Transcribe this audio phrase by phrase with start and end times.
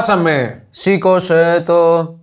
[0.00, 0.62] φτάσαμε.
[0.70, 2.14] Σήκωσε το.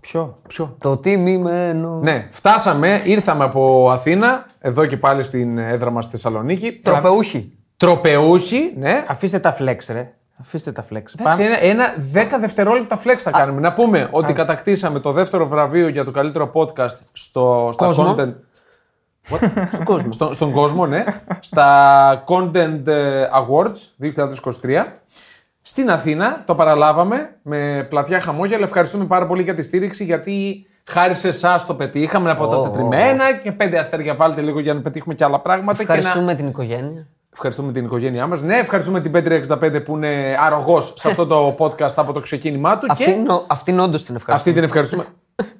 [0.00, 0.38] Ποιο.
[0.48, 1.98] Ποιο; Το τιμημένο.
[2.02, 6.72] Ναι, φτάσαμε, ήρθαμε από Αθήνα, εδώ και πάλι στην έδρα μας στη Θεσσαλονίκη.
[6.72, 7.58] Τροπεούχοι.
[7.76, 9.04] Τροπεούχοι, ναι.
[9.08, 10.12] Αφήστε τα flex, ρε.
[10.40, 10.88] Αφήστε τα flex.
[10.92, 11.44] Εντάξει, Πάμε.
[11.44, 11.84] Ένα, ένα
[12.36, 13.60] 10 δευτερόλεπτα flex θα κάνουμε.
[13.60, 18.14] Να πούμε ότι κατακτήσαμε το δεύτερο βραβείο για το καλύτερο podcast στο, στα Κόσμο.
[18.18, 18.34] content.
[19.68, 20.12] Στον κόσμο.
[20.18, 21.04] Στο, στον κόσμο, ναι.
[21.40, 24.06] στα Content ε, Awards
[24.62, 24.84] 2023.
[25.62, 28.64] Στην Αθήνα το παραλάβαμε με πλατιά χαμόγελα.
[28.64, 32.62] Ευχαριστούμε πάρα πολύ για τη στήριξη γιατί χάρη σε εσάς το πετύχαμε από τα Ω.
[32.62, 35.78] τετριμένα και πέντε αστέρια βάλτε λίγο για να πετύχουμε και άλλα πράγματα.
[35.78, 35.94] Και να...
[35.94, 37.06] Ευχαριστούμε την οικογένεια.
[37.32, 38.42] Ευχαριστούμε την οικογένειά μας.
[38.42, 42.78] Ναι, ευχαριστούμε την Πέτρια 65 που είναι αρρωγός σε αυτό το podcast από το ξεκίνημά
[42.78, 42.86] του.
[42.90, 44.54] Αυτή, και είναι- αυτήν όντως την αυτή ευχαριστούμε.
[44.54, 45.04] την ευχαριστούμε.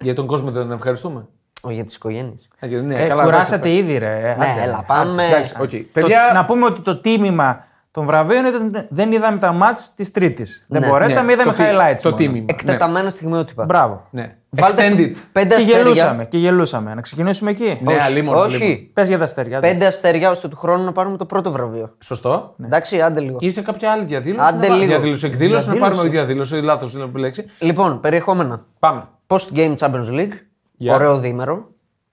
[0.00, 1.26] για τον κόσμο δεν την ευχαριστούμε.
[1.62, 2.48] Όχι, για τις οικογένειες.
[2.64, 4.34] Α, γιατί ναι, Ε, καλά, κουράσατε εντάξει, ήδη, ρε.
[4.38, 4.62] Ναι, Άντε.
[4.62, 5.26] έλα, πάμε.
[5.26, 5.70] Εντάξει, οκ.
[5.70, 9.94] Το- Παιδιά, να πούμε ότι το τίμημα των βραβείων ήταν ότι δεν είδαμε τα μάτς
[9.94, 10.66] της Τρίτης.
[10.68, 10.88] Δεν Ναι.
[10.88, 12.00] μπορέσαμε, ναι, είδαμε το τι- highlights.
[12.02, 12.16] Το μόνο.
[12.16, 12.44] τίμημα.
[12.48, 13.64] Εκτεταμένα στιγμιότυπα.
[13.64, 14.06] Μπράβο.
[14.10, 14.22] Ναι.
[14.22, 14.62] ναι.
[14.62, 15.12] Βάλτε Extended.
[15.32, 15.76] πέντε Και αστέρια.
[15.82, 16.94] γελούσαμε, και γελούσαμε.
[16.94, 17.78] Να ξεκινήσουμε εκεί.
[17.82, 18.40] Ναι, Όχι, αλίμονο, αλίμονο.
[18.64, 18.90] όχι.
[18.94, 19.60] Πες για τα αστέρια.
[19.60, 21.94] Πέντε αστέρια ώστε του χρόνου να πάρουμε το πρώτο βραβείο.
[21.98, 22.54] Σωστό.
[22.64, 23.36] Εντάξει, άντε λίγο.
[23.40, 24.48] Ή σε κάποια άλλη διαδήλωση.
[24.48, 24.90] Άντε να πάρουμε- λίγο.
[24.90, 25.90] Διαδήλωση, εκδήλωση, να Διαδήλωση.
[25.96, 26.54] πάρουμε διαδήλωση.
[26.60, 27.44] Λάθος είναι η λέξη.
[27.58, 28.60] Λοιπόν, περιεχόμενα.
[28.78, 29.04] Πάμε.
[29.26, 30.32] Post Game Champions League.
[30.76, 30.94] Γεια.
[30.94, 31.69] Ωραίο διήμερο.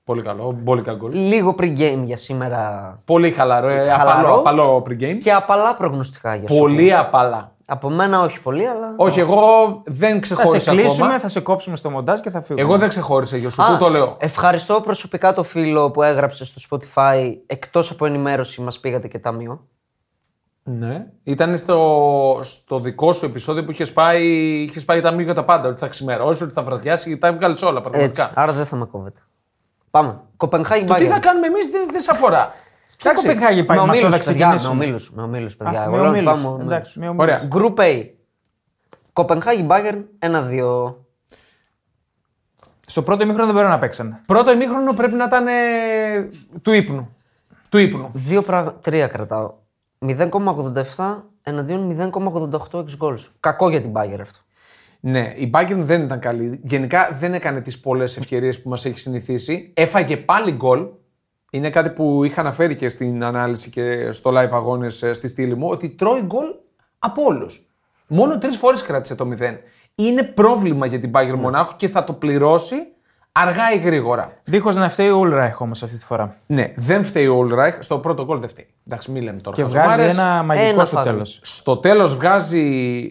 [0.08, 0.52] Πολύ καλό.
[0.62, 1.12] Μπόλικα γκολ.
[1.14, 2.94] Λίγο pre-game για σήμερα.
[3.06, 3.68] Πολύ χαλαρό.
[3.68, 4.20] ε, Χαλαρό.
[4.20, 5.18] Απαλό, απαλό pre-game.
[5.20, 6.58] Και απαλά προγνωστικά για σου.
[6.58, 7.52] Πολύ απαλά.
[7.68, 8.94] Από μένα όχι πολύ, αλλά.
[8.98, 9.38] Όχι, εγώ
[9.86, 11.20] δεν Θα σε ξεχώρισα κλείσουμε, ακόμα.
[11.20, 12.62] θα σε κόψουμε στο μοντάζ και θα φύγουμε.
[12.66, 13.64] Εγώ δεν ξεχώρισα, Γιώσου.
[13.64, 14.16] Α, Πού το λέω.
[14.20, 17.34] Ευχαριστώ προσωπικά το φίλο που έγραψε στο Spotify.
[17.46, 19.68] Εκτός από ενημέρωση, μας πήγατε και ταμείο.
[20.64, 21.06] Ναι.
[21.24, 24.28] Ήταν στο, στο δικό σου επεισόδιο που είχες πάει,
[24.64, 25.70] είχες πάει τα για τα πάντα.
[25.70, 27.90] Ότι θα ξημερώσει, ότι θα βραδιάσει, τα έβγαλες όλα Έτσι.
[27.92, 28.32] πραγματικά.
[28.34, 29.20] Άρα δεν θα με κόβετε.
[30.02, 30.20] Πάμε.
[30.38, 31.08] Κοπενχάγη Το τι Bayern.
[31.10, 32.54] θα κάνουμε εμείς δεν, δεν σε αφορά.
[32.98, 33.28] Ποια Εντάξει.
[33.28, 34.48] Κοπενχάγη πάει Με με αυτό ομίλους, θα παιδιά.
[34.48, 34.84] Με ξεκινήσουμε.
[34.86, 35.80] ομίλους, με ομίλους, παιδιά.
[35.80, 36.34] Α, Εγώ με λέω ότι ομίλους.
[36.42, 36.66] πάμε ομίλους.
[36.74, 37.36] Εντάξει, με Ωραία.
[37.52, 37.74] ομίλους.
[37.76, 38.06] Group A.
[39.14, 40.96] Κοπενχάγη Bayern 1-2.
[42.86, 44.22] Στο πρώτο ημίχρονο δεν μπορεί να παίξανε.
[44.28, 46.30] Πρώτο ημίχρονο πρέπει να ήταν ε,
[46.62, 47.16] του ύπνου.
[47.70, 48.12] Του ύπνου.
[48.30, 49.54] 2-3 κρατάω.
[50.06, 53.20] 0,87 εναντίον 0,88 ex goals.
[53.40, 54.40] Κακό για την Bayern αυτό.
[55.00, 56.60] Ναι, η Bayern δεν ήταν καλή.
[56.64, 59.74] Γενικά δεν έκανε τις πολλές ευκαιρίες που μας έχει συνηθίσει.
[59.76, 60.88] Έφαγε πάλι γκολ.
[61.52, 65.68] Είναι κάτι που είχα αναφέρει και στην ανάλυση και στο live αγώνες στη στήλη μου,
[65.68, 66.46] ότι τρώει γκολ
[67.00, 67.62] από όλους.
[68.08, 69.58] Μόνο τρεις φορές κράτησε το 0.
[69.96, 72.76] Είναι πρόβλημα για την Bayern Μονάχου και θα το πληρώσει
[73.42, 74.32] αργά ή γρήγορα.
[74.44, 76.36] Δίχως να φταίει ο Ουλράιχ όμως αυτή τη φορά.
[76.48, 77.76] Ναι, δεν φταίει ο Ulreich.
[77.80, 78.68] Στο πρώτο γκολ δεν φταίει.
[78.88, 79.56] Εντάξει, μην λέμε τώρα.
[79.56, 79.96] Και χαζομάρες.
[79.96, 81.12] βγάζει ένα μαγικό Ένα στο φάγαμε.
[81.12, 81.40] τέλος.
[81.44, 82.62] Στο τέλος βγάζει.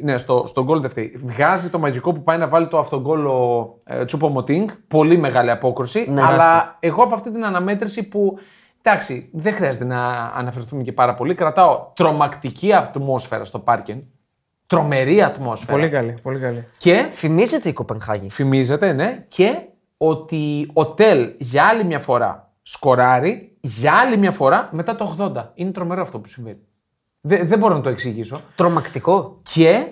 [0.03, 1.13] Ναι, στο, στο γκολ δεν φταίει.
[1.25, 4.69] Βγάζει το μαγικό που πάει να βάλει το αυτογκόλ ο ε, Τσούπο Μοτίνγκ.
[4.89, 6.07] Πολύ μεγάλη απόκρουση.
[6.11, 6.77] Ναι, αλλά άστα.
[6.81, 8.39] εγώ από αυτή την αναμέτρηση που.
[8.83, 11.35] Εντάξει, δεν χρειάζεται να αναφερθούμε και πάρα πολύ.
[11.35, 14.03] Κρατάω τρομακτική ατμόσφαιρα στο πάρκεν.
[14.67, 15.73] Τρομερή ατμόσφαιρα.
[15.79, 16.67] Πολύ καλή, πολύ καλή.
[16.79, 18.31] Και Φημίζεται η Κοπενχάγη.
[18.31, 19.59] φημίζεται, ναι, και
[19.97, 25.45] ότι ο Τελ για άλλη μια φορά σκοράρει, για άλλη μια φορά μετά το 80.
[25.55, 26.61] Είναι τρομερό αυτό που συμβαίνει.
[27.21, 28.41] Δεν, δεν μπορώ να το εξηγήσω.
[28.57, 29.37] Τρομακτικό.
[29.55, 29.87] Και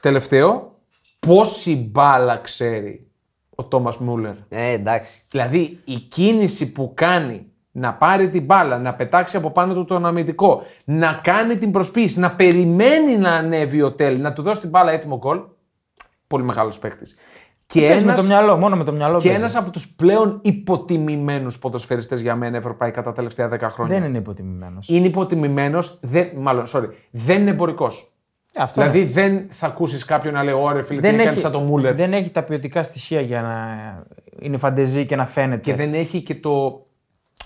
[0.00, 0.78] τελευταίο,
[1.18, 3.10] πόση μπάλα ξέρει
[3.54, 4.34] ο Τόμας Μούλερ.
[4.48, 5.22] Ε, εντάξει.
[5.30, 10.06] Δηλαδή η κίνηση που κάνει να πάρει την μπάλα, να πετάξει από πάνω του τον
[10.06, 14.70] αμυντικό, να κάνει την προσποίηση, να περιμένει να ανέβει ο Τελ, να του δώσει την
[14.70, 15.40] μπάλα έτοιμο γκολ.
[16.26, 17.16] Πολύ μεγάλος παίκτης.
[17.66, 19.42] Και Παίζει με ένας- το μυαλό, μόνο με το μυαλό και παίζεις.
[19.42, 23.98] ένας από τους πλέον υποτιμημένους ποδοσφαιριστές για μένα ευρωπαϊκά τα τελευταία 10 χρόνια.
[24.00, 24.88] Δεν είναι υποτιμημένος.
[24.88, 26.00] Είναι υποτιμημένος,
[26.36, 28.08] μάλλον, sorry, δεν είναι εμπορικός.
[28.56, 29.10] Αυτό Δηλαδή είναι.
[29.10, 31.94] δεν θα ακούσεις κάποιον να λέει: Ωρε φίλε, τι δεν έκανε έχει, σαν το Μούλερ.
[31.94, 33.56] δεν έχει τα ποιοτικά στοιχεία για να
[34.40, 35.60] είναι φανταιζί και να φαίνεται.
[35.60, 36.86] Και δεν έχει και το,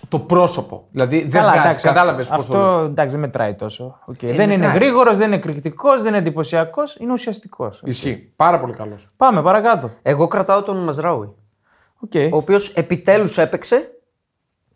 [0.08, 0.86] το πρόσωπο.
[0.90, 1.58] Δηλαδή δεν Καλά, βγάζει.
[1.66, 2.66] εντάξει, Κατάλαβες αυτό, πώς το λέω.
[2.66, 3.98] αυτό εντάξει, δεν μετράει τόσο.
[4.06, 4.18] Οκ.
[4.20, 4.74] δεν είναι Ε, μετράει.
[4.74, 7.82] γρήγορος, δεν είναι εκρηκτικός, δεν είναι εντυπωσιακός, είναι ουσιαστικός.
[7.84, 8.32] Ισχύει.
[8.36, 9.12] Πάρα πολύ καλός.
[9.16, 9.90] Πάμε παρακάτω.
[10.02, 11.34] Εγώ κρατάω τον Μαζράουι.
[12.08, 12.28] Okay.
[12.32, 13.90] Ο οποίος επιτέλους έπαιξε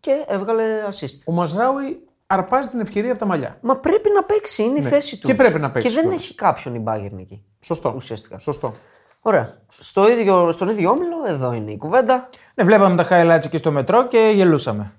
[0.00, 1.22] και έβγαλε assist.
[1.26, 3.58] Ο Μαζράουι αρπάζει την ευκαιρία από τα μαλλιά.
[3.60, 5.26] Μα πρέπει να παίξει, είναι η θέση του.
[5.26, 6.22] Και πρέπει να παίξει Και δεν κιόλας.
[6.22, 7.44] έχει κάποιον η Bayern εκεί.
[7.60, 7.92] Σωστό.
[7.96, 8.38] Ουσιαστικά.
[8.38, 8.74] Σωστό.
[9.20, 9.60] Ωραία.
[9.78, 12.28] Στο ίδιο, στον ίδιο όμιλο, εδώ είναι η κουβέντα.
[12.54, 14.92] Ναι, βλέπαμε τα highlights εκεί στο μετρό και γελούσαμε.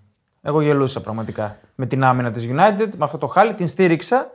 [0.46, 4.32] Εγώ γελούσα πραγματικά με την άμυνα της United, με αυτό το χάλι, την στήριξα.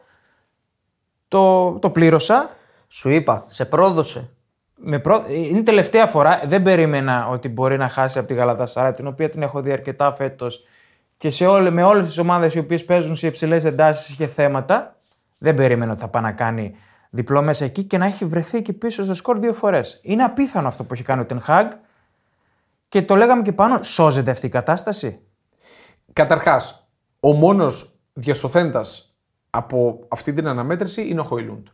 [1.28, 2.50] Το, το πλήρωσα.
[2.88, 4.30] Σου είπα, σε πρόδωσε.
[4.74, 5.24] Με πρό...
[5.28, 6.42] Είναι η τελευταία φορά.
[6.46, 10.12] Δεν περίμενα ότι μπορεί να χάσει από τη Γαλατασάρα, την οποία την έχω δει αρκετά
[10.12, 10.64] φέτος
[11.16, 14.96] και σε όλε, με όλες τις ομάδες οι οποίες παίζουν σε υψηλές εντάσεις και θέματα.
[15.38, 16.76] Δεν περίμενα ότι θα πάει να κάνει
[17.10, 20.00] διπλό μέσα εκεί και να έχει βρεθεί εκεί πίσω στο σκορ δύο φορές.
[20.02, 21.66] Είναι απίθανο αυτό που έχει κάνει ο Τενχάγ
[22.88, 23.82] και το λέγαμε και πάνω.
[23.82, 25.20] Σώζεται αυτή η κατάσταση.
[26.18, 26.88] Καταρχάς,
[27.20, 29.16] ο μόνος διασωθέντας
[29.50, 31.66] από αυτή την αναμέτρηση είναι ο Χόιλουντ.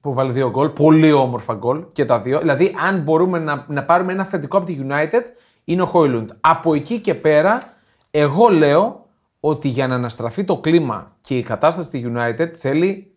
[0.00, 0.68] που βάλει δύο γκολ.
[0.68, 2.38] Πολύ όμορφα γκολ και τα δύο.
[2.38, 5.22] Δηλαδή, αν μπορούμε να, να πάρουμε ένα θετικό από τη United,
[5.64, 6.30] είναι ο Χόιλουντ.
[6.40, 7.62] Από εκεί και πέρα,
[8.10, 9.06] εγώ λέω
[9.40, 13.14] ότι για να αναστραφεί το κλίμα και η κατάσταση στη United θέλει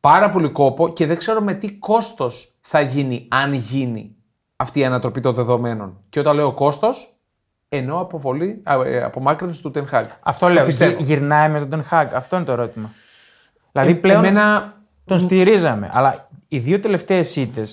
[0.00, 4.16] πάρα πολύ κόπο και δεν ξέρω με τι κόστος θα γίνει, αν γίνει
[4.56, 6.00] αυτή η ανατροπή των δεδομένων.
[6.08, 7.13] Και όταν λέω κόστος,
[7.76, 10.04] εννοώ αποβολή, α, ε, απομάκρυνση του Ten Hag.
[10.20, 10.64] Αυτό Το λέω.
[10.64, 10.96] πιστεύω.
[10.96, 12.06] Γι- Γυρνάει με τον Ten Hag.
[12.14, 12.90] Αυτό είναι το ερώτημα.
[13.72, 14.74] Δηλαδή πλέον Εμένα,
[15.04, 15.90] τον στηρίζαμε.
[15.92, 17.66] Αλλά οι δύο τελευταίες ήττε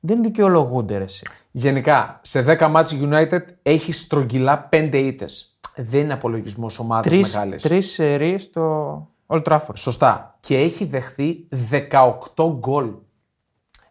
[0.00, 1.26] δεν δικαιολογούνται ρε, εσύ.
[1.50, 5.58] γενικά, σε 10 μάτς η United έχει στρογγυλά 5 ήττες.
[5.76, 7.56] Δεν είναι απολογισμός ομάδας Τρει μεγάλη.
[7.56, 8.96] τρεις σερί στο
[9.26, 9.74] Old Trafford.
[9.74, 10.36] Σωστά.
[10.40, 12.90] Και έχει δεχθεί 18 γκολ.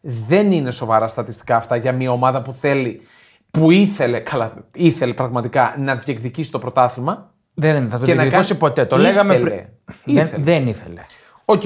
[0.01, 3.01] Δεν είναι σοβαρά στατιστικά αυτά για μια ομάδα που θέλει,
[3.57, 7.31] που ήθελε, καλά, ήθελε πραγματικά να διεκδικήσει το πρωτάθλημα.
[7.53, 8.85] Δεν θα το Και να διεκδικώσει κάνει- ποτέ.
[8.85, 9.11] Το Ήθελε.
[9.11, 9.49] λέγαμε πριν.
[10.05, 10.43] Δεν, Ήθελε.
[10.43, 11.01] δεν ήθελε.
[11.45, 11.61] Οκ.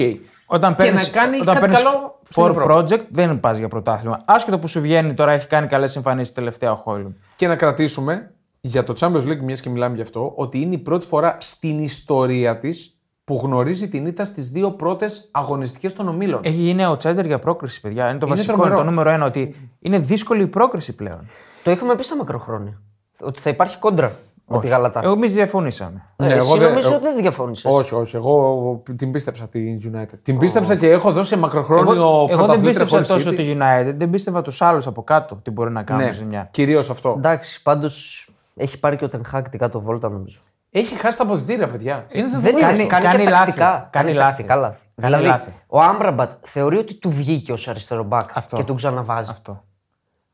[0.46, 2.72] Όταν Και παίρνεις, να κάνει όταν κάτι παίρνεις καλό στην for Ευρώπη.
[2.74, 4.22] project δεν πας για πρωτάθλημα.
[4.24, 7.16] Άσχετο που σου βγαίνει τώρα, έχει κάνει καλές εμφανίσεις τελευταία ο Χόιλουν.
[7.36, 8.30] Και να κρατήσουμε
[8.60, 11.78] για το Champions League, μιας και μιλάμε γι' αυτό, ότι είναι η πρώτη φορά στην
[11.78, 16.40] ιστορία της που γνωρίζει την ήττα στις δύο πρώτες αγωνιστικές των ομίλων.
[16.44, 18.08] Έχει γίνει outsider για πρόκριση, παιδιά.
[18.10, 18.74] Είναι το Είναι βασικό, τρομερό.
[18.74, 19.24] είναι το νούμερο ένα.
[19.26, 21.28] Ότι είναι δύσκολη η πρόκριση πλέον.
[21.68, 22.80] Το είχαμε πει στα μακροχρόνια.
[23.20, 24.12] Ότι θα υπάρχει κόντρα
[24.46, 25.00] με τη Γαλατά.
[25.04, 26.02] Εμείς διαφωνήσαμε.
[26.16, 27.68] Ε, Ναι, εσύ εγώ δεν- νομίζω εγώ- ότι δεν διαφώνησε.
[27.68, 28.16] Όχι, όχι.
[28.16, 30.18] Εγώ την πίστεψα την United.
[30.22, 33.36] Την πίστεψα και έχω δώσει μακροχρόνιο Εγώ, εγώ δεν πρωταθλήτρια πίστεψα χωρίς τόσο City.
[33.36, 36.48] τη United, δεν πίστευα τους άλλους από κάτω τι μπορεί να κάνουν Ναι, ζημιά.
[36.50, 37.14] κυρίως αυτό.
[37.16, 40.38] Εντάξει, πάντως έχει πάρει και ο Τενχάκ την κάτω βόλτα νομίζω.
[40.70, 42.06] Έχει χάσει τα αποδητήρια, παιδιά.
[42.12, 42.58] Είναι Δεν δεδομένο.
[42.72, 43.44] είναι, κάνει- κάνει, κάνει και λάθη.
[43.44, 43.88] τακτικά.
[43.92, 44.28] Κάνει λάθη.
[44.28, 44.84] τακτικά λάθη.
[44.94, 45.50] Κάνει δηλαδή, λάθη.
[45.66, 48.56] ο Άμπραμπατ θεωρεί ότι του βγήκε ως αριστερό μπακ Αυτό.
[48.56, 49.28] και τον ξαναβάζει.
[49.30, 49.62] Αυτό.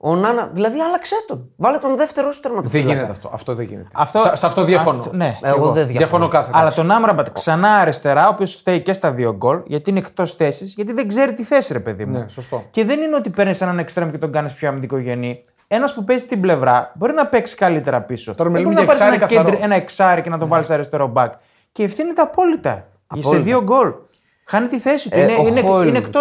[0.06, 1.50] Ο Νάνα, δηλαδή άλλαξε τον.
[1.56, 2.88] Βάλε τον δεύτερο σου Δεν τερματοφύλακα.
[2.92, 3.30] γίνεται αυτό.
[3.32, 3.88] Αυτό δεν γίνεται.
[3.92, 4.98] Αυτό- Σε, σε αυτό διαφωνώ.
[5.00, 5.38] αυτό- ναι.
[5.42, 5.64] Εγώ, Εγώ.
[5.66, 5.98] δεν διαφωνώ.
[5.98, 6.58] Διαφωνώ κάθετα.
[6.58, 10.34] Αλλά τον Άμραμπατ ξανά αριστερά, ο οποίος φταίει και στα δύο γκολ, γιατί είναι εκτός
[10.34, 12.18] θέσης, γιατί δεν ξέρει τη θέση, ρε παιδί μου.
[12.18, 12.62] Ναι, σωστό.
[12.70, 15.40] Και δεν είναι ότι παίρνεις έναν εξτρέμ και τον κάνεις πιο αμυντικογενή.
[15.68, 18.34] Ένας που παίζει την πλευρά μπορεί να παίξει καλύτερα πίσω.
[18.34, 19.48] Τώρα δεν μιλούμε μπορεί να για πάρεις εξάρι ένα, καθαρό.
[19.48, 21.32] κέντρι- ένα εξάρι και να τον βάλεις αριστερό μπακ.
[21.72, 22.70] Και ευθύνεται απόλυτα.
[22.74, 23.42] Σε Απόλυτα.
[23.42, 23.92] δύο γκολ.
[24.46, 25.18] Χάνει τη θέση του.
[25.18, 25.86] Ε, είναι ο είναι, Χόιλουντ.
[25.88, 26.20] είναι εκτό.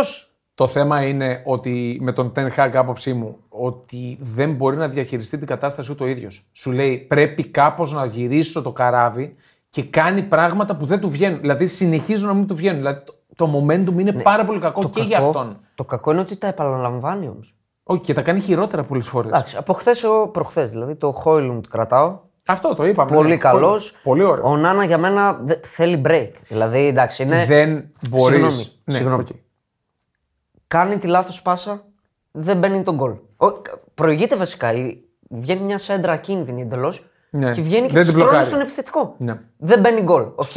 [0.64, 5.38] Το θέμα είναι ότι με τον Ten Hag άποψή μου ότι δεν μπορεί να διαχειριστεί
[5.38, 6.50] την κατάσταση ούτε ο ίδιος.
[6.52, 9.36] Σου λέει πρέπει κάπως να γυρίσω το καράβι
[9.70, 11.40] και κάνει πράγματα που δεν του βγαίνουν.
[11.40, 12.78] Δηλαδή συνεχίζουν να μην του βγαίνουν.
[12.78, 15.60] Δηλαδή το, το momentum είναι πάρα πολύ κακό και για αυτόν.
[15.76, 17.56] το κακό είναι ότι τα επαναλαμβάνει όμως.
[17.84, 19.32] Όχι, και τα κάνει χειρότερα πολλές φορές.
[19.32, 20.72] Εντάξει, από χθες προχθές.
[20.72, 22.20] Δηλαδή το Χόιλουντ κρατάω.
[22.46, 23.12] Αυτό το είπαμε.
[23.16, 23.38] Πολύ ναι.
[23.38, 23.92] καλός.
[23.92, 24.52] Πολύ, πολύ ωραίος.
[24.52, 26.32] Ο Νάνα για μένα δε- θέλει break.
[26.48, 27.46] Δηλαδή εντάξει, είναι.
[27.46, 28.34] Δεν μπορείς.
[28.36, 29.24] Συγγνώμη, συγγνώμη.
[30.74, 31.86] Κάνει τη λάθος πάσα,
[32.32, 33.12] δεν μπαίνει τον γκολ.
[33.38, 33.62] Ο-
[33.94, 34.74] Προηγείται βασικά.
[34.74, 34.98] η-
[35.30, 37.52] Βγαίνει μια σέντρα ακίνητη εντελώς Ναι.
[37.52, 38.46] και βγαίνει και Δεν τη την στρώνει μπλοκάρει.
[38.46, 39.16] στον επιθετικό.
[39.18, 39.40] Ναι.
[39.58, 40.24] Δεν μπαίνει γκολ.
[40.36, 40.52] Οκ.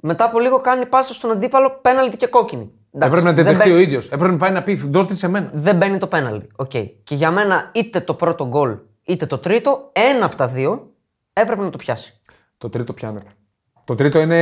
[0.00, 2.62] Μετά από λίγο κάνει πάσα στον αντίπαλο πέναλτι και κόκκινη.
[2.92, 4.06] Εντάξει, Έπρεπε να την δεν δεχτεί ο μπαίνει- ίδιος.
[4.10, 5.50] Έπρεπε να πάει να πει: Δώστε της σε μένα.
[5.52, 6.48] Δεν μπαίνει το πέναλτι.
[6.56, 6.70] Οκ.
[6.70, 10.90] Και για μένα είτε το πρώτο γκολ είτε το τρίτο, ένα από τα δύο
[11.32, 12.20] έπρεπε να το πιάσει.
[12.58, 13.30] Το τρίτο πιάνεται.
[13.86, 14.36] Το τρίτο είναι.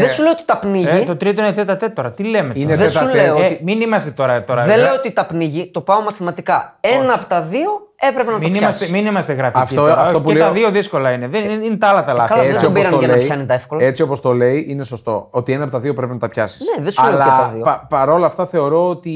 [0.00, 0.88] Δεν σου λέω ότι τα πνίγει.
[0.88, 2.12] Ε, το τρίτο είναι τετ α τετ τώρα.
[2.12, 3.22] Τι λέμε Είναι τώρα; Δεν σου τετ α τετ.
[3.22, 3.58] λέω Ε, ότι.
[3.62, 4.44] μην είμαστε τώρα.
[4.44, 6.76] τώρα Δεν ε, λέω ότι τα πνίγει, το πάω μαθηματικά.
[6.80, 8.92] Ένα από τα δύο έπρεπε να Μην το είμαστε, πιάσει.
[8.92, 9.60] μην είμαστε γραφικοί.
[9.62, 10.00] Αυτό- τώρα.
[10.00, 11.28] αυτό που και λέω- τα δύο δύσκολα είναι.
[11.28, 12.28] Δεν, είναι, είναι τα άλλα τα λάθη.
[12.28, 13.84] καλά, δεν Έτσι, τον όπως- πήραν για να πιάνει τα εύκολα.
[13.84, 15.28] Έτσι όπως το λέει, είναι σωστό.
[15.30, 16.60] Ότι ένα από τα δύο πρέπει να τα πιάσεις.
[16.76, 17.62] Ναι, δεν σου λέω Αλλά και τα δύο.
[17.64, 19.12] πα- παρόλα αυτά θεωρώ ότι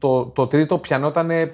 [0.00, 1.52] το, το τρίτο πιανόταν ε,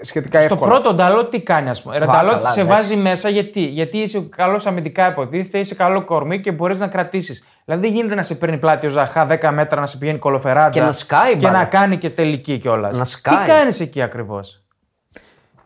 [0.00, 0.70] σχετικά Στο εύκολα.
[0.72, 1.98] πρώτο Νταλό τι κάνει, ας πούμε.
[1.98, 2.76] Ρε Καλά, Νταλό καλά, σε εντάξει.
[2.80, 3.60] βάζει μέσα γιατί.
[3.60, 7.44] Γιατί είσαι καλός αμυντικά υποτίθεται, είσαι καλό κορμί και μπορείς να κρατήσεις.
[7.64, 10.80] Δηλαδή δεν γίνεται να σε παίρνει πλάτη ο Ζαχά 10 μέτρα να σε πηγαίνει κολοφεράτζα
[10.80, 11.58] Και να σκάει και μπάλα.
[11.58, 12.96] να κάνει και τελική κιόλας.
[12.98, 13.36] Να σκάει.
[13.36, 14.62] Τι κάνεις εκεί ακριβώς;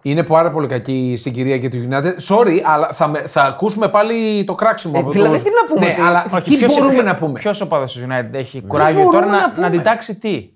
[0.03, 2.15] Είναι πάρα πολύ κακή η συγκυρία για τη United.
[2.29, 5.75] Sorry, αλλά θα, με- θα ακούσουμε πάλι το κράξιμο Ε, από δηλαδή τους- τι να
[5.75, 9.03] πούμε, Ναι, τι- αλλά Όχι, τι μπορούμε να πούμε; Ποιος οπαδό της United έχει κουράγιο
[9.03, 10.49] μπορούμε τώρα να να, πούμε; να αντιτάξει τι;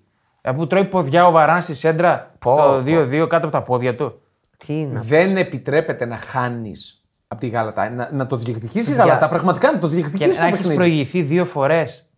[0.49, 2.91] Ε, Που τρώει ποδιά ο Βαράν στη σέντρα Πω, στο πω.
[3.25, 4.21] 2-2 κάτω από τα πόδια του.
[4.57, 5.01] Τι είναι.
[5.01, 7.91] Δεν επιτρέπεται να χάνεις από τη Γαλατά.
[7.91, 9.05] Να, να το διεκδικήσεις η Παιδιά.
[9.05, 9.29] Γαλατά.
[9.29, 10.75] Πραγματικά να το Και διεκδικήσει να το έχεις παιχνίδι.
[10.77, 12.11] προηγηθεί δύο φορές.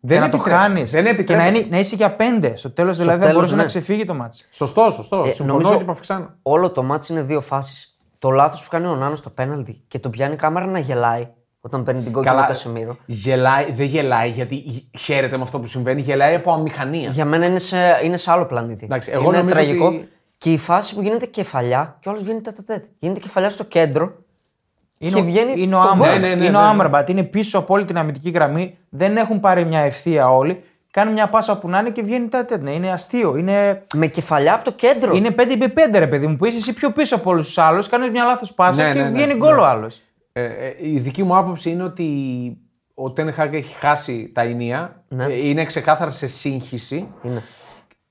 [0.00, 0.62] Δεν και να το επιτρέπεται.
[0.64, 0.90] χάνεις.
[0.90, 1.48] Δεν Και να, επιτρέπεται.
[1.58, 2.56] είναι, να είσαι για πέντε.
[2.56, 3.60] Στο τέλος δηλαδή θα τέλος, μπορούσε ναι.
[3.60, 4.44] να ξεφύγει το μάτσο.
[4.50, 5.22] Σωστό, σωστό.
[5.26, 6.30] Ε, Συμφωνώ νομίζω και παυξάνω.
[6.42, 7.94] Όλο το μάτι είναι δύο φάσεις.
[8.18, 11.28] Το λάθος που κάνει ο Νάνος στο πέναλτι και τον πιάνει η κάμερα να γελάει
[11.66, 12.96] όταν παίρνει την κόκκινη Καλά, Κασεμίρο.
[13.06, 14.64] γελάει, δεν γελάει γιατί
[14.98, 17.08] χαίρεται με αυτό που συμβαίνει, γελάει από αμηχανία.
[17.10, 18.84] Για μένα είναι σε, είναι σε άλλο πλανήτη.
[18.84, 19.86] Εντάξει, εγώ είναι νομίζω τραγικό.
[19.86, 22.84] ότι- Και η φάση που γίνεται κεφαλιά και όλος βγαίνει τέτα-τέτ.
[22.98, 24.12] Γίνεται κεφαλιά στο κέντρο
[24.98, 25.52] Είναι, και ο- βγαίνει.
[25.62, 26.10] είναι ο το Άμραμπατ.
[26.10, 26.20] γκολ.
[26.20, 26.66] Ναι, ναι, ναι, είναι ο ναι.
[26.66, 27.08] Άμραμπατ.
[27.08, 28.78] Είναι πίσω από όλη την αμυντική γραμμή.
[28.88, 30.64] Δεν έχουν πάρει μια ευθεία όλοι.
[30.90, 32.72] Κάνει μια πάσα που να είναι και βγαίνει τα τέτοια.
[32.72, 33.36] Είναι αστείο.
[33.36, 35.14] Είναι, Με κεφαλιά από το κέντρο.
[35.16, 37.88] είναι 5x5 ρε παιδί μου που είσαι εσύ πιο πίσω από όλους τους άλλους.
[37.88, 39.38] Κάνεις μια λάθος πάσα Ναι, και ναι, ναι, βγαίνει ναι.
[39.38, 40.02] γκολ ο άλλος.
[40.36, 42.08] Ε, ε, η δική μου άποψη είναι ότι
[42.94, 45.02] ο Τεν Χάγκ έχει χάσει τα ηνία.
[45.08, 45.24] Ναι.
[45.24, 47.08] Ε, είναι ξεκάθαρα σε σύγχυση.
[47.22, 47.42] Είναι.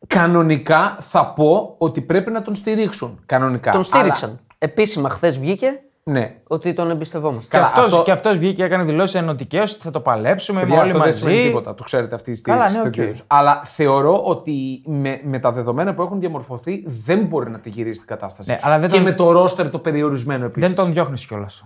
[0.08, 3.20] κανονικά θα πω ότι πρέπει να τον στηρίξουν.
[3.26, 3.72] Κανονικά.
[3.72, 4.40] Τον στήριξαν.
[4.58, 5.80] Επίσημα, χθες βγήκε Αλλά-
[6.20, 6.36] ναι.
[6.48, 7.58] ότι τον εμπιστευόμαστε.
[7.58, 10.60] Και Καλά, αυτός, αυτό- και αυτός βγήκε και έκανε δηλώσεις ενωτικές ότι θα το παλέψουμε
[10.60, 11.48] Παιδιά, όλοι αυτό δεν σημαίνει μαζί.
[11.48, 11.76] τίποτα.
[11.76, 12.78] Το ξέρετε αυτή η Καλά, στήριξη.
[12.78, 13.10] ναι, τέτοιου οκ.
[13.10, 13.26] είδους.
[13.30, 18.00] Αλλά θεωρώ ότι με, με τα δεδομένα που έχουν διαμορφωθεί δεν μπορεί να τη γυρίσει
[18.00, 18.50] την κατάσταση.
[18.52, 20.68] Ναι, αλλά δεν και τον- με το ρόστερ το περιορισμένο επίσης.
[20.70, 21.64] Δεν τον διώχνεις κιόλας.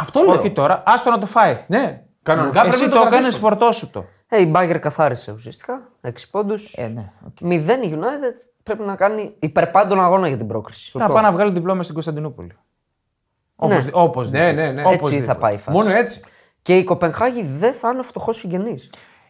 [0.00, 0.38] Αυτό λέω.
[0.38, 1.64] Όχι τώρα, άστο να το φάει.
[1.66, 3.40] Ναι, κανονικά πρέπει Εσύ να το το έκανες, κρατήσουν.
[3.40, 4.04] φορτώσου το.
[4.28, 5.88] Ε, η Μπάγερν καθάρισε ουσιαστικά.
[6.00, 6.72] 6 πόντους.
[6.76, 7.36] Ε, ναι, οκ.
[7.40, 10.98] 0 η United πρέπει να κάνει υπέρ πάντων αγώνα για την πρόκριση.
[10.98, 12.56] Να πάει να βγάλει διπλό μες στην Κωνσταντινούπολη.
[13.56, 13.90] Όπως, Ναι.
[13.94, 14.80] όπως Ναι, ναι, ναι.
[14.82, 15.26] Έτσι Οπωσδήποτε.
[15.32, 15.78] θα πάει η φάση.
[15.78, 16.20] Μόνο έτσι.
[16.62, 18.84] Και η Κοπενχάγη δεν θα είναι φτωχός συγγενής.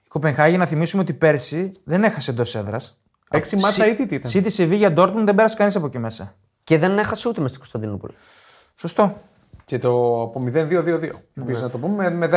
[0.04, 3.00] Η Κοπενχάγη, να θυμίσουμε ότι πέρσι δεν έχασε εντός έδρας.
[3.30, 6.34] Έξι μάτσα ή τι ήταν; City Sevilla Dortmund δεν πέρασε κανείς από εκεί μέσα.
[6.64, 8.14] Και δεν έχασε ούτε μες στην Κωνσταντινούπολη.
[8.76, 9.16] Σωστό.
[9.70, 11.08] Και το από 0-2-2-2.
[11.40, 12.30] Επίσης να το πούμε με, με 10.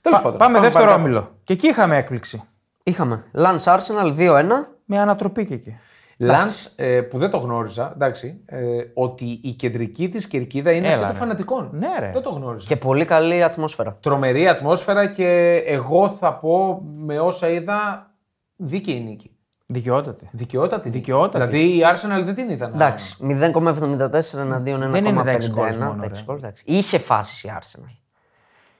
[0.00, 0.38] Τέλος Πα- πάντων.
[0.38, 1.02] πάμε δεύτερο παρακάτω.
[1.08, 1.30] όμιλο.
[1.44, 2.42] Και εκεί είχαμε έκπληξη.
[2.82, 4.44] Είχαμε Lance Arsenal 2-1.
[4.84, 5.76] Με ανατροπή και εκεί.
[6.18, 8.58] Λαν, ε, που δεν το γνώριζα, εντάξει, ε,
[8.94, 11.20] ότι η κεντρική της κερκίδα είναι Έλα, αυτή των ρε.
[11.20, 11.70] φανατικών.
[11.72, 12.10] Ναι, ρε.
[12.12, 12.66] Δεν το γνώριζα.
[12.68, 13.96] Και πολύ καλή ατμόσφαιρα.
[14.02, 18.10] Τρομερή ατμόσφαιρα και εγώ θα πω με όσα είδα
[18.56, 19.31] δίκαιη νίκη.
[19.72, 20.28] Δικαιότατη.
[20.32, 20.88] Δικαιότατη.
[20.88, 20.98] νίκη.
[20.98, 21.44] Δικαιότατη.
[21.46, 22.74] Δηλαδή η Arsenal δεν την είδα να.
[22.74, 24.90] Εντάξει, 0,74 εναντίον 1,51.
[24.90, 26.32] Δεν είναι τα έξι goals τα μόνο, έξι ρε.
[26.32, 26.62] goals, εντάξει.
[26.66, 27.96] Είχε φάσεις η Arsenal.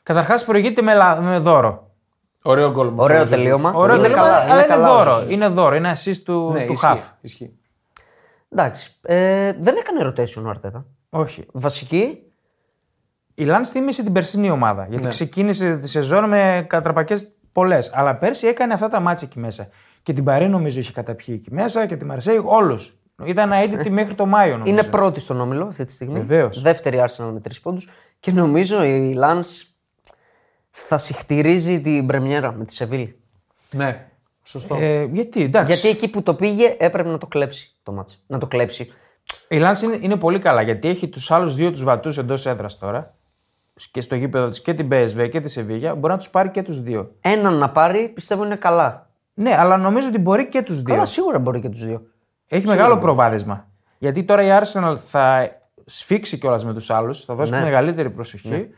[0.02, 1.90] Καταρχάς προηγείται με, λα- με δώρο.
[2.44, 3.34] Ωραίο γκολ μας Ωραίο έδωσε.
[3.34, 3.72] τελείωμα.
[3.74, 5.12] Ωραίο είναι τελείωμα, καλά, αλλά είναι είναι καλά ο δώρο.
[5.12, 5.30] Ζωσούς.
[5.32, 5.74] Είναι δώρο.
[5.74, 6.98] Είναι assist του, Ναι, του ισχύει, half.
[7.20, 7.56] ισχύει.
[8.48, 8.96] Εντάξει.
[9.02, 10.86] Ε, δεν έκανε rotation ο Αρτέτα.
[11.10, 11.46] Όχι.
[11.52, 12.18] Βασική.
[13.34, 14.82] Η Λαν θύμισε την περσινή ομάδα.
[14.82, 14.88] Ναι.
[14.88, 17.90] Γιατί ξεκίνησε τη σεζόν με κατραπακές πολλές.
[17.94, 19.68] Αλλά πέρσι έκανε αυτά τα μάτια εκεί μέσα.
[20.02, 22.78] Και την Παρή νομίζω είχε καταπιεί εκεί μέσα και τη Μαρσέη, όλου.
[23.24, 24.72] Ήταν αίτητη μέχρι το Μάιο νομίζω.
[24.72, 26.18] Είναι πρώτη στον όμιλο αυτή τη στιγμή.
[26.18, 26.62] Βεβαίως.
[26.62, 27.88] Δεύτερη Arsenal με τρεις πόντους.
[28.20, 29.72] Και νομίζω η Lance
[30.70, 33.16] θα συχτηρίζει την πρεμιέρα με τη Σεβίλη.
[33.70, 34.06] Ναι,
[34.42, 34.76] σωστό.
[34.80, 35.72] Ε, γιατί, εντάξει.
[35.72, 38.22] Γιατί εκεί που το πήγε έπρεπε να το κλέψει το μάτς.
[38.26, 38.92] Να το κλέψει.
[39.48, 42.78] Η Λάνς είναι, είναι πολύ καλά γιατί έχει τους άλλους δύο τους βατούς εντός έδρας
[42.78, 43.14] τώρα.
[43.90, 45.94] Και στο γήπεδο της και την PSV και τη Σεβίγια.
[45.94, 47.14] Μπορεί να τους πάρει και τους δύο.
[47.20, 49.10] Έναν να πάρει πιστεύω είναι καλά.
[49.34, 50.94] Ναι, αλλά νομίζω ότι μπορεί και τους δύο.
[50.94, 52.02] Καλά, σίγουρα μπορεί και τους δύο.
[52.48, 53.66] Έχει μεγάλο προβάδισμα.
[53.98, 55.48] Γιατί τώρα η Arsenal θα
[55.84, 57.62] σφίξει κιόλας με τους άλλους, θα δώσει Ναι.
[57.62, 58.68] μεγαλύτερη προσοχή.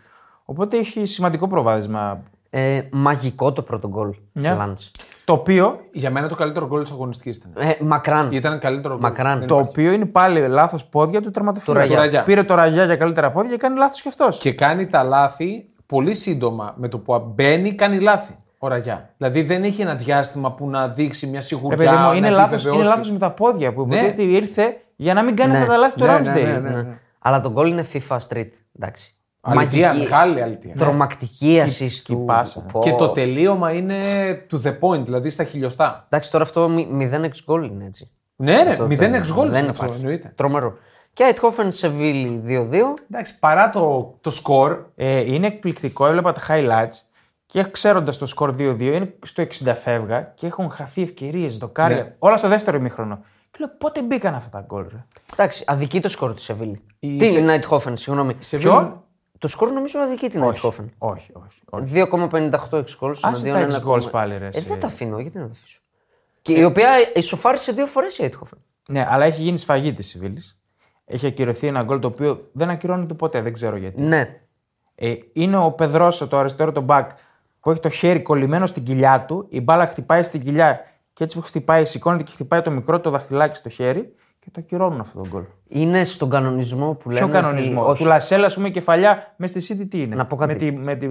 [0.45, 2.23] Οπότε έχει σημαντικό προβάδισμα.
[2.51, 4.57] Ε, μαγικό το πρώτο γκολ της Ναι.
[4.61, 4.91] Lance.
[5.25, 7.53] Το οποίο, Για μένα το καλύτερο γκολ της αγωνιστικής ήταν.
[7.57, 8.33] Ε, μακράν.
[8.33, 9.03] Ήταν καλύτερο γκολ.
[9.03, 9.39] Μακράν.
[9.39, 9.71] Δεν το υπάρχει.
[9.81, 11.79] οποίο είναι πάλι λάθος πόδια του Του τερματοφύλακα.
[11.81, 11.97] Ραγιά.
[11.97, 12.23] Του Ραγιά.
[12.23, 14.39] Πήρε το ραγιά για καλύτερα πόδια και κάνει λάθος κι αυτός.
[14.39, 16.75] Και κάνει τα λάθη πολύ σύντομα.
[16.77, 18.37] Με το που μπαίνει, κάνει λάθη.
[18.65, 19.11] Ο Ραγιά.
[19.17, 21.77] Δηλαδή δεν έχει ένα διάστημα που να δείξει μια Ρε σιγουριά.
[21.77, 22.87] παιδί μου, είναι να λάθο επιβεβαιώσει.
[22.89, 23.95] λάθος με τα πόδια που Ναι.
[23.97, 25.59] υποτίθεται ήρθε για να μην κάνει Ναι.
[25.59, 26.33] αυτά τα λάθη του Ναι, Ramsdale.
[26.43, 26.83] ναι, ναι, ναι.
[26.83, 26.99] Ναι.
[27.19, 28.51] Αλλά το γκολ είναι FIFA Street.
[28.79, 29.15] Εντάξει.
[29.41, 30.75] Αλήθεια, μεγάλη αλήθεια.
[30.77, 32.25] Τρομακτική assist του.
[32.27, 32.61] πάσα.
[32.73, 32.81] Πω.
[32.83, 33.97] Και το τελείωμα είναι
[34.51, 36.05] to the point, δηλαδή στα χιλιοστά.
[36.09, 38.11] Εντάξει, τώρα αυτό 0-6 γκολ είναι έτσι.
[38.37, 40.01] Ναι, ναι, Αυτό 0-6 γκολ δεν είναι αυτό, υπάρχει.
[40.01, 40.33] εννοείται.
[40.35, 40.75] Τρομερό.
[41.13, 42.95] Και Αιτχόφεν Σεβίλη 2-2.
[43.11, 46.99] Εντάξει, παρά το, το σκορ, Ε, είναι εκπληκτικό, έβλεπα τα highlights
[47.55, 51.97] και ξέροντας το σκορ 2-2, είναι στο 60 φεύγα και έχουν χαθεί ευκαιρίες, δοκάρια.
[51.97, 52.15] Ναι.
[52.19, 53.25] Όλα στο δεύτερο ημίχρονο.
[53.51, 56.81] Και λέω πότε μπήκαν αυτά τα γκολ, ρε; Εντάξει, αδική το σκορ της Σεβίλη.
[56.99, 58.35] Η Τι Σε- είναι Αιτχόφεν, συγγνώμη.
[58.35, 59.05] Ποιο;
[59.39, 60.93] Το σκορ νομίζω αδική την Αιτχόφεν.
[60.99, 61.61] Όχι, όχι.
[61.71, 61.85] όχι.
[61.93, 63.15] 2,58 εξ goals.
[63.23, 64.69] Άσε τα εξ goals πάλι, ρε, Ε, εσύ.
[64.69, 65.81] δεν τα αφήνω, γιατί να τα αφήσω;
[66.43, 68.59] Και η οποία ισοφάρισε δύο φορές η Αιτχόφεν.
[68.89, 70.43] Ναι, αλλά έχει γίνει σφαγή της Σιβήλη.
[71.05, 74.01] Έχει ακυρωθεί ένα γκολ το οποίο δεν ακυρώνεται ποτέ, δεν ξέρω γιατί.
[74.03, 74.39] Ναι.
[74.95, 77.07] Ε, είναι ο Πεδρόσο, το αριστερό το back,
[77.65, 79.47] που έχει το χέρι κολλημένο στην κοιλιά του.
[79.49, 80.81] Η μπάλα χτυπάει στην κοιλιά
[81.13, 84.61] και έτσι που χτυπάει, σηκώνεται και χτυπάει το μικρό το δαχτυλάκι στο χέρι και το
[84.65, 85.43] ακυρώνουν αυτό το γκολ.
[85.69, 87.21] Είναι στον κανονισμό που λέμε.
[87.21, 87.81] Ποιο κανονισμό.
[87.83, 90.53] Ότι, όχι, Του Λασέλ, ας πούμε, κεφαλιά μες στη City τι είναι; Να πω κάτι.
[90.53, 91.07] Με τη, με τη,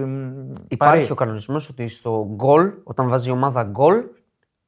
[0.68, 1.10] Υπάρχει Παρή.
[1.10, 4.04] ο κανονισμός ότι στο γκολ, όταν βάζει η ομάδα γκολ,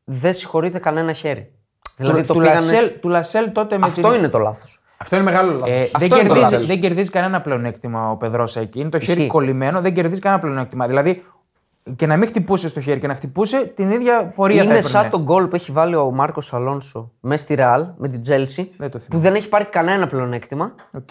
[0.05, 1.53] δεν συγχωρείται κανένα χέρι.
[1.97, 2.61] Δηλαδή του, το του, πήγανε...
[2.61, 4.19] Λασέλ, του Λασέλ τότε με Αυτό την...
[4.19, 4.81] είναι το λάθος.
[4.97, 5.69] αυτό είναι μεγάλο λάθος.
[5.71, 6.67] Ε, αυτό δεν, είναι το κερδίζει, λάθος.
[6.67, 8.81] δεν κερδίζεις κανένα πλεονέκτημα ο Πεδρόσα εκεί.
[8.81, 9.31] Είναι το χέρι Ισχύει.
[9.31, 10.87] κολλημένο, δεν κερδίζεις κανένα πλεονέκτημα.
[10.87, 11.23] Δηλαδή
[11.97, 14.89] και να μην χτυπούσε στο χέρι και να χτυπούσε την ίδια πορεία θα Είναι έπαιρνε.
[14.91, 18.73] σαν το γκολ που έχει βάλει ο Μάρκος Αλόνσο μέσα στη Ρεάλ με την Τσέλσι,
[18.77, 19.07] Δεν το θυμάμαι.
[19.15, 21.09] που δεν έχει πάρει κανένα πλεονέκτημα, Οκ.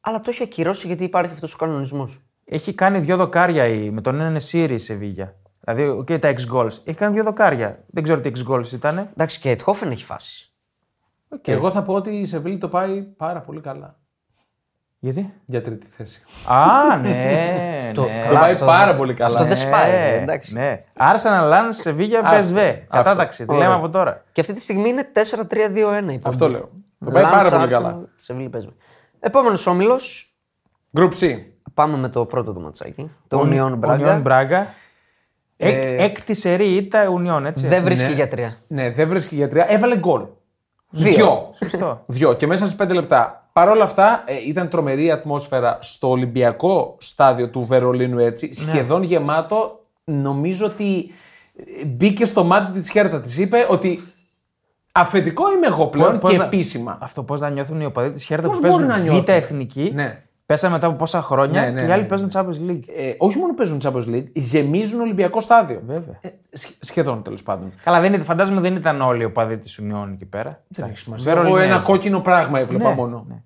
[0.00, 2.20] αλλά το έχει ακυρώσει γιατί υπάρχει αυτός ο κανονισμός.
[2.44, 5.34] Έχει κάνει δύο δοκάρια η, με τον Εν Νεσίρι η Σεβίγια.
[5.64, 6.72] Δηλαδή, και τα 6 goals.
[6.84, 7.84] Έχει κάνει δύο δοκάρια.
[7.86, 8.98] Δεν ξέρω τι 6 goals ήταν.
[8.98, 10.54] Εντάξει, και η Αϊντχόφεν έχει φάσεις.
[11.40, 13.96] Και εγώ θα πω ότι η Σεβίλη το πάει πάρα πολύ καλά.
[15.04, 16.22] Γιατί; Για τρίτη θέση.
[16.46, 17.30] Α, ναι.
[17.94, 18.18] Το- ναι.
[18.26, 19.34] καλά, πάει αυτό πάρα δεν- πολύ καλά.
[19.34, 19.90] Αυτό δεν σπάει.
[19.90, 20.54] Ναι, ε, εντάξει.
[20.54, 20.84] Ναι.
[20.98, 22.76] Arsenal, Lance, Σεβίγια, Αυτό, PSV.
[22.90, 23.42] Κατάταξη.
[23.42, 23.52] αυτό.
[23.54, 23.84] Τη λέμε Ωραία.
[23.84, 24.24] από τώρα.
[24.32, 26.52] Και αυτή τη στιγμή είναι 4-3-2-1 η Αυτό πομπή.
[26.52, 26.68] λέω.
[27.04, 28.04] Το πάει πάρα πολύ καλά.
[29.20, 30.34] Επόμενος όμιλος.
[30.98, 31.36] Group C.
[31.74, 33.10] Πάμε με το πρώτο του ματσάκι.
[33.28, 34.00] Το Union Braga.
[34.00, 34.64] Union Braga.
[35.56, 37.66] Ε, Εκ, έκτη σερή ήττα Union, έτσι.
[37.66, 38.14] Δεν βρίσκει Ναι.
[38.14, 38.56] για τρία.
[38.66, 39.66] Ναι, δεν βρίσκει για τρία.
[39.68, 40.22] Έβαλε γκολ.
[40.92, 41.54] Δυο.
[41.62, 42.02] Σωστό.
[42.06, 42.34] Δυο.
[42.34, 43.46] Και μέσα σε πέντε λεπτά.
[43.52, 48.54] Παρ' όλα αυτά, ε, ήταν τρομερή η ατμόσφαιρα στο Ολυμπιακό στάδιο του Βερολίνου έτσι.
[48.54, 49.84] Σχεδόν γεμάτο.
[50.04, 51.10] Νομίζω ότι
[51.80, 53.20] ε, μπήκε στο μάτι της χέρτα.
[53.20, 54.02] Της είπε ότι
[54.92, 56.98] αφεντικό είμαι εγώ πλέον Πώς και να- επίσημα.
[57.00, 59.24] Αυτό πώς να νιώθουν οι οπαδοί της Χέρτα Πώς που παίζουν μπορεί να β' νιώθουν.
[59.34, 59.90] εθνική.
[59.94, 60.22] Ναι.
[60.52, 62.82] Πέσανε μετά από πόσα χρόνια Ναι, ναι, και οι άλλοι ναι, παίζουν Champions League.
[62.96, 65.82] Ε, όχι μόνο παίζουν Champions League, γεμίζουν Ολυμπιακό στάδιο.
[65.86, 66.18] Βέβαια.
[66.20, 67.72] Ε, σχ- σχεδόν τέλος πάντων.
[67.82, 70.48] Καλά, δεν, είναι- φαντάζομαι δεν ήταν όλοι οι οπαδοί της Union εκεί πέρα.
[70.50, 71.32] Δεν έχει Εντάξει, σημασία.
[71.32, 71.72] Εγώ Βερολινέζοι.
[71.72, 73.24] ένα κόκκινο πράγμα έβλεπα Ναι, μόνο.
[73.28, 73.42] ναι.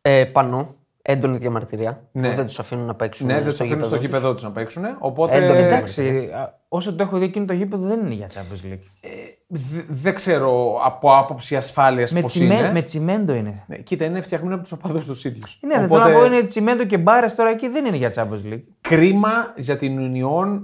[0.00, 2.08] Ε, πανώ, έντονη διαμαρτυρία.
[2.12, 2.30] Ναι.
[2.30, 3.26] που Δεν τους αφήνουν να παίξουν.
[3.26, 4.18] Ναι, δεν στο τους αφήνουν στο γήπεδο τους.
[4.20, 4.84] γήπεδο τους να παίξουν.
[4.98, 5.34] Οπότε.
[5.36, 8.72] Έντονη ε, Εντάξει, α, όσο το έχω δει εκείνο το γήπεδο δεν είναι για Champions
[8.72, 8.82] League.
[9.00, 9.08] δε-
[9.88, 12.72] δεν ξέρω από άποψη ασφάλειας με, πώς τσιμέ- είναι.
[12.72, 13.64] με τσιμέντο είναι.
[13.66, 15.58] Ναι, κοίτα, είναι φτιαγμένο από τους οπαδούς τους ίδιους.
[15.60, 18.52] Ναι, δεν θέλω να πω είναι τσιμέντο και μπάρες τώρα εκεί δεν είναι για Champions
[18.52, 18.62] League.
[18.80, 20.60] Κρίμα για την Union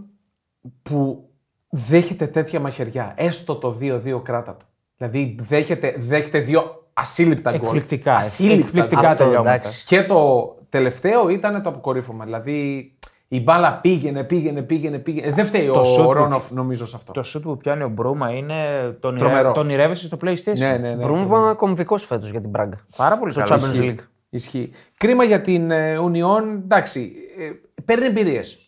[0.83, 1.29] που
[1.69, 3.13] δέχεται τέτοια μαχαιριά.
[3.17, 4.65] Έστω το 2-2 κράτα το.
[4.97, 7.61] Δηλαδή δέχεται, δέχεται δύο ασύλληπτα γκολ.
[7.67, 8.15] Εκπληκτικά.
[8.15, 9.53] Ασύλληπτα εκπληκτικά Αυτό, τελειώματα.
[9.55, 9.85] εντάξει.
[9.85, 12.25] Και το τελευταίο ήταν το αποκορύφωμα.
[12.25, 12.93] Δηλαδή
[13.33, 14.99] η μπάλα πήγαινε, πήγαινε, πήγαινε.
[14.99, 15.27] πήγαινε.
[15.27, 17.13] Ε, Δεν φταίει Το ο σουτ που- Ρόνοφ νομίζω σε αυτό.
[17.13, 18.55] Το σουτ που πιάνει ο Μπρούμα είναι.
[19.01, 19.41] Τον, Τρομερό.
[19.41, 19.53] ηρε...
[19.53, 20.57] τον ηρεύεσαι στο PlayStation.
[20.59, 20.95] Ναι, ναι, ναι.
[20.95, 22.79] Μπρούμβα κομβικός φέτος για την Πράγκα.
[22.97, 23.61] Πάρα πολύ Στο καλό.
[23.61, 23.95] Champions Ισχύει.
[23.99, 24.05] League.
[24.31, 24.71] Ισχύει.
[24.97, 26.43] Κρίμα για την ε, Union.
[26.65, 27.51] Εντάξει, ε,
[27.85, 28.59] παίρνει εμπειρίες.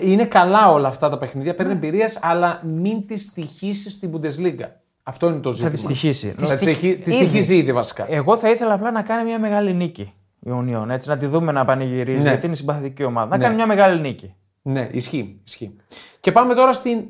[0.00, 4.66] Είναι καλά όλα αυτά τα παιχνίδια, παίρνει εμπειρίες, αλλά μην τις στοιχήσεις στην Bundesliga.
[5.02, 5.70] Αυτό είναι το ζήτημα.
[5.70, 6.28] τη στοιχήσει.
[6.28, 7.24] Θα τη στοιχ- στοιχεί- τη ήδη.
[7.24, 8.06] στοιχίζει ήδη βασικά.
[8.12, 10.12] Εγώ θα ήθελα απλά να κάνει μια μεγάλη νίκη
[10.48, 10.88] η Union.
[10.88, 12.28] Έτσι, να τη δούμε να πανηγυρίζει, Ναι.
[12.30, 13.28] γιατί είναι συμπαθητική ομάδα.
[13.28, 13.42] Να Ναι.
[13.42, 14.34] κάνει μια μεγάλη νίκη.
[14.62, 15.76] Ναι, ισχύει, ισχύει.
[16.20, 17.04] Και πάμε τώρα στην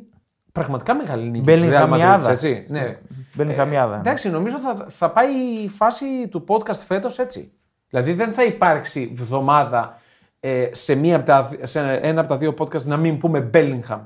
[0.52, 2.30] πραγματικά μεγάλη νίκη της Real Madrid, Μπελιγχαμιάδα.
[2.30, 2.66] έτσι.
[2.68, 2.98] Ναι.
[3.34, 3.96] Μπελιγχαμιάδα.
[3.96, 7.52] Εντάξει, νομίζω θα, θα πάει η φάση του podcast φέτος έτσι.
[7.88, 10.00] Δηλαδή δεν θα υπάρξει βδομάδα
[10.40, 14.00] ε, σε, μία από τα, σε ένα από τα δύο podcast να μην πούμε Bellingham.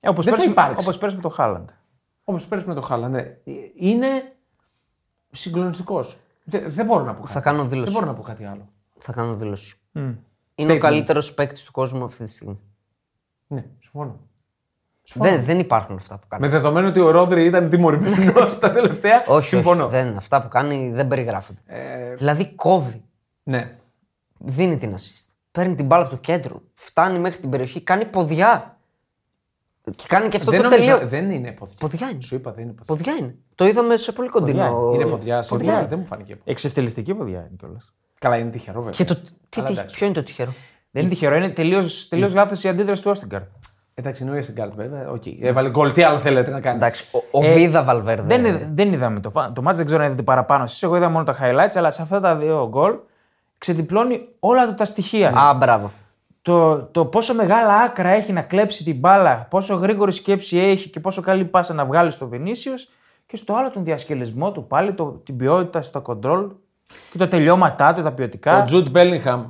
[0.00, 0.76] Ε, όπως, δεν θα πέρσι, υπάρξει.
[0.86, 1.68] όπως πέρσι με το Χάλαντ.
[2.24, 3.36] Όπως πέρυσι με το Χάλα, ναι.
[3.74, 4.06] Είναι
[5.30, 6.20] συγκλονιστικός.
[6.66, 7.32] Δεν μπορώ να πω κάτι.
[7.32, 7.92] Θα κάνω Δεν δήλωση.
[7.92, 8.68] μπορώ να πω κάτι άλλο.
[9.00, 9.74] Θα κάνω δήλωση.
[9.92, 10.76] Είναι Statement.
[10.76, 12.58] ο καλύτερος παίκτης του κόσμου αυτή τη στιγμή.
[13.46, 14.20] Ναι, συμφωνώ.
[15.14, 16.42] Δεν, δεν υπάρχουν αυτά που κάνει.
[16.42, 19.24] Με δεδομένο ότι ο Ρόδρυ ήταν τιμωρημένος στα τελευταία.
[19.26, 19.82] όχι, συμφωνώ.
[19.84, 21.60] όχι, δεν, αυτά που κάνει δεν περιγράφονται.
[22.16, 23.02] Δηλαδή κόβει,
[23.42, 23.76] Ναι.
[24.38, 25.28] δίνει την assist.
[25.50, 28.78] Παίρνει την μπάλα από το κέντρο, φτάνει μέχρι την περιοχή, κάνει ποδιά.
[29.96, 31.08] Και κάνει και αυτό Δεν, το νομίζω, τελείω.
[31.08, 31.76] δεν είναι ποδιά.
[31.80, 32.20] Ποδιά είναι.
[32.20, 32.94] Σου είπα, δεν είναι ποδιά.
[32.96, 33.36] Ποδιά είναι.
[33.54, 34.90] Το είδαμε σε πολύ κοντινό.
[34.94, 35.78] Είναι ποδιά, σίγουρα.
[35.78, 35.86] είναι.
[35.86, 36.38] Δεν μου φάνηκε.
[36.44, 37.94] Εξευτελιστική ποδιά είναι κιόλας.
[38.20, 38.94] Καλά, είναι τυχερό βέβαια.
[38.96, 39.14] Και το,
[39.48, 39.96] τι, Αλλά τι, εντάξει.
[39.96, 40.54] ποιο είναι το τυχερό;
[40.90, 43.44] Δεν είναι τυχερό, είναι τελείω τελείως λάθος η αντίδραση του Όστιγκαρντ.
[43.94, 45.08] Εντάξει, είναι ο Όστιγκαρντ βέβαια.
[45.10, 45.22] Οκ.
[45.40, 45.92] Έβαλε γκολ.
[45.92, 48.36] Τι άλλο θέλετε να κάνετε; Εντάξει, ο, ο Βίδα Βαλβέρδε.
[48.38, 50.82] Δεν, δεν είδαμε το, φα- το ματς, δεν ξέρω αν είδατε παραπάνω εσείς.
[50.82, 52.94] Εγώ είδα μόνο τα highlights, αλλά σε αυτά τα δύο γκολ
[53.58, 55.28] ξεδιπλώνει όλα του τα στοιχεία.
[55.28, 55.90] Α, μπράβο.
[56.42, 61.00] Το, το πόσο μεγάλα άκρα έχει να κλέψει την μπάλα, πόσο γρήγορη σκέψη έχει και
[61.00, 62.72] πόσο καλή πάσα να βγάλει στο Βενίσιο
[63.26, 66.50] και στο άλλο τον διασκελισμό του πάλι, το, την ποιότητα στο κοντρόλ
[67.10, 68.62] και τα τελειώματά του, τα ποιοτικά.
[68.62, 69.46] Ο Τζουτ Μπέλιγχαμ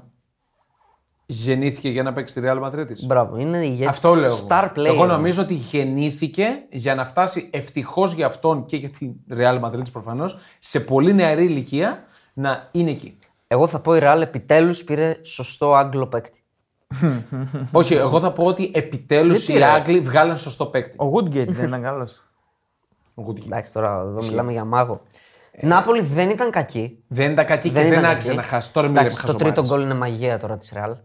[1.27, 2.87] γεννήθηκε για να παίξει στη Real Madrid.
[3.07, 3.37] Μπράβο.
[3.37, 4.25] Είναι ηγέτης, Αυτό λέω.
[4.25, 4.47] εγώ.
[4.49, 4.85] Star player.
[4.85, 9.93] Εγώ νομίζω ότι γεννήθηκε για να φτάσει ευτυχώς για αυτόν και για την Real Madrid
[9.93, 13.19] προφανώς σε πολύ νεαρή ηλικία να είναι εκεί.
[13.47, 16.43] Εγώ θα πω η Real επιτέλους πήρε σωστό Άγγλο παίκτη.
[17.73, 20.97] Όχι, εγώ θα πω ότι επιτέλους Γιατί, οι ρε; Άγγλοι βγάλαν σωστό παίκτη.
[21.01, 22.23] Ο Woodgate δεν ήταν καλός.
[23.15, 23.47] Ο Γκουτκι.
[23.47, 25.03] Εντάξει, τώρα εδώ μιλάμε για μάγο.
[25.61, 26.99] Νάπολη δεν ήταν κακή.
[27.09, 28.37] Δεν ήταν κακή και Δεν δεν ήταν άξιζε κακή.
[28.37, 28.73] να χάσει.
[28.73, 30.97] Τώρα μιλάμε Εντάξει, το τρίτο γκολ είναι μαγεία τώρα της Real.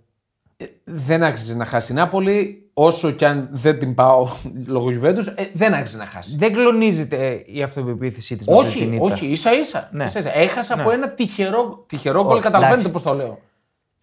[0.84, 4.30] Δεν άξιζε να χάσει η Νάπολη, όσο και αν δεν την πάω
[4.68, 6.36] λόγω Juventus, ε, δεν άξιζε να χάσει.
[6.38, 8.48] δεν κλονίζεται ε, η αυτοπεποίθησή της.
[8.50, 9.90] Όχι, όχι, ίσα ίσα.
[9.92, 10.04] Ναι.
[10.04, 10.38] ίσα, ίσα.
[10.38, 13.20] Έχασα από ένα τυχερό, τυχερό γκολ, καταλαβαίνετε πώς εντάξει.
[13.20, 13.40] το λέω.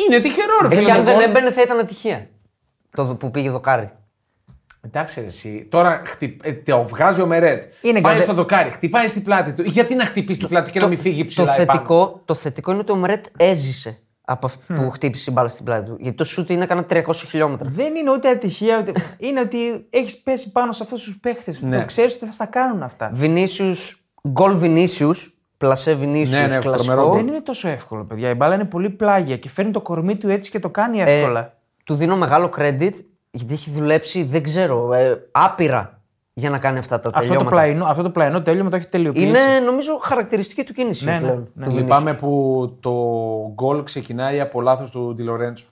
[0.06, 0.82] Είναι τυχερό, ρε Ε, φίλε.
[0.82, 1.24] και το αν δεν γκολ.
[1.24, 2.26] έμπαινε θα ήταν ατυχία.
[2.96, 3.90] Το που πήγε δοκάρι.
[4.86, 5.66] Εντάξει, ρε, εσύ.
[5.70, 6.44] Τώρα χτυπ...
[6.46, 7.62] ε, το βγάζει ο Μερέτ.
[7.80, 9.62] Είναι πάει καντε- στο δοκάρι, χτυπάει στην πλάτη του.
[9.70, 11.52] Γιατί να χτυπήσει την πλάτη και να μην φύγει το, ψηλά.
[11.54, 11.72] επάνω.
[11.72, 15.64] θετικό, το θετικό είναι ότι ο Μρέτ έζησε από αυτό που χτύπησε η μπάλα στην
[15.64, 15.96] πλάτη του.
[16.00, 17.68] Γιατί το σουτ είναι κανένα 300 χιλιόμετρα.
[17.72, 18.92] Δεν είναι ούτε ατυχία, ούτε...
[19.18, 21.78] είναι ότι έχεις πέσει πάνω σε αυτούς τους παίχτες που Ναι.
[21.78, 23.10] το ξέρεις ότι θα στα κάνουν αυτά.
[23.12, 27.06] Βινίσιους, γκολ Βινίσιους, πλασέ Βινίσιους, Ναι, ναι, τρομερό κλασικό.
[27.06, 27.16] γκολ.
[27.16, 28.30] Δεν είναι τόσο εύκολο, παιδιά.
[28.30, 31.12] Η μπάλα είναι πολύ πλάγια και φέρνει το κορμί του έτσι και το κάνει Ε,
[31.18, 31.56] εύκολα.
[31.84, 32.92] του δίνω μεγάλο credit
[33.34, 36.00] γιατί έχει δουλέψει, δεν ξέρω, ε, άπειρα
[36.34, 37.50] για να κάνει αυτά τα αυτό, το τελειώματα.
[37.50, 39.26] πλαϊνό, αυτό το πλαϊνό τέλειωμα το έχει τελειοποιήσει.
[39.26, 41.48] Είναι νομίζω χαρακτηριστική του κίνηση Ναι, ναι, πλέον.
[41.54, 41.64] ναι.
[41.66, 41.74] του Vinicius.
[41.76, 42.92] Λυπάμαι που το
[43.54, 45.64] γκολ ξεκινάει από λάθος του Ντι Λορέντσο.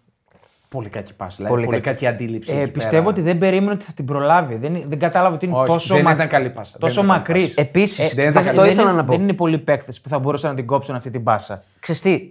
[0.69, 1.37] Πολύ κακή πάση.
[1.37, 2.05] Δηλαδή, Πολύ πολύ, κακή.
[2.05, 2.55] κακή αντίληψη.
[2.55, 3.09] Ε, εκεί πιστεύω πέρα.
[3.11, 4.57] ότι δεν περίμενε ότι θα την προλάβει.
[4.57, 6.77] Δεν, δεν κατάλαβε ότι είναι Όχι, τόσο, δεν μα- ήταν καλή πάσα.
[6.79, 7.55] Δεν τόσο ήταν καλή μακρύς.
[7.55, 7.69] πάσα.
[7.69, 8.71] Επίσης, δεν ήταν αυτό καλή.
[8.71, 9.13] ήθελα είναι, να πω.
[9.13, 11.65] δεν είναι πολλοί παίκτες που θα μπορούσαν να την κόψουν αυτή την πάσα.
[11.81, 12.31] Ξέρεις τι,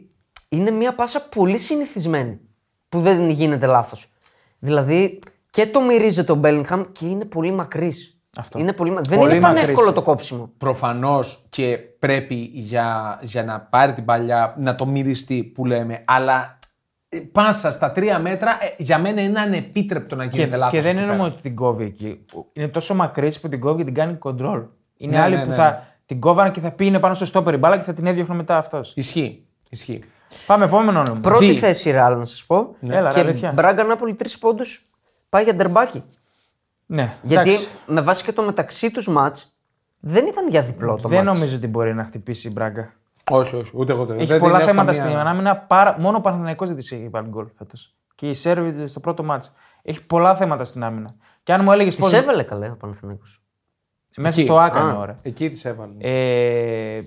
[0.49, 2.39] είναι μια πάσα πολύ συνηθισμένη
[2.89, 4.07] που δεν γίνεται λάθος.
[4.59, 5.19] Δηλαδή
[5.49, 8.13] και το μυρίζεται ο Μπέλιγχαμ και είναι πολύ μακρύς.
[8.37, 8.59] Αυτό.
[8.59, 8.91] Είναι πολύ...
[8.91, 9.61] μα- Δεν Πολύ είναι μακρύς.
[9.61, 10.49] πανεύκολο το κόψιμο.
[10.57, 16.57] Προφανώς και πρέπει για, για να πάρει την παλιά να το μυριστεί που λέμε, αλλά
[17.09, 20.73] ε, πάσα στα τρία μέτρα ε, για μένα είναι ανεπίτρεπτο να Και, γίνεται λάθος.
[20.73, 21.17] και δεν εκεί είναι πέρα.
[21.21, 22.25] μόνο ότι την κόβει εκεί.
[22.53, 24.65] Είναι τόσο μακρύς που την κόβει και την κάνει control.
[24.97, 25.55] Είναι Ναι, άλλοι ναι, που ναι.
[25.55, 28.35] θα την κόβανε και θα πήγαινε πάνω στο στόπερ η μπάλα και θα την έδιωχνε
[28.35, 28.93] μετά αυτός.
[28.95, 29.45] Ισχύει.
[29.69, 30.03] Ισχύει.
[30.45, 31.19] Πάμε επόμενο όνομα.
[31.19, 31.57] Πρώτη Δι.
[31.57, 32.75] θέση Ρεάλ να σας πω.
[32.81, 33.51] Έλα, ρε, και αλήθεια.
[33.51, 34.89] Μπράγκα Νάπολη τρεις πόντους
[35.29, 36.03] πάει για ντερμπάκι.
[36.85, 37.67] Ναι, Γιατί εντάξει.
[37.85, 39.35] με βάση και το μεταξύ τους ματ
[39.99, 41.37] δεν ήταν για διπλό το δεν μάτς.
[41.37, 42.93] νομίζω ότι μπορεί να χτυπήσει η Μπράγκα.
[43.31, 45.57] Όχι, όχι, ούτε εγώ δεν Έχει δεν πολλά την έχω θέματα καμία- στην άμυνα.
[45.57, 45.95] Πάρα...
[45.99, 47.95] Μόνο ο Παναθηναϊκός δεν της έχει βάλει γκολ φέτος.
[48.15, 49.51] Και η Σέρβη στο πρώτο μάτς.
[49.81, 51.15] Έχει πολλά θέματα στην άμυνα.
[51.43, 52.15] Και αν μου έλεγες Της πώ.
[52.15, 53.41] έβαλε καλέ ο Παναθηναϊκός.
[54.17, 54.47] Μέσα Εκεί.
[54.47, 54.95] στο άκανε Α.
[54.95, 55.15] ώρα.
[55.21, 55.93] Εκεί τι έβαλε.
[55.99, 57.01] Ε,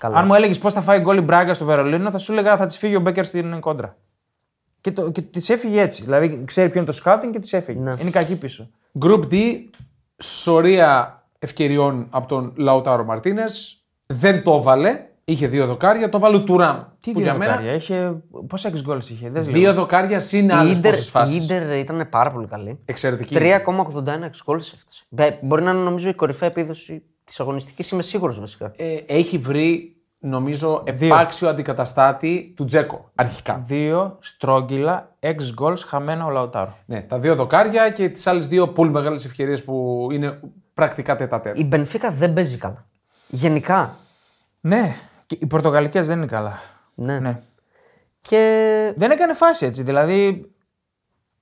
[0.00, 0.18] Καλά.
[0.18, 2.66] αν μου έλεγες πώς θα φάει γκολ η Μπράγκα στο Βερολίνο, θα σου έλεγα θα
[2.66, 3.96] της φύγει ο Μπέκερ στην κόντρα.
[4.80, 6.02] Και, το, και της έφυγε έτσι.
[6.02, 7.80] Δηλαδή ξέρει ποιο είναι το σκάουτινγκ και της έφυγε.
[7.80, 7.94] Ναι.
[8.00, 8.70] Είναι κακή πίσω.
[9.00, 9.36] Group D,
[10.22, 13.84] σωρία ευκαιριών από τον Λαουτάρο Μαρτίνες.
[14.06, 15.00] Δεν το έβαλε.
[15.28, 16.78] Είχε δύο δοκάρια, το βάλε ο Τουράμ.
[17.00, 20.48] Τι που δύο για μένα δοκάρια, είχε; Πόσα έξι γκολ είχε, δεν Δύο δοκάρια συν
[20.48, 21.34] η άλλες Ίντερ, πόσες φάσεις.
[21.34, 22.80] η Ίντερ ήταν πάρα πολύ καλή.
[22.84, 23.36] Εξαιρετική.
[23.38, 25.04] 3,81 γκολ έφτασε.
[25.08, 28.72] Μπε, Μπορεί να είναι νομίζω η κορυφαία επίδοση της αγωνιστικής, είμαι σίγουρος βασικά.
[28.76, 33.62] Ε, έχει βρει, νομίζω, επάξιο αντικαταστάτη του Τζέκο αρχικά.
[33.64, 36.76] Δύο στρόγγυλα, έξι γκολς χαμένα ο Λαουτάρο.
[36.86, 40.40] Ναι, τα δύο δοκάρια και τις άλλες δύο πολύ μεγάλες ευκαιρίες που είναι
[40.74, 41.58] πρακτικά τετατέτ.
[41.58, 42.86] Η Μπενφίκα δεν παίζει καλά.
[43.28, 43.96] Γενικά.
[44.60, 46.60] Ναι, και οι Πορτογαλικές δεν είναι καλά.
[46.94, 47.18] Ναι.
[47.18, 47.40] Ναι.
[48.20, 48.94] Και.
[48.96, 49.82] Δεν έκανε φάση έτσι.
[49.82, 50.50] Δηλαδή.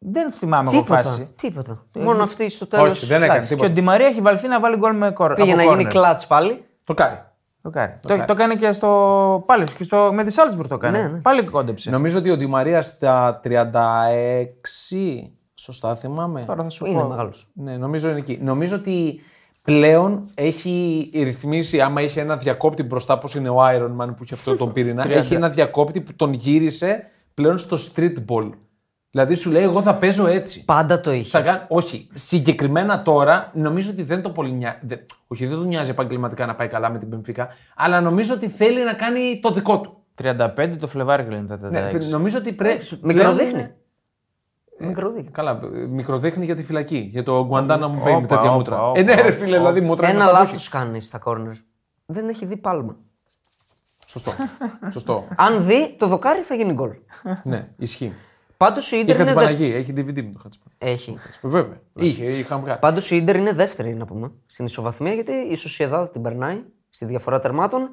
[0.06, 1.02] Δεν θυμάμαι εγώ Τίποτα.
[1.02, 1.28] φάση.
[1.36, 1.86] Τίποτα.
[1.94, 2.90] Μόνο αυτή στο τέλος.
[2.90, 3.68] Όχι, δεν έκανε Και τίποτα.
[3.68, 5.34] ο Ντιμαρία έχει βαλθεί να βάλει γκολ με κόρ.
[5.34, 5.90] Πήγε από να γίνει corner.
[5.92, 6.64] κλατ πάλι.
[6.84, 7.18] Το κάνει.
[7.62, 7.92] Το κάνει.
[8.02, 9.42] Το, το, κάνει και στο.
[9.46, 10.98] Πάλι και στο, με τη Σάλτσμπουργκ το κάνει.
[10.98, 11.20] Ναι, ναι.
[11.20, 11.90] Πάλι κόντεψε.
[11.90, 13.48] Νομίζω ότι ο Ντι Μαρία στα 36.
[15.54, 16.44] Σωστά θυμάμαι.
[16.46, 17.08] Τώρα θα σου Είναι πω.
[17.08, 17.48] μεγάλος.
[17.52, 18.38] Ναι, νομίζω είναι εκεί.
[18.42, 19.20] Νομίζω ότι
[19.62, 24.34] πλέον έχει ρυθμίσει, άμα είχε ένα διακόπτη μπροστά, όπω είναι ο Iron Man που έχει
[24.34, 28.50] αυτό τον πυρήνα, έχει ένα διακόπτη που τον γύρισε πλέον στο street ball.
[29.14, 30.64] Δηλαδή σου λέει, Εγώ θα παίζω έτσι.
[30.64, 31.28] Πάντα το είχε.
[31.30, 31.64] Θα κάνω...
[31.68, 34.78] Όχι, συγκεκριμένα τώρα νομίζω ότι δεν το πολύ νοιάζει.
[35.26, 38.84] Όχι, δεν του νοιάζει επαγγελματικά να πάει καλά με την Πενφύκα, αλλά νομίζω ότι θέλει
[38.84, 40.02] να κάνει το δικό του.
[40.22, 41.70] 35 το Φλεβάρι κλείνει τα 36.
[41.70, 42.84] Ναι, νομίζω ότι πρέπει.
[43.02, 43.70] Μικροδείχνει.
[44.78, 45.30] Μικροδείχνει.
[45.30, 47.08] Καλά, μικροδείχνει για τη φυλακή.
[47.12, 48.88] Για το Guantanamo Bay με Όπα, τέτοια όπα, μούτρα.
[48.88, 50.06] όπα, Ε, ναι, ρε όπα, φίλε, δηλαδή μούτρα.
[50.08, 50.52] είναι Ένα μεταδόχη.
[50.52, 51.54] λάθος κάνεις στα κόρνερ.
[52.06, 52.96] Δεν έχει δει πάλμα.
[54.06, 54.32] Σωστό.
[54.90, 55.24] Σωστό.
[55.36, 56.90] Αν δει, το δοκάρι θα γίνει γκολ.
[57.42, 58.12] ναι, ισχύει.
[58.56, 59.46] Πάντως η Η Ίντερ είναι δεύτερη.
[59.46, 60.78] Χατζηπαναγή, έχει DVD με το Χατζηπαναγή.
[60.78, 61.18] Έχει.
[61.42, 61.80] Βέβαια.
[61.94, 62.78] Είχε, είχαν βγάλει.
[62.78, 67.04] Πάντως η Ίντερ είναι δεύτερη, να πούμε, στην ισοβαθμία γιατί η Σοσιαδάδ την περνάει στη
[67.04, 67.90] διαφορά τερμάτων.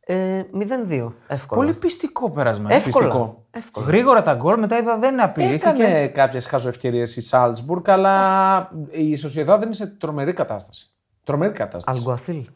[0.00, 0.42] Ε,
[0.88, 1.12] 0-2.
[1.26, 1.60] Εύκολα.
[1.60, 2.74] Πολύ πειστικό πέρασμα.
[2.74, 3.06] Εύκολα.
[3.06, 3.46] πειστικό.
[3.50, 3.86] Εύκολα.
[3.86, 5.68] Γρήγορα τα γκολ, μετά είδα δεν απειλήθηκε.
[5.68, 10.90] Έκανε κάποιες χαζοευκαιρίες η Σάλτσμπουργκ, αλλά η Σοσιεδάδ δεν είναι σε τρομερή κατάσταση.
[11.24, 11.98] Τρομερή κατάσταση.
[11.98, 12.46] Αλγκουαθίλ.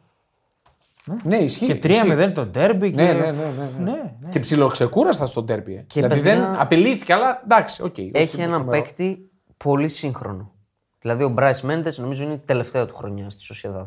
[1.25, 1.67] Ναι, ισχύει.
[1.79, 2.09] Και ισχύει.
[2.29, 2.91] 3-0 το ντέρμπι.
[2.91, 3.13] Ναι, και...
[3.13, 3.91] ναι, ναι, ναι, ναι.
[3.93, 4.29] ναι.
[4.31, 5.75] Και ψιλοξεκούραστα στο ντέρμπι.
[5.75, 5.85] ε.
[5.87, 7.99] Και δηλαδή παιδιά- δεν απειλήθηκε, αλλά εντάξει, οκ.
[7.99, 8.83] Έχει όχι έναν τρομερό.
[8.83, 10.53] παίκτη πολύ σύγχρονο.
[11.01, 13.87] Δηλαδή ο Μπράις Μέντες νομίζω είναι η τελευταία του χρονιά στη Σοσιαδάδ.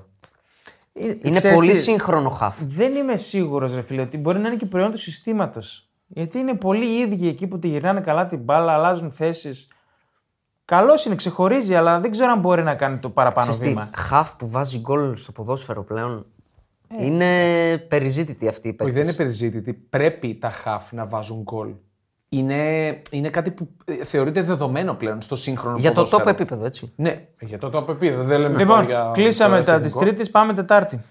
[0.94, 2.58] Ε, Είναι ξέρεις πολύ τι, σύγχρονο χαφ.
[2.64, 5.90] Δεν είμαι σίγουρος, ρε φίλε, ότι μπορεί να είναι και προϊόν του συστήματος.
[6.08, 9.68] Γιατί είναι πολλοί οι ίδιοι εκεί που τη γυρνάνε καλά την μπάλα, αλλάζουν θέσεις.
[10.66, 13.90] Καλός είναι, ξεχωρίζει, αλλά δεν ξέρω αν μπορεί να κάνει το παραπάνω Ξέρεις τι, βήμα.
[13.96, 16.26] χαφ που βάζει γκολ στο ποδόσφαιρο πλέον.
[17.00, 17.26] Είναι
[17.78, 19.08] περιζήτητη αυτή η Όχι, δεν παίκτη.
[19.08, 19.73] είναι περιζήτητη.
[19.73, 21.69] Πρέπει τα χαφ να βάζουν γκολ.
[22.30, 26.23] Είναι, είναι κάτι που ε, θεωρείται δεδομένο πλέον στο σύγχρονο Για το ποδόσφαιρο.
[26.23, 26.91] top επίπεδο, έτσι.
[26.95, 28.23] Ναι, για το top επίπεδο.
[28.23, 30.15] Δεν λέμε τώρα Λοιπόν, για κλείσαμε τώρα τα τη αστυνομικό.
[30.15, 31.02] Τρίτη, πάμε Τετάρτη.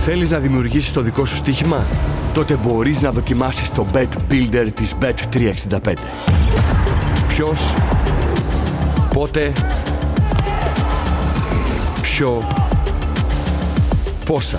[0.00, 1.84] Θέλεις να δημιουργήσεις το δικό σου στοίχημα;
[2.34, 5.94] Τότε μπορείς να δοκιμάσεις το Bet Builder της Bet365.
[7.28, 7.74] Ποιος,
[9.14, 9.52] πότε,
[12.16, 12.42] ποιο,
[14.24, 14.58] πόσα;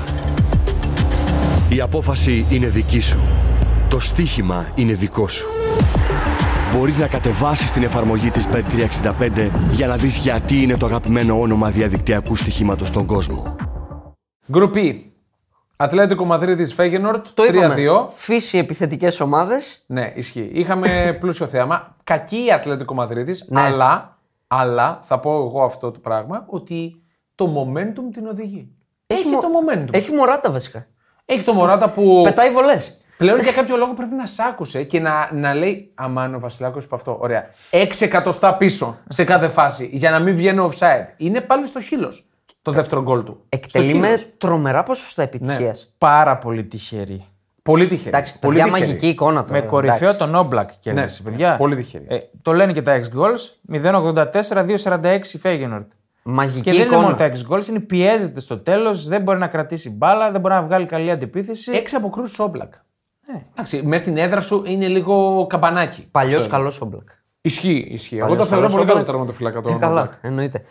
[1.70, 3.20] Η απόφαση είναι δική σου.
[3.90, 5.48] Το στοίχημα είναι δικό σου.
[6.74, 11.70] Μπορείς να κατεβάσεις την εφαρμογή της Bet365 για να δεις γιατί είναι το αγαπημένο όνομα
[11.70, 13.56] διαδικτυακού στοιχήματος στον κόσμο.
[14.54, 14.96] Group E.
[15.76, 17.28] Ατλέτικο Μαδρίτης Φέγενορτ.
[17.34, 17.54] Το 3-2.
[17.54, 17.76] είπαμε.
[18.10, 19.84] Φύση επιθετικές ομάδες.
[19.88, 20.50] Ναι, ισχύει.
[20.54, 20.90] Είχαμε
[21.20, 21.96] πλούσιο θέαμα.
[22.04, 23.62] Κακή η Ατλέτικο Μαδρίτης, Ναι.
[23.62, 24.18] αλλά,
[24.48, 27.02] αλλά θα πω εγώ αυτό το πράγμα ότι
[27.38, 28.70] το momentum την οδηγεί.
[29.08, 29.94] Έχει, μο- το momentum.
[29.94, 30.88] Έχει, Έχει μωράτα βασικά.
[31.46, 32.98] το Μωράτα που Πετάει βολές.
[33.18, 36.84] πλέον για κάποιο λόγο πρέπει να σ' άκουσε και να, να λέει Αμάν ο Βασιλάκος
[36.84, 37.18] είπε αυτό.
[37.20, 37.46] Ωραία.
[37.72, 41.06] 6 εκατοστά πίσω σε κάθε φάση για να μην βγαίνω offside.
[41.18, 42.26] Είναι πάλι στο χείλος
[42.62, 43.44] το δεύτερο γκολ του.
[43.50, 44.28] Εκτελεί Στο με χείλος.
[44.38, 45.94] τρομερά ποσοστά επιτυχίας.
[45.98, 47.26] Πάρα πολύ τυχερή.
[47.62, 48.08] Πολύ τυχερή.
[48.10, 48.88] Εντάξει, πολύ παιδιά, τυχερή.
[48.90, 49.60] μαγική εικόνα τώρα.
[49.62, 50.18] Με κορυφαίο εντάξει.
[50.18, 51.56] τον Όμπλακ κέρδισε, Ναι, παιδιά.
[51.58, 52.06] πολύ τυχερή.
[52.10, 53.72] Ε, το λένε και τα ex goals.
[53.72, 55.92] 0,84-2,46 Φέγενορτ.
[56.30, 57.02] Μαγική Και δεν είναι εικόνα.
[57.02, 60.54] μόνο τα ex goals, είναι πιέζεται στο τέλος, δεν μπορεί να κρατήσει μπάλα, δεν μπορεί
[60.54, 61.72] να βγάλει καλή αντεπίθεση.
[61.72, 62.74] Έξι αποκρούσει Όμπλακ.
[63.52, 66.08] Εντάξει, μέσα στην έδρα σου είναι λίγο καμπανάκι.
[66.12, 67.10] Παλιός καλός Όμπλακ.
[67.42, 68.18] Ισχύει, ισχύει.
[68.18, 69.16] Εγώ Παλιός το θεωρώ καλός πολύ καλό Όμπλακ.
[69.16, 69.90] τερματοφύλακα το Ε, Όμπλακ.
[69.90, 70.62] καλά, εννοείται.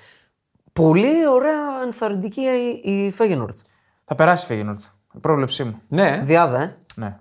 [0.73, 2.41] Πολύ ωραία ενθαρρυντική
[2.85, 3.59] η, η Φέγενορτ.
[4.05, 4.81] Θα περάσει η Φέγενορτ.
[5.21, 5.81] Πρόβλεψή μου.
[5.89, 6.77] Ναι, Διάδα, ε.
[6.95, 7.17] Ναι.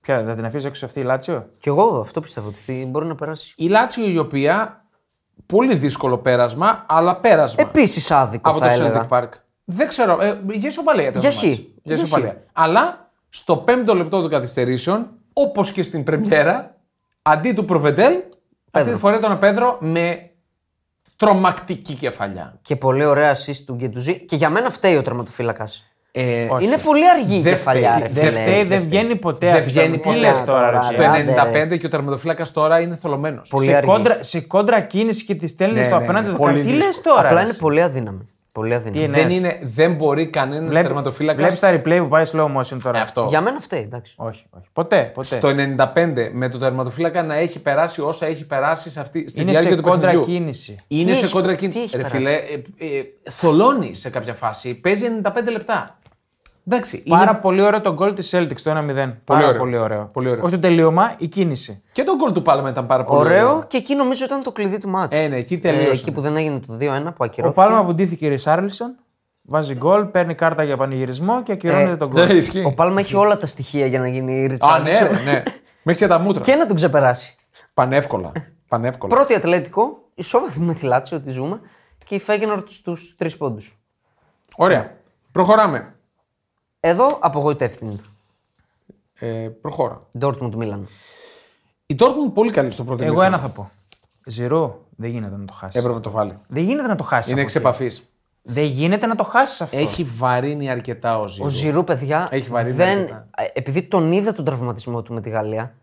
[0.00, 3.06] Ποια, θα την αφήσει έξω αυτή η Λάτσιο; Κι εγώ αυτό πιστεύω ότι θα- μπορεί
[3.06, 3.52] να περάσει.
[3.56, 4.84] η Λάτσιο η οποία
[5.46, 9.06] πολύ δύσκολο πέρασμα, αλλά πέρασμα Επίσης άδικο από θα το έλεγα.
[9.10, 9.28] Celtic Park.
[9.64, 11.42] Δεν ξέρω, ε, για ισοπαλία ήταν Για το χ.
[11.42, 11.56] μάτς.
[11.56, 12.30] Για Για ισοπαλία.
[12.30, 12.50] χ.
[12.52, 16.76] Αλλά στο πέμπτο λεπτό των καθυστερήσεων, όπως και στην Πρεμιέρα,
[17.22, 18.14] αντί του Προβεντέλ,
[18.70, 20.30] αυτή τη φορά τον Πέδρο με
[21.16, 22.58] τρομακτική κεφαλιά.
[22.62, 24.24] Και πολύ ωραία assist του Γκεντουζή.
[24.24, 25.84] Και για μένα φταίει ο τερματοφύλακας.
[26.18, 28.40] Ε, Είναι πολύ αργή η Δεν κεφαλιά, φταίει, ρε δεν φίλε.
[28.42, 29.70] φταίει, δεν βγαίνει ποτέ Δεν αυτό.
[29.70, 30.16] βγαίνει Τι ποτέ.
[30.16, 30.76] λες τώρα, ρε.
[30.76, 31.02] Τώρα, στο
[31.40, 33.48] άντε, 95 και ο τερματοφύλακας τώρα είναι θολωμένος.
[33.48, 33.90] Πολύ σε, αργή.
[33.90, 36.64] κόντρα, σε κόντρα κίνηση και τη στέλνεις Ναι, στο ναι, απέναντι ναι, το πολύ κάνει.
[36.70, 37.14] Τι λες δύσκολο.
[37.14, 37.28] τώρα.
[37.28, 37.46] Απλά ρε.
[37.46, 38.26] είναι πολύ αδύναμη.
[38.52, 39.04] Πολύ αδύναμη.
[39.04, 39.34] είναι; Δεν, Ναι.
[39.34, 41.54] είναι, δεν μπορεί κανένας Βλέπει τερματοφύλακα.
[41.60, 43.26] τα replay που πάει slow motion τώρα; Ε, αυτό.
[43.28, 44.14] Για μένα φταίει, εντάξει.
[44.16, 44.66] Όχι, όχι.
[44.72, 45.36] Ποτέ, ποτέ.
[45.36, 49.50] Στο 95 με το τερματοφύλακα να έχει περάσει όσα έχει περάσει σε αυτή, στη Είναι
[49.50, 50.32] διάρκεια σε του κόντρα παιχνιδιού.
[50.34, 50.74] κίνηση.
[50.88, 51.78] Είναι Τι σε έχει- κόντρα τι κίνηση.
[51.78, 54.74] έχει Ρε περάσει; φίλε, ε, ε, θολώνει σε κάποια φάση.
[54.74, 55.95] Παίζει 95 λεπτά.
[56.68, 57.02] Εντάξει.
[57.02, 57.38] Πάρα είναι...
[57.40, 59.12] πολύ ωραίο το γκολ της Celtics το 1-0.
[59.24, 59.58] Πάρα ωραίο.
[59.58, 60.10] πολύ ωραίο.
[60.12, 60.44] Πολύ ωραίο.
[60.44, 61.82] Όχι το τελείωμα, η κίνηση.
[61.92, 64.78] Και το γκολ του Πάλμα ήταν πάρα πολύ Ωραίο και εκεί νομίζω ήταν το κλειδί
[64.78, 65.16] του μάτς.
[65.16, 65.90] Ε, ναι, εκεί τελείωσε.
[66.00, 67.60] εκεί που δεν έγινε το 2-1 που Ο ακυρώθηκε.
[67.60, 68.94] Πάλμα βουντήθηκε η Ρισάρλισον,
[69.42, 72.36] βάζει γκολ, παίρνει κάρτα για πανηγυρισμό και ακυρώνεται Ε, τον Δεν γκολ.
[72.36, 72.64] ισχύει.
[72.66, 75.06] Ο Πάλμα έχει όλα τα στοιχεία για να γίνει η Α, ναι, Ριτσάρλισον.
[75.08, 75.42] ρε, ναι.
[75.82, 76.42] Μέχρι και τα μούτρα.
[76.42, 77.36] και να τον ξεπεράσει.
[77.74, 78.32] Πανεύκολα.
[78.68, 79.14] Πανεύκολα.
[79.14, 81.60] Πρώτη Ατλέτικο, ισόβαθμη με τη Λάτσιο, τη ζούμε,
[82.04, 83.78] και η Φέγενορτ στους τρεις πόντους.
[84.56, 84.92] Ωραία.
[85.32, 85.94] Προχωράμε.
[86.88, 87.96] Εδώ απογοητεύτηκε.
[89.18, 89.28] Ε,
[89.60, 90.00] προχώρα.
[90.18, 90.88] Ντόρτμουντ Μίλαν.
[91.86, 93.34] Η Dortmund πολύ καλή στο πρώτο Εγώ ημίχρονο.
[93.36, 93.70] ένα θα πω.
[94.26, 95.74] Ζηρού, δεν γίνεται να το χάσεις.
[95.76, 96.38] Έπρεπε να το βάλει.
[96.48, 97.32] Δεν γίνεται να το χάσεις.
[97.32, 98.10] Είναι εξ επαφής.
[98.42, 99.78] Δεν γίνεται να το χάσεις αυτό.
[99.78, 101.46] Έχει βαρύνει αρκετά ο Ζήρου.
[101.46, 103.28] Ο Ζηρού, παιδιά, Έχει βαρύνει δεν, αρκετά.
[103.36, 105.74] ε, επειδή τον είδα τον τραυματισμό του με τη Γαλλία,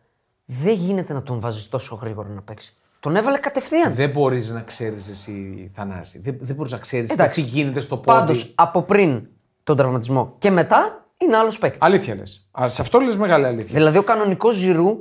[0.46, 2.76] δεν γίνεται να τον βάζεις τόσο γρήγορα να παίξει.
[3.00, 3.94] Τον έβαλε κατευθείαν.
[3.94, 6.20] Δεν μπορείς να ξέρεις εσύ, Θανάση.
[6.20, 7.42] Δεν, δεν μπορείς να ξέρεις τι Εντάξει.
[7.42, 8.20] γίνεται στο πόδι.
[8.20, 9.28] Πάντω, από πριν
[9.64, 11.82] τον τραυματισμό και μετά είναι άλλος παίκτης.
[11.82, 12.50] Αλήθεια λες.
[12.66, 13.74] Σε αυτό λες μεγάλη αλήθεια.
[13.74, 14.98] Δηλαδή, ο κανονικός Ζηρού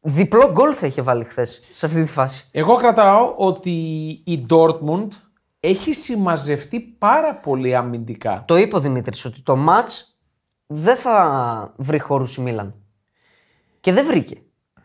[0.00, 2.48] διπλό γκολ θα είχε βάλει χθες σε αυτή τη φάση.
[2.50, 3.70] Εγώ κρατάω ότι
[4.24, 5.08] η Dortmund
[5.60, 8.44] έχει συμμαζευτεί πάρα πολύ αμυντικά.
[8.46, 9.88] Το είπε ο Δημήτρης ότι το ματ
[10.66, 12.74] δεν θα βρει χώρους η Μίλαν.
[13.80, 14.36] Και δεν βρήκε.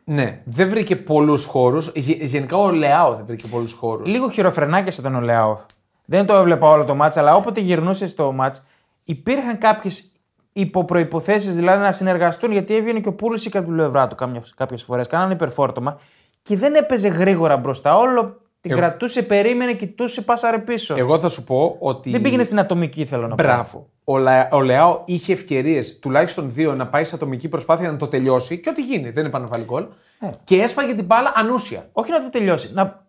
[0.03, 1.91] Ναι, δεν βρήκε πολλούς χώρους.
[1.95, 4.09] Γενικά ο Λεάο δεν βρήκε πολλούς χώρους.
[4.09, 5.59] Λίγο χειροφρενάκια ήταν ο Λεάο.
[6.05, 8.67] Δεν το έβλεπα όλο το μάτς, αλλά όποτε γυρνούσε στο μάτς,
[9.03, 10.11] υπήρχαν κάποιες
[10.53, 14.15] υποπροποθέσει δηλαδή να συνεργαστούν γιατί έβγαινε και ο Πούλησικ από την πλευρά του
[14.55, 15.07] κάποιες φορές.
[15.07, 15.99] Κάνανε υπερφόρτωμα
[16.41, 17.97] και δεν έπαιζε γρήγορα μπροστά.
[17.97, 20.95] Όλο την Εγώ- κρατούσε, περίμενε, κοιτούσε, πάσαρε πίσω.
[20.97, 22.11] Εγώ θα σου πω ότι.
[22.11, 23.43] Δεν πήγαινε στην ατομική, θέλω να πω.
[23.43, 23.87] Μπράβο.
[24.03, 24.49] Ο, Λα...
[24.51, 28.69] ο Λεάο είχε ευκαιρίες τουλάχιστον δύο να πάει σε ατομική προσπάθεια να το τελειώσει και
[28.69, 29.09] ό,τι γίνει.
[29.09, 29.85] Δεν είπα να βάλει γκολ.
[30.19, 30.29] Ε.
[30.43, 31.89] Και έσφαγε την μπάλα ανούσια.
[31.91, 32.73] Όχι να το τελειώσει.
[32.73, 33.05] Να...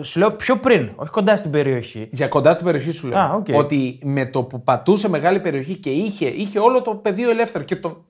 [0.00, 2.08] Σου λέω πιο πριν, όχι κοντά στην περιοχή.
[2.12, 3.18] Για κοντά στην περιοχή σου λέω.
[3.18, 3.46] Α, οκ.
[3.54, 7.76] Ότι με το που πατούσε μεγάλη περιοχή και είχε, είχε όλο το πεδίο ελεύθερο και,
[7.76, 8.04] το,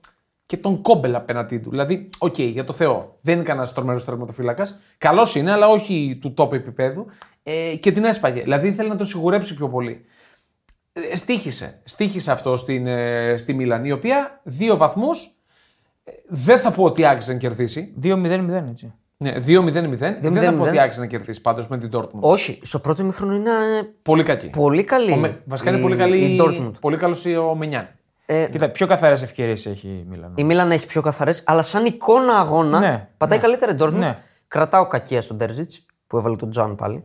[0.45, 1.69] και τον Κόμπελ απέναντί του.
[1.69, 3.17] Δηλαδή, οκ, για το Θεό.
[3.21, 4.79] Δεν είναι κανένας τρομερός τερματοφύλακας.
[4.97, 7.05] Καλός είναι, αλλά όχι του top επίπεδου.
[7.43, 8.41] Ε, και την έσπαγε.
[8.41, 10.05] Δηλαδή, ήθελε να το σιγουρέψει πιο πολύ.
[10.93, 11.81] Ε, στήχησε.
[11.83, 15.31] Στοίχισε αυτό στην, ε, στη Μίλαν, η οποία δύο βαθμούς
[16.27, 17.93] δεν θα πω ότι άξιζε να κερδίσει.
[18.03, 18.93] 2-0-0 έτσι.
[19.21, 19.97] Ναι, 2-0-0.
[19.97, 20.67] Δεν θα πω 2-0-0.
[20.67, 22.19] ότι άξιζε να κερδίσεις πάντως με την Dortmund.
[22.19, 23.51] Όχι, στο πρώτο ημίχρονο είναι
[24.01, 24.49] Πολύ κακή.
[24.49, 25.11] πολύ καλή.
[25.11, 26.17] Ο Με- Βασικά είναι η- πολύ καλή.
[26.17, 26.71] Η Dortmund.
[26.79, 27.87] Πολύ καλός ο Μενιάν.
[28.25, 30.31] Ε, Κοίτα, πιο καθαρές ευκαιρίες έχει η Μίλαν.
[30.35, 33.91] η Μίλαν έχει πιο καθαρές, αλλά σαν εικόνα αγώνα Ναι, πατάει καλύτερα η Dortmund.
[33.93, 34.17] Ναι.
[34.47, 35.69] Κρατάω κακία στον Τέρζιτ
[36.07, 37.03] που έβαλε τον Τζαν πάλι.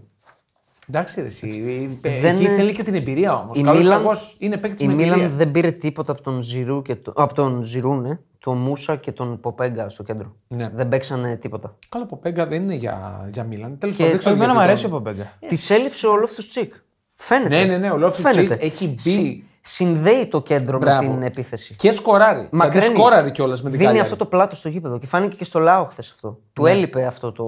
[0.88, 1.62] Εντάξει, ρε, εσύ.
[2.00, 3.58] Δεν Δεν Εκεί είναι- θέλει και την εμπειρία όμως.
[3.58, 5.36] Η Καλός Μίλαν, κακός είναι παίκτης η με Μίλαν εμπειρία.
[5.36, 9.12] δεν πήρε τίποτα από τον Ζηρού, και το, από τον Ζηρού ναι, τον Μούσα και
[9.12, 10.34] τον Ποπέγκα στο κέντρο.
[10.48, 10.70] Ναι.
[10.74, 11.76] Δεν παίξανε τίποτα.
[11.88, 13.78] Καλά, ο Πέγκα δεν είναι για, για Μίλαν.
[13.78, 15.32] Τέλος Και πάντων, δεν ξέρω Εμένα μου γιατί αρέσει ο τον- Πομπέγκα.
[15.46, 16.72] Της έλειψε ο Λόφτο Τσίκ.
[17.14, 17.48] Φαίνεται.
[17.48, 18.54] Ναι, ναι, ναι, ο Loftus-Cheek Φαίνεται.
[18.60, 18.98] έχει μπει.
[18.98, 21.02] Συ- συνδέει το κέντρο Μπράβο.
[21.08, 21.74] με την επίθεση.
[21.74, 22.48] Και σκοράρει.
[22.50, 22.80] Μακραίνει.
[22.80, 24.10] Δηλαδή σκόραρε κιόλας με την Δίνει Κάλιαρη.
[24.10, 26.38] αυτό το πλάτο στο γήπεδο και φάνηκε και στο Λάο χθες αυτό.
[26.52, 26.70] Του Ναι.
[26.70, 27.44] έλειπε αυτό το.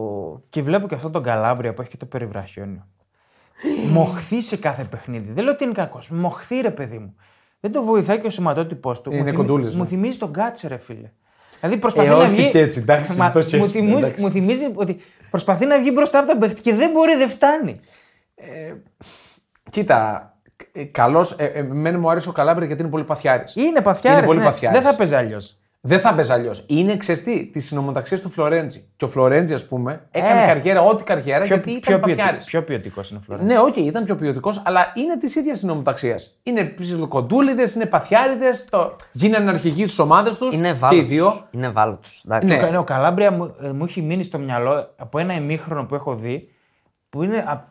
[0.49, 2.87] Και βλέπω και αυτό τον Καλάμπρια που έχει και το περιβραχιόνιο.
[3.93, 5.33] Μοχθεί σε κάθε παιχνίδι.
[5.33, 6.11] Δεν λέω ότι είναι κακός.
[6.11, 7.17] Μοχθεί ρε παιδί μου.
[7.61, 9.11] Δεν το βοηθάει και ο σωματότυπος του.
[9.11, 9.83] Είναι μου, θυμί- κοντούλης, ναι.
[9.83, 11.11] μου θυμίζει τον Κάτσε, ρε φίλε.
[11.61, 12.51] Δηλαδή προσπαθεί Ε, να όχι βγει.
[12.51, 14.21] και έτσι, εντάξει, Μα- το χέστηκε, μου, θυμίζει, εντάξει.
[14.23, 14.97] μου θυμίζει ότι
[15.31, 17.81] προσπαθεί να βγει μπροστά από τον παίχτη και δεν μπορεί, δεν φτάνει.
[19.71, 20.31] Κοίτα,
[20.91, 21.33] καλός.
[21.33, 23.55] Ε, ε, εμένα μου αρέσει ο Καλάμπρη γιατί είναι πολύ παθιάρης.
[23.57, 24.19] Είναι παθιάρης.
[24.19, 24.45] Είναι πολύ ναι.
[24.45, 24.81] παθιάρης.
[24.81, 25.59] Δεν θα παίζει αλλιώς.
[25.87, 26.65] Δεν θα παίζει αλλιώς.
[26.69, 28.89] Είναι ξεστή τη συνομοταξία του Φλωρέντζη.
[28.97, 30.47] Και ο Φλωρέντζη, ας πούμε, έκανε Ε.
[30.47, 32.23] καριέρα, ό,τι καριέρα, Πιο, γιατί πιο, ήταν παθιάρης.
[32.25, 33.49] ποιοτικό, πιο ποιοτικός είναι ο Φλωρέντζη.
[33.53, 36.17] Ναι, όχι, ήταν πιο ποιοτικός, αλλά είναι της ίδιας συνομοταξία.
[36.43, 38.97] Είναι ψιλοκοντούλιδες, είναι παθιάριδες, το...
[39.13, 40.55] γίνανε αρχηγοί στις ομάδες τους.
[40.55, 41.09] Είναι και οι ευάλωτος.
[41.09, 41.33] δύο.
[41.51, 42.23] Είναι ευάλωτος.
[42.25, 42.55] Ναι.
[42.75, 46.15] Ο, ο Καλάμπρια μου, ε, μου έχει μείνει στο μυαλό από ένα ημίχρονο που έχω
[46.15, 46.49] δει
[47.09, 47.37] που είναι.
[47.37, 47.65] α,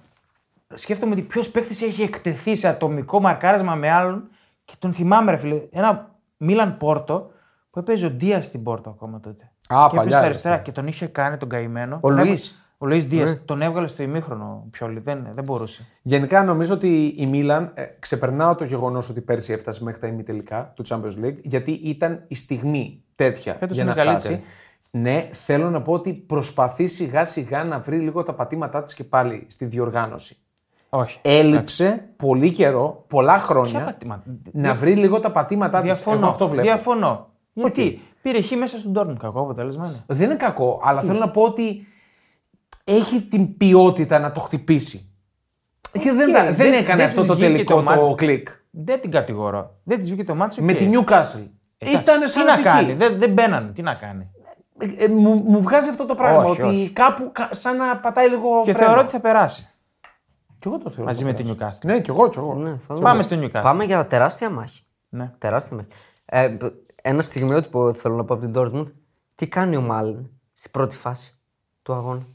[0.73, 4.27] σκέφτομαι ότι ποιος παίχτη έχει εκτεθεί σε ατομικό μαρκάρισμα με άλλον
[4.65, 5.61] και τον θυμάμαι, ρε φίλε.
[5.71, 7.29] Ένα Μίλαν Πόρτο
[7.75, 9.43] που έπαιζε ο Ντία στην Πόρτο ακόμα τότε.
[9.67, 10.65] Α, και παλιά, έπαιζε ρε, αριστερά αυτό.
[10.65, 11.95] και τον είχε κάνει τον καημένο.
[12.01, 12.47] Ο Τον Λουίς.
[12.47, 13.41] έβγα- Ο Λουίς Δίας.
[13.45, 14.99] Τον έβγαλε στο ημίχρονο πιόλι.
[14.99, 15.85] Δεν, δεν μπορούσε.
[16.01, 20.71] Γενικά νομίζω ότι η Μίλαν ε, ξεπερνάω το γεγονός ότι πέρσι έφτασε μέχρι τα ημιτελικά
[20.75, 24.27] του Champions League, γιατί ήταν η στιγμή τέτοια Φέτος για είναι να φτάσει.
[24.27, 24.43] καλύτερη.
[24.91, 29.03] Ναι, θέλω να πω ότι προσπαθεί σιγά σιγά να βρει λίγο τα πατήματά της και
[29.03, 30.37] πάλι στη διοργάνωση.
[30.89, 31.19] Όχι.
[31.21, 35.89] Έλειψε πολύ καιρό, πολλά Ποια χρόνια, πατήμα- να βρει λίγο τα πατήματά της.
[35.91, 36.27] Διαφωνώ.
[36.27, 36.61] αυτό βλέπω.
[36.67, 37.29] Διαφωνώ.
[37.59, 39.17] Γιατί; Πήρε χ μέσα στον Τόρμουν.
[39.17, 40.03] Κακό αποτέλεσμα είναι.
[40.07, 41.87] Δεν είναι κακό, αλλά θέλω να πω ότι
[42.83, 45.09] έχει την ποιότητα να το χτυπήσει.
[45.91, 48.15] Και δεν, τα- δεν, δεν- έκανε δεν αυτό της το βγήκε τελικό το το, μάτς.
[48.15, 48.47] κλικ.
[48.71, 49.75] Δεν την κατηγορώ.
[49.83, 50.61] Δεν της βγήκε το μάτσο.
[50.61, 51.47] Με τη Newcastle.
[51.77, 53.71] Ήταν σαν Τι να κάνει; Δεν, δεν μπαίνανε.
[53.71, 54.31] Τι να κάνει;
[54.77, 56.43] Ε, ε, μου, μου βγάζει αυτό το πράγμα.
[56.43, 56.89] Όχι, ότι όχι.
[56.93, 58.61] κάπου κα- σαν να πατάει λίγο.
[58.63, 58.85] Και φρένο.
[58.87, 59.67] θεωρώ ότι θα περάσει.
[60.59, 61.05] Κι εγώ το θεωρώ.
[61.05, 61.79] Μαζί το με τη περάσει.
[61.83, 61.85] Newcastle.
[61.87, 62.53] Ναι, κι εγώ, κι εγώ.
[62.53, 63.23] Ναι, θα Πάμε δούμε.
[63.23, 63.63] στο Newcastle.
[63.63, 64.81] Πάμε για τεράστια μάχη.
[65.09, 65.31] Ναι.
[65.37, 65.87] Τεράστια μάχη.
[66.25, 66.73] Ε, π-
[67.07, 68.91] ένα στιγμιότυπο που θέλω να πω από την Dortmund.
[69.35, 71.35] Τι κάνει ο Μάλιν στην πρώτη φάση
[71.81, 72.27] του αγώνα;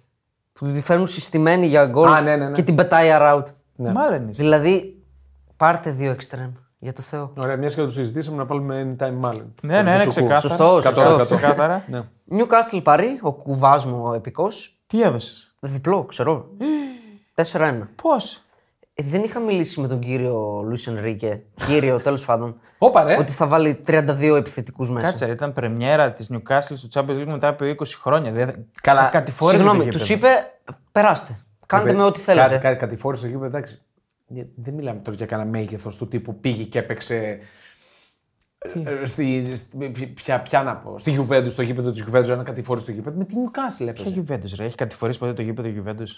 [0.53, 2.53] Που τη φέρνουν συστημένη για γκολ Α, ναι, ναι, ναι.
[2.53, 3.43] και την πετάει around.
[3.77, 4.43] Μάλλον είσαι.
[4.43, 5.03] Δηλαδή,
[5.57, 6.53] πάρτε δύο εξτρέμ.
[6.79, 7.33] Για το Θεό.
[7.37, 9.45] Ωραία, μιας και το συζητήσαμε να βάλουμε anytime Malen.
[9.63, 10.41] Ναι, ναι, ναι, ξεκάθαρα.
[10.41, 11.03] Σωστό, σωστό.
[11.03, 11.85] Κατώ, Ξεκάθαρα.
[11.89, 12.03] Ναι.
[12.31, 14.83] Newcastle Paris, ο κουβάς μου ο επικός.
[14.87, 15.47] Τι έδωσε.
[15.61, 16.47] Διπλό, ξέρω.
[17.53, 17.81] 4-1.
[18.03, 18.45] Πώς;
[19.01, 23.17] Ε, δεν είχα μιλήσει με τον κύριο Λουί Ενρίκε, κύριο τέλος πάντων, Όπα, ρε.
[23.19, 25.09] ότι θα βάλει 32 επιθετικούς μέσα.
[25.09, 28.33] Κάτσε, ρε, ήταν πρεμιέρα της Newcastle στο Champions League μετά από 20 χρόνια.
[28.33, 28.67] Δεν...
[28.83, 30.05] Καλά, θα κατηφόρησε το Συγγνώμη, γήπεδο.
[30.05, 30.29] τους είπε
[30.93, 31.39] περάστε.
[31.67, 32.43] Κάντε με ό,τι θέλετε.
[32.47, 33.81] Κάτσε, κάτι κατηφόρησε στο γήπεδο, εντάξει.
[34.37, 37.39] Ε, Δεν μιλάμε τώρα για κανένα μέγεθος του τύπου πήγε και έπαιξε.
[38.59, 42.85] ε, Στη, στη- ποια, ποια να πω, στη Juventus, στο γήπεδο της Juventus, ένα κατηφόρησε
[42.87, 43.17] στο γήπεδο.
[43.19, 44.11] Με την Newcastle έπαιζε.
[44.11, 44.65] Ποια Juventus, ρε.
[44.65, 46.09] Έχει κατηφορήσει ποτέ το γήπεδο Juventus.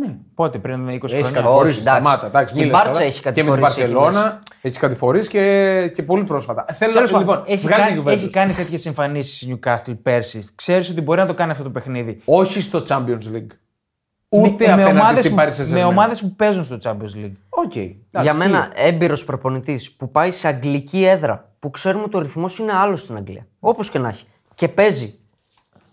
[0.00, 0.14] Ναι.
[0.34, 1.30] Πότε, πριν 20 Έχει χρόνια.
[1.30, 2.00] κατηφορήσει, εντάξει.
[2.00, 2.26] σταμάτα.
[2.26, 3.10] Εντάξει, Και η μίλας Μπάρτσα τώρα.
[3.12, 6.64] έχει Και με την κατηφορήσει εκεί Παρσελώνα έχει κατηφορήσει και, και πολύ πρόσφατα.
[6.72, 8.12] Θέλω Τέλος να πάντων, λοιπόν, έχει, βγάλει κάνει, η Juventus.
[8.12, 10.46] έχει κάνει τέτοιες εμφανίσεις η Newcastle πέρσι.
[10.54, 13.46] Ξέρεις ότι μπορεί να το κάνει αυτό το παιχνίδι; Όχι στο Champions League.
[14.28, 15.72] Ούτε με, με απέναντι ομάδες στην που, Paris Saint-Germain.
[15.72, 17.32] με ομάδες που παίζουν στο Champions League.
[17.48, 17.74] Οκ.
[18.22, 22.72] Για μένα, έμπειρος προπονητής που πάει σε αγγλική έδρα, που ξέρουμε ότι ο ρυθμός είναι
[22.72, 23.46] άλλο στην Αγγλία.
[23.60, 24.24] Όπως και να έχει.
[24.54, 25.18] Και παίζει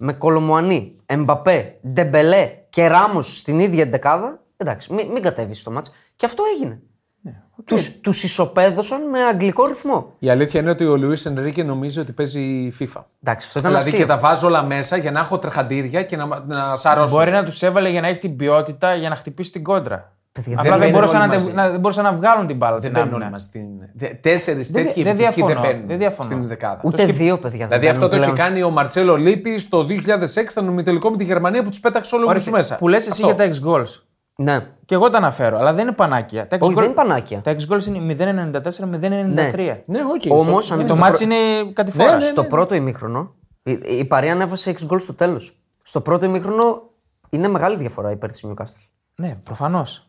[0.03, 4.39] με Κολομουανί, Εμπαπέ, Ντεμπελέ και Ράμος στην ίδια ενδεκάδα.
[4.57, 5.91] Εντάξει, μην, μην κατέβεις στο ματς.
[6.15, 6.81] Και αυτό έγινε.
[7.21, 7.31] Ναι,
[7.65, 10.15] Τους, τους ισοπέδωσαν με αγγλικό ρυθμό.
[10.19, 13.01] Η αλήθεια είναι ότι ο Λουίς Ενρίκε νομίζει ότι παίζει FIFA.
[13.23, 13.97] Εντάξει, αυτό ήταν Δηλαδή αστείο.
[13.97, 17.15] και τα βάζω όλα μέσα για να έχω τρεχαντήρια και να, να σαρώσω.
[17.15, 20.15] Μπορεί να τους έβαλε για να έχει την ποιότητα για να χτυπήσει την κόντρα.
[20.33, 21.53] Παιδιά, Απλά δεν δεν, μπαίνουν μπορούσαν όλοι να, μαζί.
[21.53, 22.77] να, δεν μπορούσαν να βγάλουν την μπάλα.
[22.77, 23.23] Δεν την μπαίνουν άμυνα.
[23.25, 24.21] όλοι μαζί στην.
[24.21, 26.23] Τέσσερις Δεν- τέτοιοι δεν επιθετικοί δεν διαφωνώ, μπαίνουν δεν διαφωνώ.
[26.23, 26.79] στην δεκάδα.
[26.83, 28.47] Ούτε δύο παιδιά δεν Δηλαδή αυτό το μπαίνουν έχει πλέον.
[28.49, 32.25] κάνει ο Μαρτσέλο Λίπη το 2006 στον ημιτελικό με τη Γερμανία που τους πέταξε όλου
[32.27, 32.75] Ωραία, μέσα.
[32.75, 33.25] Που λες εσύ Αυτό.
[33.25, 34.01] για τα ex goals.
[34.35, 34.59] Ναι.
[34.85, 36.47] Και εγώ τα αναφέρω, αλλά δεν είναι πανάκια.
[36.47, 37.41] Τα ex Όχι, goal- δεν είναι πανάκια.
[37.41, 39.83] Τα ex goals είναι 0,94 με 0,93.
[39.85, 40.31] Ναι, όχι.
[40.31, 42.05] Όμως, στο- αν Το στο μάτς πρω- είναι κατηφόρα.
[42.09, 45.57] Ναι, ναι, στο πρώτο ημίχρονο, η, η Παρή ανέβασε 6 γκολ στο τέλος.
[45.83, 46.81] Στο πρώτο ημίχρονο
[47.29, 48.87] είναι μεγάλη διαφορά υπέρ τη Newcastle.
[49.15, 50.07] Ναι, προφανώς.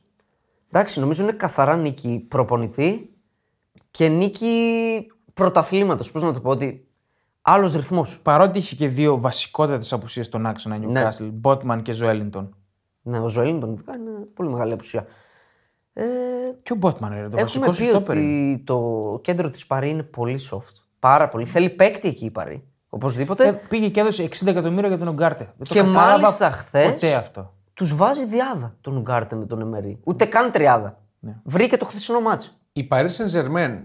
[0.74, 3.10] Εντάξει, νομίζω είναι καθαρά νίκη προπονητή
[3.90, 6.10] και νίκη πρωταθλήματος.
[6.10, 6.88] Πώς να το πω, ότι
[7.42, 8.20] άλλος ρυθμός.
[8.22, 11.08] Παρότι είχε και δύο βασικότατες απουσίες στον άξονα Ναι.
[11.10, 12.54] Newcastle, Botman και Ζωέλινγκτον.
[13.02, 15.06] Ναι, ο Ζωέλιντον ειδικά είναι πολύ μεγάλη απουσία.
[15.92, 16.04] Ε,
[16.62, 18.16] Και ο Botman, ρε, το έχουμε βασικό πει σου στόπερ.
[18.16, 18.52] είναι.
[18.52, 20.72] ότι το κέντρο της Παρή είναι πολύ soft.
[20.98, 21.44] Πάρα πολύ.
[21.44, 22.64] Θέλει παίκτη εκεί η Παρή.
[22.88, 23.46] Οπωσδήποτε.
[23.46, 25.44] Ε, πήγε και έδωσε 60 εκατομμύρια για τον Ογκάρτε.
[25.44, 27.52] Δεν το Και κατάλαβα μάλιστα χθες- Ποτέ αυτό.
[27.74, 30.00] Τους βάζει διάδα τον Ουγκάρτε με τον Εμερή.
[30.04, 31.02] Ούτε καν τριάδα.
[31.18, 31.36] Ναι.
[31.44, 32.50] Βρήκε το χθεσινό μάτσο.
[32.72, 33.82] Η Paris Saint-Germain,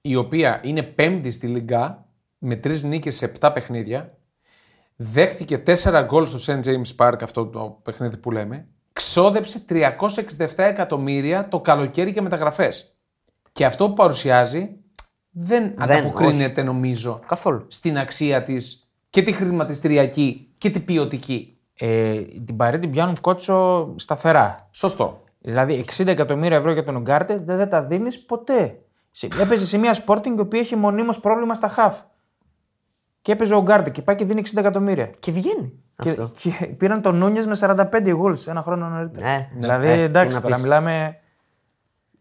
[0.00, 2.06] η οποία είναι πέμπτη στη Λιγκά
[2.38, 4.18] με τρεις νίκες σε 7 παιχνίδια,
[4.96, 6.64] δέχτηκε 4 γκολ στο St.
[6.64, 9.86] James Park, αυτό το παιχνίδι που λέμε, ξόδεψε 367
[10.56, 12.96] εκατομμύρια το καλοκαίρι και μεταγραφές.
[13.52, 14.76] Και αυτό που παρουσιάζει
[15.30, 17.66] δεν, ανταποκρίνεται, νομίζω, Καθόλου.
[17.68, 21.51] στην αξία της και τη χρηματιστηριακή και την ποιοτική.
[21.84, 24.68] Ε, την Παρή την πιάνουν κότσο σταθερά.
[24.70, 25.22] Σωστό.
[25.40, 28.78] Δηλαδή 60 εκατομμύρια ευρώ για τον Ογκάρτε δεν, δεν τα δίνεις ποτέ.
[29.10, 32.00] Σε- Έπαιζε σε μια Sporting η οποία έχει μονίμως πρόβλημα στα χαφ.
[33.22, 35.06] Και έπαιζε ο Ογκάρτε και πάει και δίνει 60 εκατομμύρια.
[35.18, 35.72] Και βγαίνει
[36.02, 36.30] Και, αυτό.
[36.38, 39.28] και πήραν τον Νούνιες με 45 γκολ ένα χρόνο νωρίτερα.
[39.30, 40.62] Ε, δηλαδή ε, τι εντάξει να τώρα πεις.
[40.62, 41.16] μιλάμε.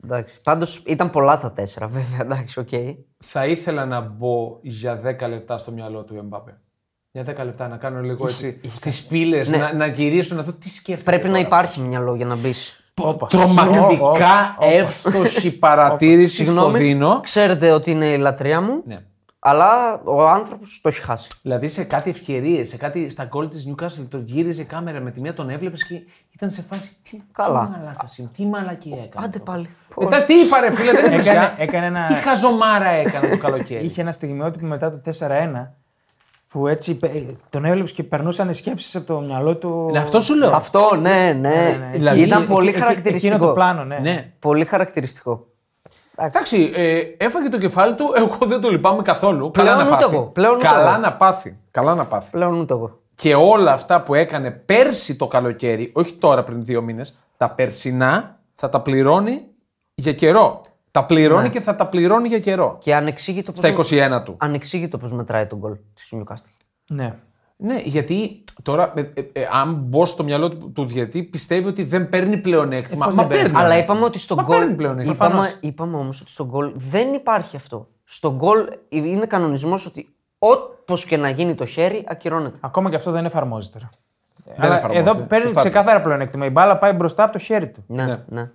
[0.03, 0.41] Εντάξει.
[0.41, 2.19] Πάντως ήταν πολλά τα τέσσερα, βέβαια.
[2.21, 2.69] Εντάξει, οκ.
[3.17, 6.57] Θα ήθελα να μπω για 10 λεπτά στο μυαλό του Εμπάπε.
[7.11, 10.69] Για 10 λεπτά να κάνω λίγο έτσι στις πύλες, να, να γυρίσω να δω τι
[10.69, 11.09] σκέφτεται.
[11.11, 11.45] Πρέπει να τώρα.
[11.47, 12.83] υπάρχει μυαλό για να μπεις.
[13.01, 13.27] Όπα.
[13.27, 17.19] Τρομακτικά εύστοχη παρατήρηση σ' το δίνω.
[17.23, 18.99] ξέρετε ότι είναι η λατρεία μου, Ναι.
[19.39, 21.27] αλλά ο άνθρωπος το έχει χάσει.
[21.41, 25.11] Δηλαδή σε κάτι ευκαιρίες, σε κάτι στα γκολ της Newcastle, το γύριζε η κάμερα με
[25.11, 26.01] τη μία, τον έβλεπες και
[26.35, 26.95] ήταν σε φάση.
[27.09, 27.65] Τι, Καλά.
[27.65, 29.25] Τι μαλάκας είναι, τι μαλακία έκανε.
[29.25, 29.67] Άντε πάλι.
[29.97, 31.55] Μετά τι είπα, ρε φίλε, δεν είναι Έκανε- φυσικά.
[31.61, 33.85] έκανε ένα- Τι χαζομάρα έκανε το καλοκαίρι.
[33.85, 35.75] Είχε ένα στιγμιότυπο μετά το 4-1
[36.51, 37.09] που έτσι ε,
[37.49, 39.89] τον έβλεπε και περνούσαν οι σκέψεις από το μυαλό του.
[39.91, 40.49] Ναι, αυτό σου λέω.
[40.51, 41.89] Αυτό, ναι, ναι.
[41.93, 43.33] Δηλαδή, Ήταν εκεί- πολύ Εκ- εκ- χαρακτηριστικό.
[43.33, 43.97] Εκείνο το πλάνο, ναι.
[43.97, 44.31] Ναι.
[44.39, 45.45] Πολύ χαρακτηριστικό.
[46.17, 46.55] Εντάξει.
[46.55, 49.51] Εντάξει, ε, έφαγε το κεφάλι του, εγώ δεν το λυπάμαι καθόλου.
[49.51, 50.15] Πλέον Καλά να ούτε πάθει.
[50.15, 50.97] εγώ, πλέον ούτε Καλά εγώ.
[50.99, 51.57] να πάθει.
[51.71, 52.31] Καλά να πάθει.
[52.31, 52.99] Πλέον ούτε εγώ.
[53.15, 58.39] Και όλα αυτά που έκανε πέρσι το καλοκαίρι, όχι τώρα πριν δύο μήνες, τα περσινά
[58.55, 59.41] θα τα πληρώνει
[59.95, 60.61] για καιρό.
[60.91, 62.77] Τα πληρώνει και θα τα πληρώνει για καιρό.
[62.79, 64.35] Και ανεξήγητο Στα πώς, 21 του.
[64.39, 66.51] ανεξήγητο πώς μετράει τον γκολ της Newcastle.
[66.87, 67.15] Ναι.
[67.63, 71.83] Ναι, γιατί τώρα, ε, ε, ε, αν μπω στο μυαλό του, του διαιτή, πιστεύει ότι
[71.83, 73.05] δεν παίρνει πλεονέκτημα.
[73.05, 73.51] πώς Μα δεν παίρνει.
[73.53, 73.65] παίρνει.
[73.65, 74.57] Αλλά είπαμε ότι στον Μα γκολ.
[74.59, 75.13] παίρνει πλεονέκτημα.
[75.15, 75.57] Είπαμε, προφανώς.
[75.59, 77.87] είπαμε όμως ότι στον γκολ δεν υπάρχει αυτό.
[78.03, 82.57] Στον γκολ είναι κανονισμός ότι όπως και να γίνει το χέρι, ακυρώνεται.
[82.61, 83.79] Ακόμα και αυτό δεν εφαρμόζεται.
[83.79, 83.89] ρε.
[84.45, 85.09] Δεν Αλλά εφαρμόζεται.
[85.09, 85.59] εδώ παίρνει Σωστά.
[85.61, 86.45] ξεκάθαρα πλεονέκτημα.
[86.45, 87.83] Η μπάλα πάει μπροστά από το χέρι του.
[87.87, 88.23] Ναι, Ναι.
[88.27, 88.51] ναι.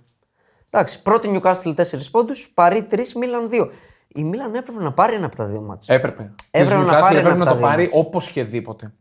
[0.79, 3.67] Εντάξει, πρώτη Newcastle 4 πόντους, Παρή 3, Μίλαν 2.
[4.07, 5.95] Η Μίλαν έπρεπε να πάρει ένα από τα δύο μάτια.
[5.95, 6.31] Έπρεπε.
[6.51, 7.93] Έπρεπε Της να Newcastle πάρει ένα έπρεπε από να τα το δύο πάρει μάτς.
[7.95, 8.93] όπως και δίποτε.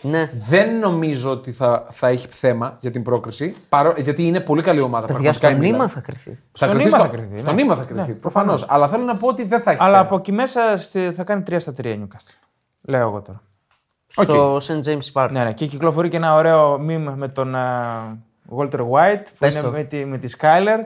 [0.00, 0.30] Ναι.
[0.48, 3.56] Δεν νομίζω ότι θα, θα έχει θέμα για την πρόκριση.
[3.68, 3.94] Παρό...
[3.96, 5.06] Γιατί είναι πολύ καλή ομάδα.
[5.06, 5.72] Παιδιά, πραγματικά στο η Μίλαν.
[5.76, 6.30] νήμα θα κρυθεί.
[6.30, 7.62] Θα Στο κρυθεί νήμα στο- θα κρυθεί, Στο ναι.
[7.62, 8.12] νήμα θα κρυθεί.
[8.12, 8.66] Προφανώς.
[8.68, 9.82] Αλλά θέλω να πω ότι δεν θα έχει.
[9.82, 10.06] Αλλά θέμα.
[10.06, 12.34] από εκεί μέσα στη- θα κάνει 3 στα 3 η Newcastle.
[12.80, 13.42] Λέω εγώ τώρα.
[14.06, 14.80] Στο St.
[14.84, 15.28] James Park.
[15.30, 15.52] Ναι, ναι.
[15.52, 18.18] Και κυκλοφορεί και ένα ωραίο meme με τον α,
[18.56, 19.70] Walter White που Πες είναι το.
[19.70, 20.78] με τη, με τη Skyler.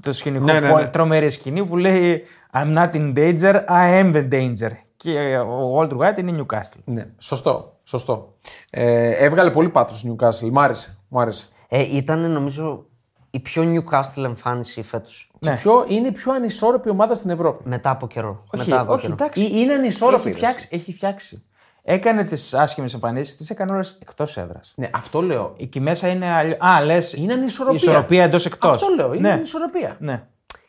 [0.00, 0.86] Το σκηνικό, Ναι, ναι, που- ναι.
[0.88, 2.22] τρομερή σκηνή που λέει
[2.52, 4.70] I'm not in danger, I am the danger.
[4.96, 6.80] Και ε, ο Walter White είναι Newcastle.
[6.84, 7.76] Ναι, σωστό.
[7.84, 8.34] σωστό.
[8.70, 10.50] Ε, έβγαλε πολύ πάθος η Newcastle.
[10.50, 10.98] Μ' άρεσε.
[11.08, 11.46] Μου άρεσε.
[11.68, 12.86] Ε, ήταν νομίζω
[13.30, 15.30] η πιο Newcastle εμφάνιση φέτος.
[15.38, 17.68] Και Πιο, είναι η πιο ανισόρροπη ομάδα στην Ευρώπη.
[17.68, 18.44] Μετά από καιρό.
[18.54, 19.12] Όχι, Μετά από όχι, καιρό.
[19.12, 19.42] εντάξει.
[19.42, 20.28] Ή- είναι ανισόρροπη.
[20.28, 20.68] Έχει φτιάξει.
[20.70, 21.44] Έχει φτιάξει.
[21.84, 24.72] Έκανε τις άσχημες εμφανίσεις, τις έκανε όλες εκτός έδρας.
[24.76, 25.54] Ναι, αυτό λέω.
[25.58, 26.26] Εκεί μέσα είναι.
[26.30, 27.12] αλλιώ- Α, λες.
[27.12, 27.78] Είναι ανισορροπία.
[27.78, 28.74] Ισορροπία εντός εκτός.
[28.74, 29.12] Αυτό λέω.
[29.14, 29.34] Είναι ναι.
[29.34, 29.96] ανισορροπία.
[29.98, 30.22] Ναι.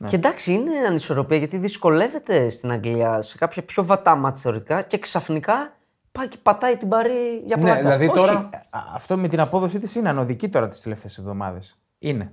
[0.08, 4.98] Και εντάξει, είναι ανισορροπία γιατί δυσκολεύεται στην Αγγλία σε κάποια πιο βατά μάτια θεωρητικά και
[4.98, 5.74] ξαφνικά
[6.12, 7.80] πάει και πατάει την παρή για Ναι, πλάκα.
[7.82, 8.34] δηλαδή Όχι, τώρα.
[8.70, 11.80] α, αυτό με την απόδοσή της είναι ανοδική τώρα τις τελευταίες εβδομάδες.
[12.00, 12.32] Είναι.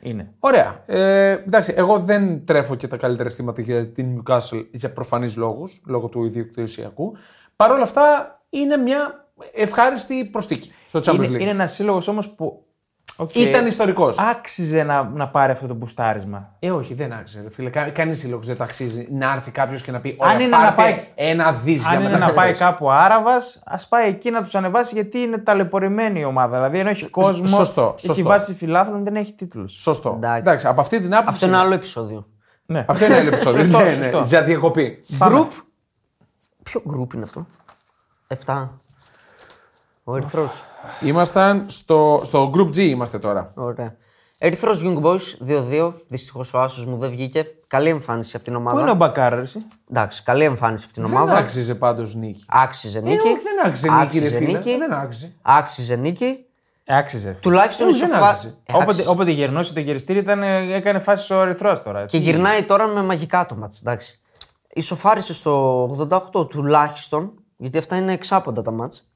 [0.00, 0.32] Είναι.
[0.38, 0.82] Ωραία.
[0.86, 5.82] Ε, εντάξει, εγώ δεν τρέφω και τα καλύτερα αισθήματα για την Newcastle για προφανείς λόγους,
[5.86, 7.16] λόγω του ιδιοκτησιακού.
[7.56, 11.40] Παρ' όλα αυτά είναι μια ευχάριστη προσθήκη στο Champions Είναι, League.
[11.40, 12.64] είναι ένας σύλλογος όμως που.
[13.16, 14.18] οκ, Ήταν ιστορικός.
[14.18, 16.52] Άξιζε να, να πάρει αυτό το μπουστάρισμα.
[16.58, 17.42] Ε, όχι, δεν άξιζε.
[17.42, 20.34] ρε Φίλε, Κα- κανείς σύλλογος δεν τα αξίζει να έρθει κάποιος και να πει: Αν
[20.34, 22.36] Ωραία, είναι να πάρτε πάει- ένα δις για Αν είναι να μεταγραφές».
[22.58, 26.56] πάει κάπου Άραβας, ας πάει εκεί να τους ανεβάσει γιατί είναι ταλαιπωρημένη η ομάδα.
[26.56, 28.22] Δηλαδή ενώ έχει κόσμος, σωστό, έχει σωστό.
[28.22, 29.72] βάση φιλάθλων, δεν έχει τίτλους.
[29.72, 30.12] Σωστό.
[30.16, 30.38] Εντάξει.
[30.40, 31.34] Εντάξει, από αυτή την άποψη.
[31.34, 32.26] Αυτό είναι άλλο επεισόδιο.
[32.66, 32.84] Ναι.
[32.88, 33.62] Αυτό είναι άλλο επεισόδιο.
[33.64, 34.20] Σωστό, ναι, ναι, σωστό.
[34.26, 35.04] για διακοπή.
[35.18, 35.48] Group.
[36.72, 37.46] Ποιο group είναι αυτό;
[38.46, 38.68] 7.
[40.04, 40.48] Ο Ερυθρό.
[41.00, 43.52] Ήμασταν στο, στο Group G είμαστε τώρα.
[43.54, 43.96] Ωραία.
[44.38, 45.20] Ερυθρό Young Boys
[45.88, 45.92] 2-2.
[46.08, 47.46] Δυστυχώς ο Άσος μου δεν βγήκε.
[47.66, 48.80] Καλή εμφάνιση από την Πού ομάδα.
[48.80, 51.36] είναι ο Μπακάρα, εσύ; Εντάξει, καλή εμφάνιση από την Δεν ομάδα.
[51.36, 52.44] άξιζε πάντως νίκη.
[52.48, 53.28] Άξιζε νίκη.
[53.28, 54.52] όχι, δεν άξιζε νίκη, ρε φίλε.
[54.52, 54.76] νίκη.
[54.78, 55.32] Δεν άξιζε.
[55.42, 56.46] Άξιζε νίκη.
[56.86, 57.36] Άξιζε.
[57.40, 58.28] Τουλάχιστον Όχι, δεν ισοφα...
[58.28, 58.54] άξιζε.
[58.66, 59.08] Ε, Όποτε, άξιζε.
[59.08, 62.04] όποτε γερνώσει το γυριστήρι ήταν, ε, έκανε φάση ο Ερυθρό τώρα.
[62.06, 64.20] Και γυρνάει τώρα με μαγικά το μάτς, εντάξει.
[64.74, 65.84] Ισοφάρισε στο
[66.34, 69.10] 88 τουλάχιστον, γιατί αυτά είναι εξάποντα τα μάτς.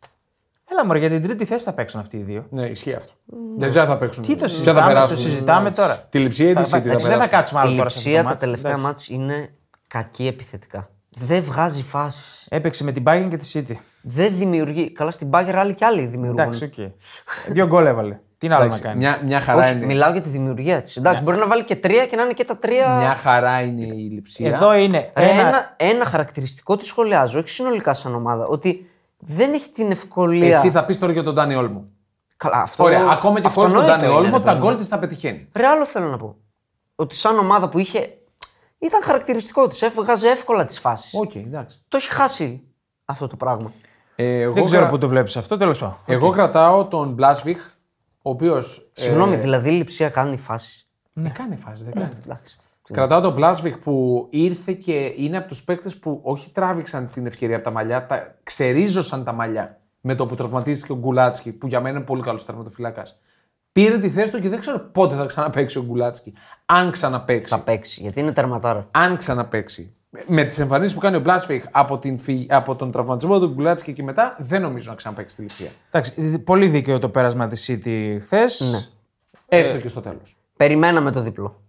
[0.70, 2.46] Έλα μωρέ, για την τρίτη θέση θα παίξουν αυτοί οι δύο.
[2.50, 3.12] Ναι, ισχύει αυτό.
[3.56, 4.22] Δεν θα παίξουν.
[4.24, 5.18] Τι το δεν θα συζητάμε, το περάσουν.
[5.18, 6.06] συζητάμε τώρα.
[6.10, 7.30] Τη λειψία ή τη City θα Εντάξει, δεν θα περάσουν.
[7.30, 8.40] κάτσουμε άλλο Η τώρα σε αυτό λειψία το τα μάτς.
[8.42, 8.86] τελευταία Εντάξει.
[8.86, 9.54] μάτς είναι
[9.86, 10.90] κακή επιθετικά.
[11.08, 12.46] Δεν βγάζει φάση.
[12.48, 13.76] Έπαιξε με την Bayern και τη City.
[14.02, 14.92] Δεν δημιουργεί.
[14.92, 16.38] Καλά στην Bayern άλλοι κι άλλοι δημιουργούν.
[16.40, 16.74] Εντάξει, οκ.
[17.52, 18.18] Δύο γκολ έβαλε.
[18.38, 19.86] Τι άλλο να Εντάξει, κάνει; Μια, μια χαρά Όχι, είναι.
[19.86, 20.96] μιλάω για τη δημιουργία της.
[20.96, 22.96] Εντάξει, μπορεί να βάλει και τρία και να είναι και τα τρία.
[22.96, 24.54] Μια χαρά είναι η Λειψία.
[24.54, 25.40] Εδώ είναι Ρε, ένα.
[25.48, 25.74] ένα...
[25.76, 30.56] ένα χαρακτηριστικό τη σχολιάζω, όχι συνολικά σαν ομάδα, ότι δεν έχει την ευκολία.
[30.58, 31.84] Εσύ θα πεις τώρα για τον Ντάνι Όλμο.
[32.36, 32.82] Καλά, αυτό...
[32.84, 34.66] Ωραία, ακόμα και χωρίς τον αυτονόητο Ντάνι είναι, Όλμο, ρε τα παιδί μου.
[34.70, 35.48] γκολ της τα πετυχαίνει.
[35.54, 36.36] Ρε, άλλο θέλω να πω.
[36.94, 38.18] Ότι σαν ομάδα που είχε.
[38.78, 39.82] ήταν χαρακτηριστικό της.
[39.82, 41.14] Έβγαζε εύκολα τις φάσεις.
[41.14, 41.78] Οκ, εντάξει.
[41.88, 42.62] Το έχει χάσει
[43.04, 43.72] αυτό το πράγμα.
[44.16, 45.96] Ε, εγώ, Δεν ξέρω κρα- πού το βλέπεις αυτό, τέλος πάντων.
[46.06, 47.58] εγώ κρατάω τον Μπλάσβιχ,
[48.26, 48.90] ο οποίος.
[48.92, 50.88] Συγγνώμη, δηλαδή η Λειψία κάνει φάσεις.
[51.12, 52.12] Ναι, κάνει φάση, δεν κάνει.
[52.24, 52.56] Εντάξει.
[52.92, 57.56] Κρατάω τον Μπλάσβιχ που ήρθε και είναι από τους παίκτες που όχι τράβηξαν την ευκαιρία
[57.56, 61.80] από τα μαλλιά, τα ξερίζωσαν τα μαλλιά με το που τραυματίστηκε ο Γκουλάτσκι, που για
[61.80, 63.02] μένα είναι πολύ καλός τερματοφύλακας.
[63.76, 66.32] Πήρε τη θέση του και δεν ξέρω πότε θα ξαναπέξει ο Γκουλάτσκι.
[66.66, 67.48] Αν ξαναπέξει.
[67.54, 68.86] Θα παίξει γιατί είναι τερματάρα.
[68.90, 69.92] Αν ξαναπέξει.
[70.26, 73.92] Με τις εμφανίσεις που κάνει ο Μπλάσφιχ από, την, φυ- από τον τραυματισμό του Γκουλάτσκι
[73.92, 75.70] και μετά, δεν νομίζω να ξαναπέξει τη ληψία.
[75.90, 78.60] Εντάξει, πολύ δίκαιο το πέρασμα της City χθες.
[78.60, 78.78] Ναι.
[79.58, 80.36] Έστω και στο τέλος.
[80.56, 81.60] Περιμέναμε το διπλό.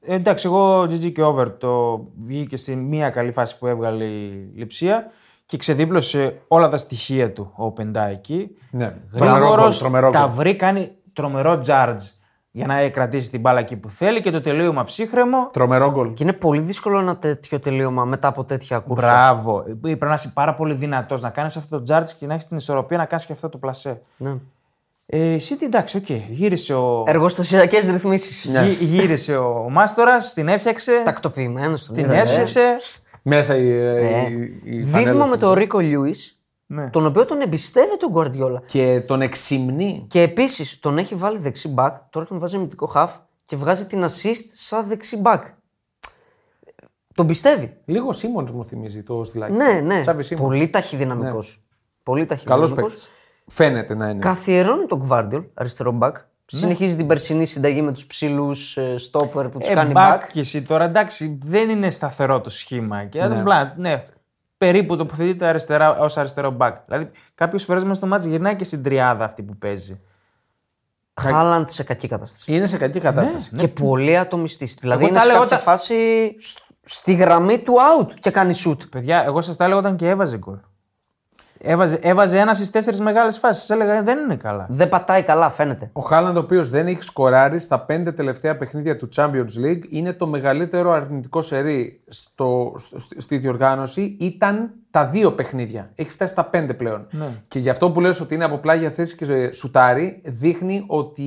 [0.00, 4.52] Ε, εντάξει, εγώ GG και over το βγήκε στη μία καλή φάση που έβγαλε η
[4.54, 5.10] λειψία
[5.46, 8.50] και ξεδίπλωσε όλα τα στοιχεία του ο Πεντά εκεί.
[8.70, 8.94] Ναι.
[9.16, 10.30] Τρομερό γκολ, Γρήγορος, τρομερό τα γκολ.
[10.30, 12.04] βρει, κάνει τρομερό τζάρτζ
[12.50, 15.48] για να κρατήσει την μπάλα εκεί που θέλει και το τελείωμα ψύχραιμο.
[15.52, 16.12] Τρομερό γκολ.
[16.14, 19.06] Και είναι πολύ δύσκολο ένα τέτοιο τελείωμα μετά από τέτοια κούρσα.
[19.06, 19.64] Μπράβο.
[19.68, 22.46] Ε, Πρέπει να είσαι πάρα πολύ δυνατός να κάνεις αυτό το charge και να έχεις
[22.46, 24.00] την ισορροπία να κάνεις και αυτό το πλασέ.
[24.16, 24.34] Ναι.
[25.06, 26.10] Ε, εσύ τι εντάξει, οκ.
[26.10, 28.44] Γύρισε ο, Εργοστασιακές ρυθμίσεις.
[28.44, 32.20] γύ- γύρισε ο Μάστορας, την έφτιαξε, Τακτοποιημένος τον την είδατε, ε.
[32.22, 32.76] έσωσε.
[33.28, 33.70] Μέσα η.
[33.70, 36.90] Ε, η- η Δίδυμο φανέλα με στην- τον Ρίκο Λιούις, Ναι.
[36.90, 38.62] τον οποίο τον εμπιστεύεται ο Γκουαρδιόλα.
[38.66, 40.04] Και τον εξυμνεί.
[40.08, 43.08] Και επίσης τον έχει βάλει δεξί μπακ, τώρα τον βάζει αμυντικό half
[43.44, 45.44] και βγάζει την assist σαν δεξί μπακ.
[47.14, 47.76] Τον πιστεύει.
[47.84, 49.52] Λίγο Σίμονς μου θυμίζει το στυλάκι.
[49.52, 50.00] Ναι, ναι.
[50.00, 50.46] Τσάβη Σίμονς.
[50.48, 51.64] Πολύ ταχυδυναμικός.
[52.02, 52.80] Πολύ Καλός ταχυδυναμικό.
[52.86, 53.08] παίκτης.
[53.46, 54.18] Φαίνεται να είναι.
[54.18, 56.16] Καθιερώνει τον Γκβάρντιολ, αριστερό μπακ.
[56.52, 56.58] Ναι.
[56.58, 58.54] Συνεχίζει την περσινή συνταγή με τους ψηλού
[58.96, 60.20] στόπερ που τους Ε, κάνει back back.
[60.32, 63.04] και εσύ τώρα εντάξει, δεν είναι σταθερό το σχήμα.
[63.04, 63.72] Και ναι.
[63.76, 64.04] ναι,
[64.58, 66.72] περίπου τοποθετείται αριστερά ως αριστερό back.
[66.86, 70.00] Δηλαδή, κάποιες φορές μέσα στο μάτι γυρνάει και στην τριάδα αυτή που παίζει.
[71.20, 72.52] Χάλαντ σε κακή κατάσταση.
[72.54, 73.50] Είναι σε κακή κατάσταση.
[73.56, 74.64] Και πολύ ατομιστή.
[74.80, 75.94] Δηλαδή Εγώ είναι τα σε λέω κάποια τα- φάση
[76.38, 78.88] σ- στη γραμμή του out και κάνει shoot.
[78.90, 80.56] Παιδιά, εγώ σας τα έλεγα όταν και έβαζε γκολ.
[81.60, 83.70] Έβαζε, έβαζε ένα στις τέσσερις μεγάλες φάσεις.
[83.70, 84.66] Έλεγα «Ε, δεν είναι καλά.
[84.68, 85.90] Δεν πατάει καλά, φαίνεται.
[85.92, 90.12] Ο Χάλαντ, ο οποίος δεν έχει σκοράρει στα πέντε τελευταία παιχνίδια του Champions League, είναι
[90.12, 94.16] το μεγαλύτερο αρνητικό σερί στο, στο- στη διοργάνωση.
[94.20, 95.90] Ήταν τα δύο παιχνίδια.
[95.94, 97.06] Έχει φτάσει στα πέντε πλέον.
[97.48, 101.26] Και γι' αυτό που λες ότι είναι από πλάγια θέση και σουτάρει, δείχνει ότι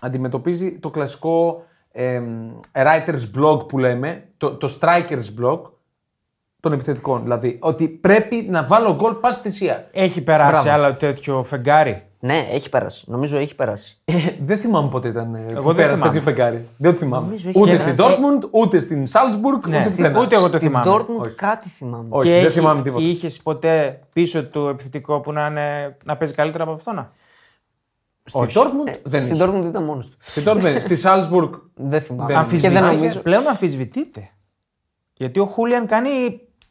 [0.00, 5.60] αντιμετωπίζει το κλασικό εμ, writer's block που λέμε, το, το striker's block
[6.60, 7.22] των επιθετικών.
[7.22, 9.88] Δηλαδή, ότι πρέπει να βάλω γκολ πάση θυσία.
[9.92, 10.84] Έχει περάσει Μπράβο.
[10.84, 13.04] άλλο τέτοιο φεγγάρι; Ναι, έχει περάσει.
[13.08, 14.00] Νομίζω έχει περάσει.
[14.04, 16.12] Ε, δεν θυμάμαι πότε ήταν ε, που δεν πέρασε θυμάμαι.
[16.12, 16.66] τέτοιο φεγγάρι.
[16.78, 17.24] Δεν το θυμάμαι.
[17.26, 17.90] Νομίζω έχει Ούτε περάσει.
[17.94, 20.20] στην Dortmund, ούτε στην Salzburg, Ναι, ούτε στην- πουθενά.
[20.20, 20.90] ούτε εγώ το Στην θυμάμαι.
[20.92, 22.06] Dortmund κάτι θυμάμαι.
[22.08, 23.02] Όχι, και δεν έχει- θυμάμαι τίποτα.
[23.02, 26.92] Και είχες ποτέ πίσω του επιθετικό που να, είναι, να παίζει καλύτερα από αυτό.
[26.92, 27.10] Να.
[28.24, 29.44] Στην Dortmund δεν Στην είχε.
[29.44, 30.16] Dortmund ήταν μόνος του.
[30.20, 30.80] Στην Dortmund δεν είναι.
[30.80, 32.26] Στη Salzburg Δεν θυμάμαι.
[32.26, 33.18] Δεν- και Αμφισβητεί- δεν νομίζω.
[33.20, 34.28] Πλέον αμφισβητείται.
[35.14, 36.08] Γιατί ο Χούλιαν κάνει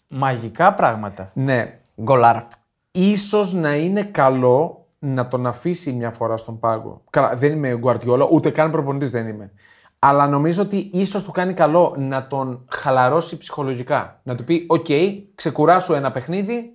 [0.10, 1.30] μαγικά πράγματα.
[1.34, 1.74] ναι.
[2.01, 2.47] Γκολάρα.
[2.91, 7.01] Ίσως να είναι καλό να τον αφήσει μια φορά στον πάγκο.
[7.10, 9.51] Καλά, δεν είμαι Γκουαρδιόλα, ούτε καν προπονητής δεν είμαι.
[9.99, 14.20] Αλλά νομίζω ότι ίσως του κάνει καλό να τον χαλαρώσει ψυχολογικά.
[14.24, 14.86] Να του πει: Οκ,
[15.36, 16.74] ξεκουράσου ένα παιχνίδι,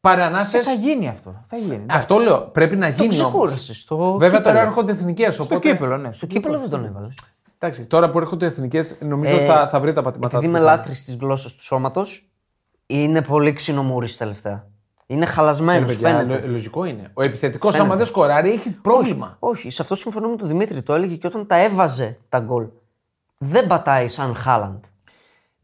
[0.00, 0.60] πάρε ανάσες.
[0.60, 1.42] Ε, θα γίνει αυτό.
[1.46, 1.74] Θα γίνει.
[1.74, 1.96] εντάξει.
[1.96, 2.40] Αυτό λέω.
[2.40, 3.14] Πρέπει να γίνει όμως.
[3.16, 3.78] Ξεκούρασες.
[3.80, 4.54] Στο Βέβαια κύπελο.
[4.54, 5.34] τώρα έρχονται εθνικές.
[5.34, 5.70] Στο Οπότε...
[5.72, 6.12] κύπελο, ναι.
[6.12, 7.14] Στο κύπελο δεν τον έβαλες.
[7.58, 10.58] Εντάξει, τώρα που έρχονται εθνικές, νομίζω Ε, θα, θα βρει τα πατήματά Επειδή του.
[10.58, 12.31] είμαι λάτρης της γλώσσας του σώματος,
[13.00, 14.66] είναι πολύ ξινομούρη τελευταία.
[15.06, 16.46] Είναι χαλασμένος, Ε, παιδιά, φαίνεται.
[16.46, 17.10] λο- λογικό είναι.
[17.14, 19.36] Ο επιθετικός, άμα δεν σκοράρει, έχει πρόβλημα.
[19.38, 20.82] Όχι, σε αυτό συμφωνώ με τον Δημήτρη.
[20.82, 22.66] Το έλεγε και όταν τα έβαζε τα γκολ.
[23.38, 24.84] Δεν πατάει σαν Χάλαντ.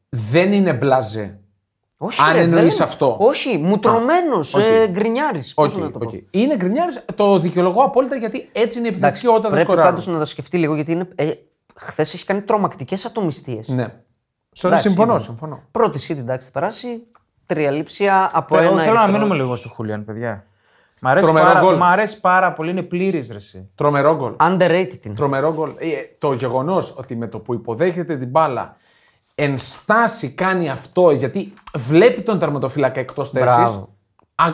[0.08, 1.38] Δεν είναι μπλαζέ.
[1.98, 2.84] Όχι, Αν ρε, δεν εννοείς είναι.
[2.84, 3.16] αυτό.
[3.20, 5.52] Όχι, μουτρωμένος, ε, γκρινιάρης.
[5.56, 6.26] Όχι, όχι.
[6.30, 9.88] Είναι γκρινιάρης, το δικαιολογώ απόλυτα γιατί έτσι είναι η επιθετική όταν δεν Πρέπει σκοράρει.
[9.88, 11.30] πάντως να τα σκεφτεί λίγο γιατί είναι, ε,
[11.74, 13.68] χθες έχει κάνει τρομακτικές ατομιστίες.
[13.68, 13.84] Ναι.
[14.56, 15.20] Sorry, Εντάξει, συμφωνώ, είναι.
[15.20, 15.62] συμφωνώ.
[15.70, 17.02] Πρώτη seed, εντάξει, θα περάσει.
[17.48, 18.80] Τρία λήψια από Εγώ ένα.
[18.82, 19.18] θέλω να ερυθρός.
[19.20, 20.44] μείνουμε λίγο στο Χούλιαν, παιδιά.
[21.00, 21.76] Μ' αρέσει, Τρομερό πάρα, γκολ.
[21.76, 23.70] μ' αρέσει πάρα πολύ, είναι πλήρης ρεσί.
[23.74, 24.32] Τρομερό γκολ.
[24.40, 25.14] Underrated είναι.
[25.14, 25.70] Τρομερό γκολ.
[25.70, 25.86] Ε,
[26.18, 28.76] το γεγονός ότι με το που υποδέχεται την μπάλα
[29.34, 33.54] εν στάση κάνει αυτό γιατί βλέπει τον τερματοφύλακα εκτός θέσης.
[33.56, 33.88] Μπράβο.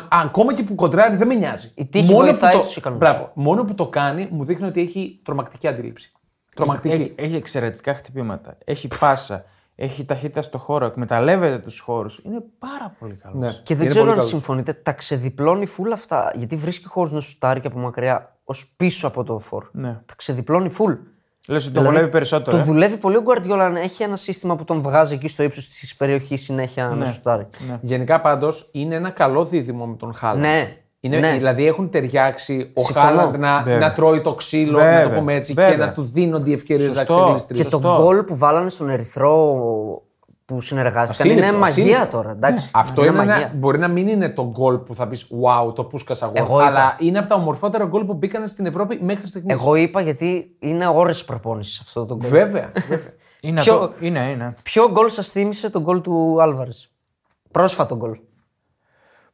[0.09, 1.72] Ακόμα και που κοντράρει δεν με νοιάζει.
[1.74, 2.99] Η τύχη βοηθάει που το, τους ικανούς.
[2.99, 3.30] Μπράβο.
[3.34, 6.12] Μόνο που το κάνει μου δείχνει ότι έχει τρομακτική αντίληψη.
[6.57, 6.95] Τρομακτική.
[6.95, 8.57] Έχει, έχει εξαιρετικά χτυπήματα.
[8.64, 9.45] Έχει πάσα.
[9.77, 10.87] Έχει ταχύτητα στο χώρο.
[10.87, 12.20] Εκμεταλλεύεται τους χώρους.
[12.25, 13.39] Είναι πάρα πολύ καλός.
[13.39, 13.49] Ναι.
[13.62, 14.27] Και δεν Είναι ξέρω πολύ αν καλός.
[14.31, 16.33] συμφωνείτε, τα ξεδιπλώνει φουλ αυτά.
[16.35, 19.64] Γιατί βρίσκει χώρο να σουτάρει και από μακριά ως πίσω από το φόρ.
[19.72, 19.93] Ναι.
[20.07, 20.93] Τα ξεδιπλώνει φουλ.
[21.49, 22.57] Λες ότι το βολεύει περισσότερο.
[22.57, 25.43] Το ε; δουλεύει πολύ ο Γκουαρδιόλα να έχει ένα σύστημα που τον βγάζει εκεί στο
[25.43, 26.95] ύψος της περιοχής συνέχεια Ναι.
[26.97, 27.47] να σουτάρει.
[27.81, 30.41] Γενικά πάντως είναι ένα καλό δίδυμο με τον Χάλαντ.
[30.41, 30.77] Ναι.
[31.05, 31.33] Είναι, Ναι.
[31.33, 33.07] Δηλαδή έχουν ταιριάξει ο Συμφωνώ.
[33.07, 33.79] Χάλαντ να, Βέβαια.
[33.79, 35.09] να τρώει το ξύλο, να Βέβαια.
[35.09, 35.71] το πούμε έτσι, Βέβαια.
[35.71, 37.23] και να του δίνονται οι ευκαιρίες να Σωστό.
[37.23, 37.63] ξεγλιστρήσει.
[37.65, 38.03] Και το Σωστό.
[38.03, 39.57] γκολ που βάλανε στον Ερυθρό
[40.45, 42.17] που συνεργάστηκαν είναι Ασύλληπτο, μαγεία ασύλληπτο.
[42.17, 42.31] τώρα.
[42.31, 42.71] Εντάξει.
[42.73, 43.35] Αυτό είναι μαγεία.
[43.37, 46.45] ένα, μπορεί να μην είναι το γκολ που θα πεις Wow, το πούσκασα εγώ.
[46.47, 46.67] Εγώ είπα.
[46.69, 49.55] αλλά είναι από τα ομορφότερα γκολ που μπήκαν στην Ευρώπη μέχρι στιγμής.
[49.55, 52.31] Εγώ είπα γιατί είναι ώρες προπόνησης αυτό το γκολ.
[52.31, 52.71] Βέβαια.
[52.89, 53.13] βέβαια.
[53.41, 54.55] Είναι, Ποιο- αυτό- είναι, είναι.
[54.63, 56.93] Ποιο γκολ σας θύμισε το γκολ του Άλβαρες;
[57.51, 58.19] Πρόσφατο γκολ.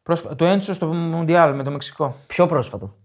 [0.02, 2.14] Πρόσφα- Το έντσο στο Μουντιάλ με το Μεξικό.
[2.26, 2.96] Πιο πρόσφατο.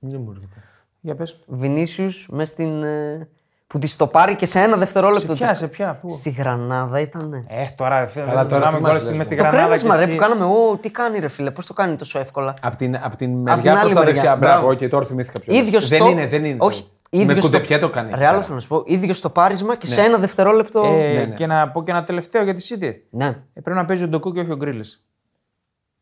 [0.00, 0.54] Δεν μου έρχεται.
[1.00, 1.36] Για πες.
[1.46, 2.82] Βινίσιους μες στην.
[2.82, 3.28] ε,
[3.66, 5.26] που τη το πάρει και σε ένα δευτερόλεπτο.
[5.36, 7.32] Σε ποια, σε ποια, πού; Στη Γρανάδα ήταν.
[7.48, 9.40] Ε, τώρα δεν Καλά, θέλω τώρα να τι μην μας κολλάς λες, μες στη μου.
[9.40, 10.12] Το Γρανάδα κρέμασμα κι ρε εσύ.
[10.12, 10.44] που κάναμε.
[10.44, 12.54] Ω, τι κάνει ρε φίλε, πώς το κάνει τόσο εύκολα.
[12.62, 14.12] Από την, απ' την Απ' μεριά την άλλη προς τα μεριά.
[14.12, 14.36] δεξιά.
[14.36, 14.84] Μπράβο, Μπράβο.
[14.84, 15.54] οκ, τώρα θυμήθηκα πιο.
[15.54, 16.08] ίδιο δεν στο...
[16.10, 16.56] είναι, δεν είναι.
[16.60, 16.84] Όχι.
[17.12, 18.12] Με ίδιο στο- κουντεπιέ το κάνει.
[18.14, 18.82] Ρε, άλλο θέλω να σου πω.
[18.86, 20.82] ίδιο στο πάρισμα και σε ένα δευτερόλεπτο.
[20.84, 21.34] Ε, Ναι, ναι.
[21.34, 22.92] Και να πω και ένα τελευταίο για τη City.
[23.10, 23.26] Ναι.
[23.26, 25.04] Ε, πρέπει να παίζει ο Ντοκού και όχι ο Γκρίλις.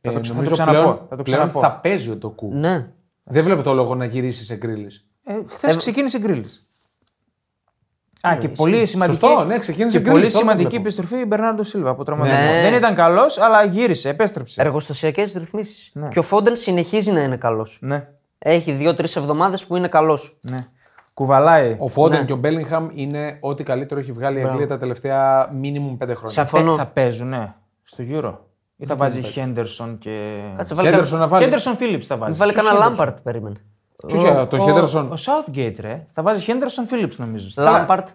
[0.00, 1.60] Ε, θα το ξα- θα νομίζω το ξαναπώ, πλέον, θα το πλέον ξαναπώ.
[1.60, 2.50] θα παίζει ο Ντοκού.
[2.54, 2.90] ναι.
[3.30, 4.90] Δεν βλέπω το λόγο να γυρίσει σε γκρίλι.
[5.24, 6.66] Ε, Χθες ξεκίνησε Γκρίλης.
[8.28, 10.82] Α, και πολύ σημαντική, Σωστό, ναι, ξεκίνησε και Γκρίλης, πολύ τώρα το σημαντική βλέπω.
[10.82, 12.44] επιστροφή η Μπερνάρντο Σίλβα από τραυματισμό.
[12.44, 12.60] Ναι.
[12.62, 14.62] Δεν ήταν καλός, αλλά γύρισε, επέστρεψε.
[14.62, 15.92] Εργοστασιακές ρυθμίσεις.
[16.10, 17.78] Και ο Φόντεν συνεχίζει να είναι καλός.
[17.82, 20.38] Ναι, Έχει δύο-τρεις εβδομάδες που είναι καλός.
[20.40, 20.58] ναι.
[21.14, 21.76] Κουβαλάει.
[21.80, 22.24] Ο Φόντεν Ναι.
[22.26, 26.34] και ο Μπέλιγχαμ είναι ό,τι καλύτερο έχει βγάλει η Αγγλία τα τελευταία μίνιμουμ πέντε χρόνια.
[26.34, 26.72] Συμφωνώ.
[26.72, 28.34] Ε, θα παίζουν, ναι, στο Euro.
[28.80, 30.40] Ή θα βάζει Χέντερσον και.
[30.56, 31.44] Κάτσε, βάλε Χέντερσον να βάλει.
[31.44, 32.38] Χέντερσον Φίλιπς θα βάζει.
[32.38, 32.90] Βάλε Ποιος κανένα Henderson?
[32.90, 33.56] Λάμπαρτ, περίμενε.
[34.06, 36.06] Ποιος είναι, το Ο- Χέντερσον; Ο Southgate, ρε.
[36.12, 37.62] Θα βάζει Χέντερσον Φίλιπς νομίζω.
[37.62, 38.08] Λάμπαρτ.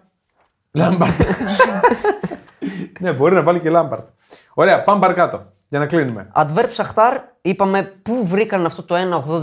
[0.70, 1.12] Λάμπαρτ.
[3.00, 4.06] ναι, μπορεί να βάλει και Λάμπαρτ.
[4.54, 5.42] Ωραία, πάμε παρακάτω.
[5.68, 6.28] Για να κλείνουμε.
[6.34, 8.94] Αντβέρπ Σαχτάρ, είπαμε πού βρήκαν αυτό το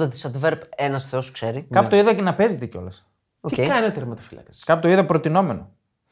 [0.02, 1.68] 1,80 της Αντβέρπ, ένας Θεός ξέρει.
[1.70, 3.06] Κάπου το είδα και να παίζεται κιόλας.
[3.42, 3.54] Οκ.
[3.54, 4.50] Τι κάνει ο τερματοφύλακα.
[4.66, 5.70] Κάπου το είδα προτεινόμενο.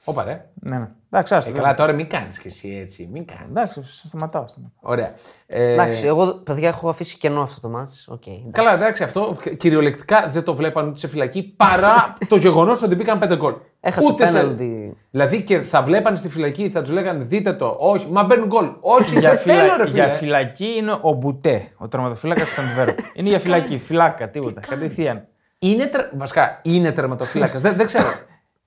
[0.10, 0.46] Όπα ρε.
[0.54, 0.88] Ναι, ναι.
[1.12, 1.52] Εντάξει, άστο.
[1.52, 3.10] Ε, καλά, τώρα μην κάνεις κι εσύ έτσι.
[3.14, 3.46] Μην κάνεις.
[3.50, 4.48] Εντάξει, σταματάω.
[4.48, 4.80] σταματάω.
[4.92, 5.14] Ωραία.
[5.48, 8.08] Ε, Εντάξει, εγώ παιδιά έχω αφήσει κενό αυτό το ματς.
[8.10, 8.50] Οκ, εντάξει.
[8.52, 13.20] Καλά, εντάξει, αυτό κυριολεκτικά δεν το βλέπαν ούτε σε φυλακή παρά το γεγονός ότι μπήκαν
[13.20, 13.54] πέντε γκολ.
[13.80, 14.98] Έχασε Ούτε σε- πέναλτι.
[15.12, 17.76] Δηλαδή και θα βλέπανε στη φυλακή, θα τους λέγανε δείτε το.
[17.80, 18.70] Όχι, μα μπαίνουν γκολ.
[18.80, 19.78] Όχι, για, δεν θέλω, φυλα...
[19.78, 19.96] ρε φίλε.
[20.04, 22.98] για φυλακή είναι ο Μπουτέ, ο τερματοφύλακας της Αντβέρπ.
[23.16, 24.62] είναι για φυλακή, φυλάκα, τίποτα.
[24.62, 25.28] Κατευθείαν.
[25.60, 26.02] Είναι τερ...
[26.18, 27.62] Βασικά, είναι τερματοφύλακας.
[27.62, 28.08] δεν, δεν ξέρω.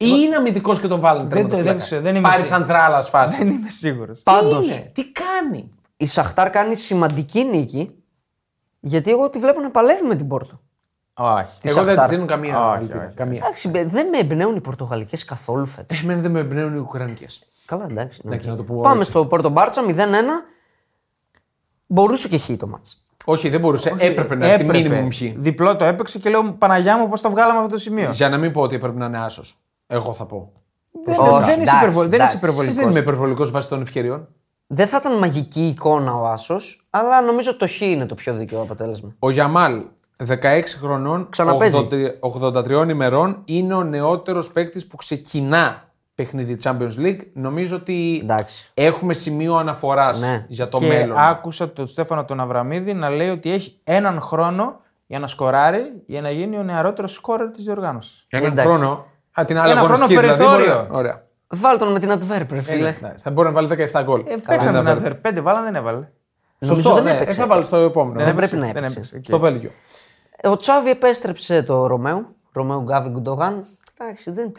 [0.06, 1.76] Ή είναι αμυντικός και τον βάλουν Δεν το- τερματοφύλακα.
[1.78, 2.58] δεν ξέρω, δεν είμαι Πάρει σίγουρος.
[2.58, 3.36] σαν θράλα φάση.
[3.36, 4.22] Δεν είμαι σίγουρος.
[4.22, 7.90] Πάντως, Τι, είναι, τι κάνει; η Σαχτάρ κάνει σημαντική νίκη
[8.80, 10.60] γιατί εγώ τη βλέπω να παλεύει με την Πόρτο.
[11.14, 11.58] Όχι.
[11.60, 12.04] Τη Εγώ δεν Σαχτάρ.
[12.08, 13.04] της δίνω καμία Όχι, ελπίδα.
[13.04, 13.14] όχι.
[13.14, 13.38] Καμία.
[13.44, 16.02] Εντάξει, μπε- δεν με εμπνέουν οι Πορτογαλικές καθόλου φέτος.
[16.02, 17.46] Εμένα δεν με εμπνέουν οι Ουκρανικές.
[17.66, 18.20] Καλά, εντάξει.
[18.24, 18.56] ναι, Εντάξει, οκ.
[18.58, 19.10] να το πω Πάμε έτσι.
[19.10, 20.44] στο Πόρτο Μπάρτσα 0-1.
[21.86, 22.96] Μπορούσε και χ το ματς.
[23.24, 23.94] Όχι, δεν μπορούσε.
[23.98, 25.20] Έπρεπε να έρθει μίνιμουμ χ.
[25.36, 28.10] Διπλό το έπαιξε και λέω Παναγιά μου πώς το βγάλαμε αυτό το σημείο.
[28.10, 29.61] Για να μην πω ότι έπρεπε να είναι άσος.
[29.86, 30.52] Εγώ θα πω.
[31.04, 32.38] Δεν, Όχι, δεν, είσαι εντάξει, υπερβολ- δεν είσαι εντάξει.
[32.38, 32.88] Δεν υπερβολικό.
[32.90, 34.28] είμαι υπερβολικός βάσει των ευκαιριών.
[34.66, 38.60] Δεν θα ήταν μαγική εικόνα ο Άσος, αλλά νομίζω το χ είναι το πιο δίκαιο
[38.60, 39.14] αποτέλεσμα.
[39.18, 39.82] Ο Γιαμάλ,
[40.26, 41.76] 16 χρονών, Ξαναπέζει.
[42.20, 47.20] 80 83 ημερών, είναι ο νεότερος παίκτης που ξεκινά παιχνίδι Champions League.
[47.32, 48.70] Νομίζω ότι Εντάξει.
[48.74, 50.46] έχουμε σημείο αναφοράς Ναι.
[50.48, 51.18] για το και μέλλον.
[51.18, 54.76] άκουσα τον Στέφανο τον Αβραμίδη να λέει ότι έχει έναν χρόνο
[55.06, 58.26] για να σκοράρει για να γίνει ο νεαρότερος σκόρερ της διοργάνωσης.
[58.28, 58.70] Έναν εντάξει.
[58.72, 59.06] χρόνο.
[59.40, 60.76] Α, την άλλη Ένα χρόνο αγωνιστική, δηλαδή, περιθώριο.
[60.76, 61.22] μπορεί- Ωραία.
[61.48, 62.88] Βάλ τον με την Αντβέρπ, ρε φίλε.
[62.88, 64.20] Εντάξει, θα μπορεί να βάλει 17 γκολ.
[64.26, 65.14] Ε, παίξαμε την Αντβέρπ.
[65.14, 66.08] Πέντε βάλαν δεν έβαλε.
[66.58, 67.38] Νομίζω Σωστό, δεν ναι, έπαιξε.
[67.40, 68.24] ε, θα βάλει στο επόμενο.
[68.24, 68.98] Δεν πρέπει να δεν έπαιξε.
[68.98, 69.20] έπαιξε.
[69.22, 69.70] Στο Βέλγιο.
[70.42, 72.26] Ο Τσάβη επέστρεψε το Ρομέου.
[72.52, 73.64] Ρομέου Γκάβι Γκουντογάν.
[73.98, 74.52] Εντάξει, δεν,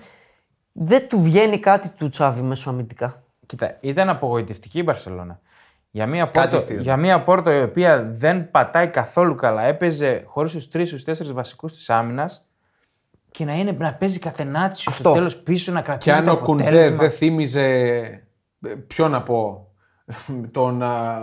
[0.72, 3.24] δεν του βγαίνει κάτι του Τσάβη μεσοαμυντικά.
[3.46, 5.40] Κοίτα, ήταν απογοητευτική η Μπαρσελόνα.
[5.92, 6.82] Για μια, Κάτι πόρτο, αστείο.
[6.82, 11.32] για μια πόρτο η οποία δεν πατάει καθόλου καλά, έπαιζε χωρίς τους τρεις τους τέσσερις
[11.32, 12.46] βασικούς της άμυνας
[13.34, 15.04] και να, είναι, να παίζει κατενάτσιο Αυτό.
[15.04, 16.96] στο τέλος πίσω να Και κρατήσει αν το ο Κουντέ αποτέλεσμα.
[16.98, 17.62] δεν θύμιζε.
[18.66, 19.68] ε, Ποιο να πω.
[20.52, 20.84] Τον.
[20.84, 21.20] α,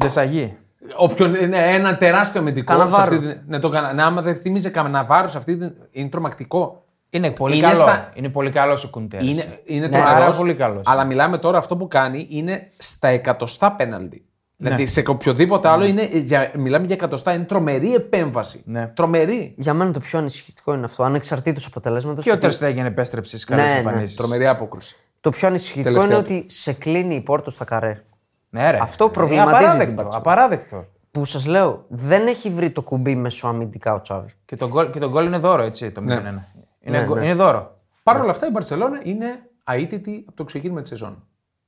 [0.00, 0.56] Ντεσαγί.
[0.96, 2.72] Όποιον, ναι, ένα τεράστιο αμυντικό.
[2.72, 3.02] σε Καναβάρο.
[3.02, 5.72] αυτή την- ναι, το Κανα- ναι, άμα δεν θύμιζε Καναβάρο σε αυτή την.
[5.90, 6.82] Είναι τρομακτικό.
[7.10, 7.76] Είναι πολύ Είναι καλό.
[7.76, 9.16] στα- Είναι πολύ καλός ο Κουντέ.
[9.20, 10.82] Είναι, είναι Ναι, τρομερός, άρα πολύ καλός.
[10.86, 14.27] Αλλά μιλάμε τώρα αυτό που κάνει είναι στα εκατοστά πέναλτι.
[14.60, 14.68] Ναι.
[14.68, 17.32] Δηλαδή σε οποιοδήποτε άλλο είναι, για, μιλάμε για εκατοστά.
[17.32, 18.62] Είναι τρομερή επέμβαση.
[18.64, 18.86] Ναι.
[18.86, 19.54] Τρομερή.
[19.56, 22.24] Για μένα το πιο ανησυχητικό είναι αυτό, ανεξαρτήτως αποτελέσματος.
[22.24, 23.78] Και ο Τερστέγεν επέστρεψε στι καλές Ναι, ναι.
[23.78, 24.16] εμφανίσεις.
[24.16, 24.96] Τρομερή απόκριση.
[25.20, 26.34] Το πιο ανησυχητικό Τελευταίο είναι του.
[26.40, 28.02] ότι σε κλείνει η πόρτα στα καρέ.
[28.50, 28.78] Ναι, ρε.
[28.80, 29.94] Αυτό Είναι προβληματίζει την Απαράδεκτο.
[29.94, 30.16] Μπαρτσελόνα.
[30.16, 30.84] απαράδεκτο.
[31.10, 34.32] Που σας λέω, δεν έχει βρει το κουμπί μεσοαμυντικά ο Τσάβη.
[34.44, 36.04] Και το γκολ, και το γκολ είναι δώρο, έτσι, το 0-1.
[36.04, 37.24] Είναι, Ναι, γκολ- ναι.
[37.24, 37.76] είναι δώρο.
[38.02, 39.26] Παρ' όλα αυτά η Μπαρσελόνα είναι
[39.64, 41.22] αίτητη από το ξεκίνημα της σεζόν.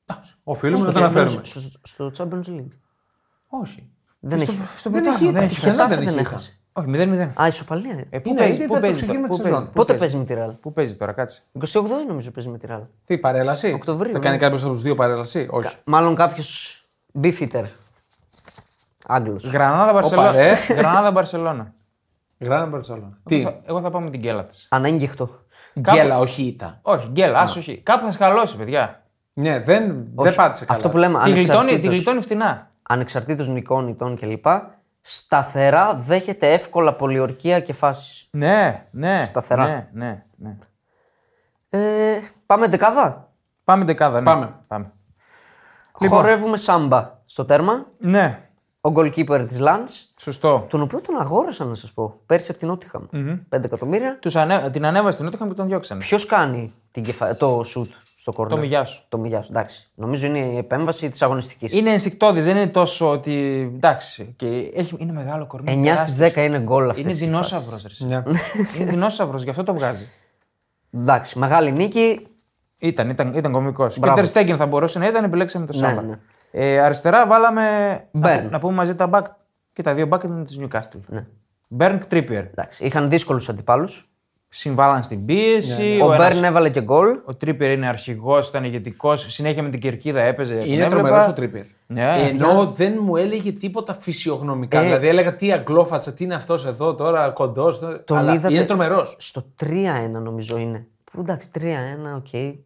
[0.07, 1.43] Εντάξει, Οφείλουμε να το Στο αναφέρουμε.
[1.45, 2.69] Champions- στο, στο Champions League.
[3.51, 3.89] Όχι.
[4.21, 4.59] Δεν έχει.
[4.79, 5.43] Στο Δεν πρωτάθλημα έχει δεν ήττα.
[5.45, 6.55] έχει Τυχερά Χετάφε δεν δεν έχει έχασε.
[6.73, 6.87] Όχι,
[7.37, 7.43] 0-0.
[7.43, 8.05] Α, ισοπαλία.
[8.11, 9.67] Ε, πού Είναι παίζει, ήδη πού από το παίζει, ξεκίνημα πού της παίζει, σεζόν.
[9.67, 10.01] πού Πότε παίζει.
[10.01, 11.41] παίζει με τη Ρεάλ; Πού παίζει τώρα, κάτσε.
[11.73, 12.81] 28 νομίζω παίζει με τη Ρεάλ.
[13.05, 14.25] Τι παρέλαση; Οκτωβρίου, Θα ναι.
[14.25, 15.75] κάνει κάποιος από τους δύο παρέλαση; Όχι.
[15.85, 16.83] Μάλλον κάποιος
[17.23, 17.65] beefeater.
[19.07, 19.51] Άγγλος.
[19.53, 20.31] Γρανάδα Μπαρσελόνα.
[20.33, 20.55] ρε.
[20.79, 21.73] Γρανάδα Μπαρσελόνα.
[22.39, 23.19] Γράμμα Μπαρσελόνα.
[23.25, 24.67] Τι; Εγώ θα- Εγώ θα πάω με την γκέλα της.
[24.71, 25.29] Ανέγγιχτο.
[25.81, 26.79] Γκέλα, όχι ήττα.
[26.83, 27.77] Όχι, γκέλα, άσο όχι.
[27.79, 29.03] Κάπου θα σκαλώσει, παιδιά.
[29.33, 30.77] Ναι, δεν, δεν πάτησε καλά.
[30.79, 32.70] Αυτό που λέμε Τη γλιτώνει, τη ανεξαρτήτως, γλιτώνει φτηνά.
[32.91, 34.47] Ανεξαρτήτως νικών, ητών κλπ.
[35.01, 38.29] Σταθερά δέχεται εύκολα πολιορκία και φάσει.
[38.31, 39.25] Ναι, ναι.
[39.25, 39.67] Σταθερά.
[39.67, 40.57] Ναι, ναι, ναι.
[41.71, 43.33] Ε, πάμε δεκάδα;
[43.65, 44.19] Πάμε δεκάδα.
[44.19, 44.25] Ναι.
[44.25, 44.55] Πάμε.
[44.67, 44.93] Πάμε.
[45.93, 47.87] Χορεύουμε σάμπα στο τέρμα.
[47.99, 48.41] Ναι.
[48.81, 49.89] Ο goalkeeper της Λαντ.
[50.21, 50.67] Σωστό.
[50.69, 53.05] Τον οποίο τον αγόρασαν, να σας πω, πέρσι από την Νότιχαμ.
[53.13, 54.19] 5 εκατομμύρια.
[54.19, 54.71] Τους ανε...
[54.71, 56.01] Την ανέβασε στην Νότιχαμ και τον διώξανε.
[56.01, 57.37] Ποιος κάνει την κεφα...
[57.37, 58.57] το σουτ στο κόρνερ.
[58.57, 59.03] Το Μιγιάσου.
[59.09, 59.91] Το Μιγιάσου, εντάξει.
[59.95, 61.73] Νομίζω είναι η επέμβαση της αγωνιστικής.
[61.73, 63.61] Είναι ενστικτόδη, δεν είναι τόσο ότι.
[63.75, 64.35] Εντάξει.
[64.37, 64.95] Και έχει...
[64.99, 65.83] Είναι μεγάλο κορμί.
[65.85, 67.05] 9 στις 10 είναι γκολ αυτές.
[67.05, 67.99] Είναι δεινόσαυρος.
[67.99, 68.23] Ναι.
[68.79, 70.09] είναι δεινόσαυρος, γι' αυτό το βγάζει.
[70.95, 72.27] Εντάξει, μεγάλη νίκη.
[72.79, 73.87] Ήταν, ήταν, ήταν κωμικό.
[73.89, 74.17] Και Μπράβο.
[74.17, 76.03] Τερστέγγεν θα μπορούσε να ήταν, επιλέξαμε το Ναι, Σάβα.
[76.03, 76.19] ναι.
[76.51, 77.63] Ε, αριστερά βάλαμε.
[78.11, 78.49] Να, Μπέρν.
[78.51, 79.27] να πούμε μαζί τα μπακ.
[79.73, 81.01] Και τα δύο μπακ ήταν της Newcastle.
[81.07, 81.27] Ναι.
[81.69, 82.45] Μπέρν Τρίπιερ.
[82.45, 84.10] Εντάξει, είχαν δύσκολους αντιπάλους.
[84.53, 85.99] Συμβάλλαν στην πίεση.
[86.03, 87.21] Ο, ένας- Μπέρν έβαλε και γκολ.
[87.25, 89.27] Ο Τρίπιερ είναι αρχηγός, ήταν ηγετικός.
[89.29, 90.55] Συνέχεια με την κερκίδα έπαιζε.
[90.55, 90.89] τον Είναι έβλεπα.
[91.03, 91.63] τρομερός ο Τρίπιερ.
[91.87, 94.79] Ναι, Ενώ δεν μου έλεγε τίποτα φυσιογνωμικά.
[94.81, 97.79] Ε, δηλαδή έλεγα τι αγγλόφατσα, τι είναι αυτός εδώ τώρα, κοντός.
[98.05, 99.17] Τον Αλλά είδατε είναι τρομερός.
[99.19, 100.87] στο 3-1 νομίζω είναι.
[101.13, 102.59] Που εντάξει, 3-1, οκ.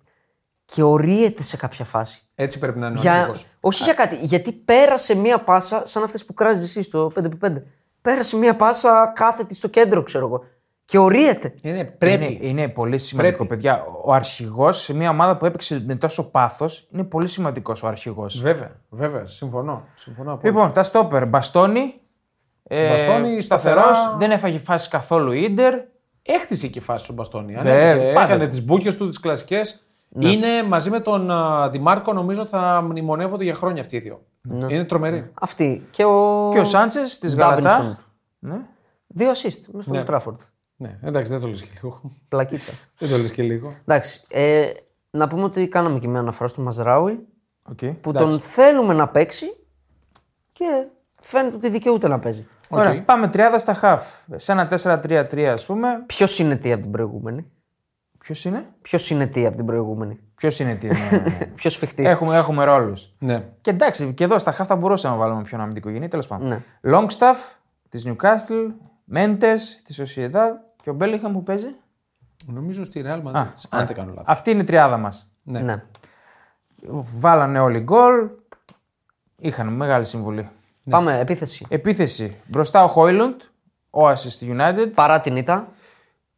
[0.64, 2.22] Και ορίεται σε κάποια φάση.
[2.34, 3.12] Έτσι πρέπει να είναι ο Για...
[3.12, 3.46] αρχηγός.
[3.60, 7.52] Όχι για κάτι, γιατί πέρασε μία πάσα, σαν αυτές που κράζεις εσύ στο 5x5.
[8.02, 10.44] Πέρασε μία πάσα κάθετη στο κέντρο, ξέρω εγώ.
[10.86, 11.54] Και ορίεται.
[11.62, 12.24] Είναι, πρέπει.
[12.24, 13.48] Είναι, είναι πολύ σημαντικό, Πρέπει.
[13.54, 13.84] παιδιά.
[14.04, 18.40] Ο αρχηγός σε μια ομάδα που έπαιξε με τόσο πάθος είναι πολύ σημαντικός ο αρχηγός.
[18.40, 19.84] Βέβαια, βέβαια, συμφωνώ.
[19.94, 20.48] συμφωνώ απόλυτα.
[20.58, 21.26] Λοιπόν, τα στόπερ.
[21.26, 21.94] Μπαστόνι.
[22.62, 24.16] Ε, Μπαστόνι, σταθερός, σταθερά.
[24.18, 25.74] Δεν έφαγε φάση καθόλου ίντερ.
[26.22, 27.52] Έχτισε και φάση ο Μπαστόνι.
[27.52, 28.32] Ναι, Ανέβηκε, πάντα.
[28.32, 29.78] έκανε τις μπούκες του, τις κλασικές.
[30.18, 34.22] Είναι μαζί με τον α, Ντιμάρκο, νομίζω θα μνημονεύονται για χρόνια αυτοί οι δύο.
[34.68, 35.30] Είναι τρομεροί.
[35.40, 35.86] Αυτή.
[35.90, 37.38] Και ο, Και ο Σάντσες της Davinson.
[37.38, 37.98] Γαλατά.
[38.38, 38.56] Ναι.
[39.06, 40.04] Δύο assist μέσα στον Ναι.
[40.04, 40.40] Τράφορντ.
[40.84, 42.00] Ναι, εντάξει, δεν το λες και λίγο.
[42.28, 42.72] Πλακίτσα.
[42.98, 43.74] δεν το λες και λίγο.
[43.84, 44.24] εντάξει.
[44.28, 44.70] Ε,
[45.10, 47.26] να πούμε ότι κάναμε και μια αναφορά στο Μαζράουι
[47.70, 47.84] Οκ.
[48.00, 49.46] που τον θέλουμε να παίξει
[50.52, 50.64] και
[51.16, 52.46] φαίνεται ότι δικαιούται να παίζει.
[52.68, 54.06] Ωραία, πάμε 30 στα χαφ.
[54.36, 55.88] Σε ένα 4-3-3 ας πούμε.
[56.06, 57.50] Ποιος είναι τι από την προηγούμενη;
[58.18, 60.86] Ποιος είναι; Ποιος είναι τι από την προηγούμενη; Ποιος είναι τι.
[60.86, 61.46] ναι, ναι, ναι.
[61.56, 62.04] Ποιος σφιχτεί.
[62.06, 63.14] έχουμε έχουμε ρόλους.
[63.18, 63.44] Ναι.
[63.60, 66.48] Και εντάξει, και εδώ στα χαφ θα μπορούσαμε να βάλουμε πιο αμυντικό γενή, τέλος πάντων.
[66.48, 66.62] Ναι.
[66.94, 67.36] Longstaff
[67.88, 68.72] της Newcastle,
[69.04, 69.54] Μέντε
[69.84, 70.50] της Sociedad
[70.84, 71.74] και ο Μπέλιχαμ που παίζει;
[72.46, 73.52] Νομίζω στη Real Madrid.
[73.68, 74.24] αν δεν κάνω λάθος.
[74.26, 75.30] Αυτή είναι η τριάδα μας.
[75.42, 75.60] Ναι.
[75.60, 75.82] ναι.
[77.18, 78.28] Βάλανε όλοι γκολ.
[79.38, 80.48] Είχαν μεγάλη συμβολή.
[80.90, 81.66] Πάμε, επίθεση.
[81.68, 82.36] Επίθεση.
[82.46, 83.40] Μπροστά ο Χόιλουντ,
[83.90, 84.90] ο assist στη United.
[84.94, 85.68] Παρά την ήττα.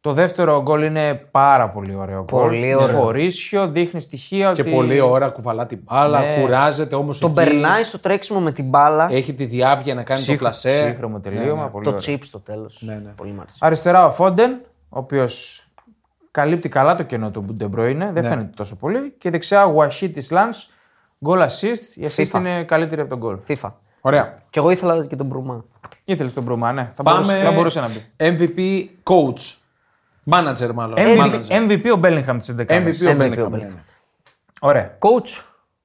[0.07, 2.41] Το δεύτερο γκολ είναι πάρα πολύ ωραίο γκολ.
[2.41, 2.87] Πολύ ωραίο.
[2.87, 4.71] Φορίσιο, δείχνει στοιχεία Και ότι.
[4.71, 6.37] πολλή ώρα κουβαλά την μπάλα, Ναι.
[6.41, 7.19] κουράζεται όμως.
[7.19, 9.07] Τον περνάει στο τρέξιμο με την μπάλα.
[9.11, 10.83] Έχει τη διαύγεια να κάνει το Ψύχ- πλασέ.
[10.89, 11.67] Ψύχραιμο τελείωμα.
[11.67, 12.01] Πολύ το ωραίο.
[12.15, 12.81] chip στο τέλος.
[12.85, 13.57] Ναι, Πολύ μ' άρεσε.
[13.59, 14.51] Αριστερά ο Φόντεν,
[14.89, 15.65] ο οποίος
[16.31, 18.11] καλύπτει καλά το κενό του Ντεμπρόινε, Ναι.
[18.11, 19.13] δεν φαίνεται τόσο πολύ.
[19.17, 20.49] Και δεξιά ο Γουαχί της Λανς,
[21.25, 21.95] γκολ assist.
[21.95, 22.39] Η assist FIFA.
[22.39, 23.39] είναι καλύτερη από τον γκολ.
[23.47, 23.71] FIFA.
[24.01, 24.37] Ωραία.
[24.49, 25.63] Και εγώ ήθελα και τον Μπρουμά.
[26.05, 26.91] Ήθελες τον Μπρούμα, ναι.
[26.95, 28.01] Θα, Πάμε μπορούσε, θα μπορούσε να μπει.
[28.17, 29.57] MVP coach.
[30.31, 30.95] Manager μάλλον.
[30.97, 31.67] MVP, Manager.
[31.69, 32.61] MVP ο Μπέλιγχαμ της 11.
[32.61, 33.59] MVP ο MVP Bellingham, ο ναι, Bellingham.
[33.59, 33.69] ναι.
[34.61, 34.97] Ωραία.
[34.99, 35.43] Coach.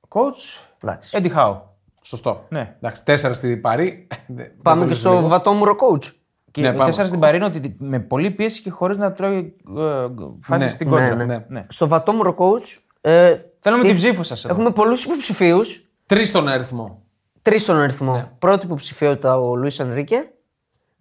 [0.09, 1.18] Coach, Εντάξει.
[1.22, 1.57] Eddie Howe.
[2.03, 2.45] Σωστό.
[2.49, 2.74] Ναι.
[2.76, 4.07] Εντάξει, τέσσερα στη Παρή.
[4.26, 5.28] Δεν Πάμε το και λες στο λίγο.
[5.28, 6.05] βατόμουρο coach.
[6.51, 6.84] Και Ναι, ναι, πάμε.
[6.84, 10.07] τέσσερα στην Παρή είναι ότι με πολλή πίεση και χωρίς να τρώει ε,
[10.43, 11.24] φάση Ναι, στην ναι, κόντρα.
[11.24, 11.45] ναι.
[11.49, 11.62] ναι.
[11.68, 12.78] Στο βατόμουρο coach.
[13.01, 14.45] Ε, Θέλουμε ε, την ψήφο σας.
[14.45, 15.84] Έχουμε πολλούς υποψηφίους.
[16.07, 17.03] Τρεις στον αριθμό.
[17.43, 18.12] Τρεις στον αριθμό.
[18.12, 18.28] Ναι.
[18.38, 20.32] Πρώτη υποψηφιότητα ο Λουίς Ανρίκε.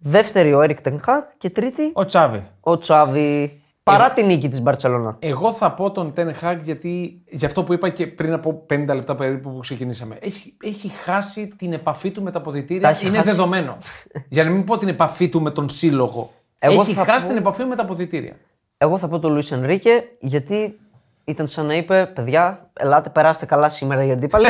[0.04, 1.24] Δεύτερη ο Έρικ Τενχάκ.
[1.38, 2.46] Και τρίτη Ο Τσάβη.
[2.60, 3.56] ο Τσάβη.
[3.82, 5.16] Παρά τη νίκη της Μπαρσελόνα.
[5.18, 8.84] Εγώ θα πω τον Ten Hag γιατί για αυτό που είπα και πριν από 50
[8.86, 10.16] λεπτά περίπου που ξεκινήσαμε.
[10.20, 12.88] Έχει, έχει χάσει την επαφή του με τα Τα αποδητήρια.
[12.88, 13.30] έχει Είναι χάσει.
[13.30, 13.76] δεδομένο.
[14.28, 16.30] για να μην πω την επαφή του με τον σύλλογο.
[16.58, 18.32] Εγώ έχει θα χάσει πω- την επαφή με τα αποδητήρια.
[18.78, 20.78] Εγώ θα πω τον Λουίς Ενρίκε γιατί
[21.24, 24.46] ήταν σαν να είπε: Παιδιά, ελάτε, περάστε καλά σήμερα οι αντίπαλοι.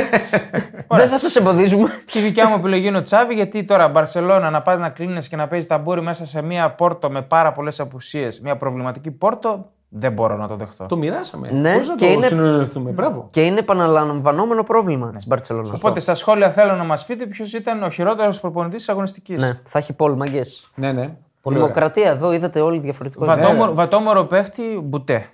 [0.88, 1.88] Δεν θα σας εμποδίζουμε.
[2.06, 5.28] Και η δικιά μου επιλογή είναι ο Τσάβη, γιατί τώρα Μπαρσελόνα να πας να κλείνεις
[5.28, 9.66] και να παίζεις ταμπούρι μέσα σε μια πόρτο με πάρα πολλές απουσίες, μια προβληματική πόρτο,
[9.88, 10.86] δεν μπορώ να το δεχτώ.
[10.86, 11.50] Το μοιράσαμε.
[11.50, 12.90] Ναι, Πώς να και το είναι- συνεννοηθούμε.
[12.90, 13.28] Μπράβο.
[13.30, 15.72] Και είναι επαναλαμβανόμενο πρόβλημα της Μπαρσελόνας.
[15.78, 19.42] Οπότε στα σχόλια θέλω να μας πείτε ποιος ήταν ο χειρότερος προπονητής της αγωνιστικής.
[19.42, 20.42] Ναι, θα έχει πόλ μαγκέ.
[20.74, 21.14] Ναι, ναι.
[21.42, 21.68] Πολύ ωραία.
[21.72, 23.36] Δημοκρατία εδώ, είδατε όλοι διαφορετικότητα.
[23.36, 25.26] Βατόμορο, βατόμορο παίχτη μπουτέ.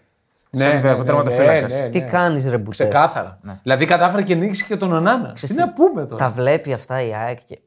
[0.50, 1.72] Ναι, Σαν ναι, βέβαιο, ναι, τερματοφύλακας.
[1.74, 2.04] ναι, ναι, Τι ναι.
[2.06, 2.84] κάνεις, ρε Μπουτέ.
[2.84, 3.38] Ξεκάθαρα.
[3.62, 5.32] Δηλαδή κατάφερε και νίκησε και τον Ονάνα.
[5.40, 7.58] Τι να πούμε τώρα; Τα βλέπει αυτά η ΑΕΚ και.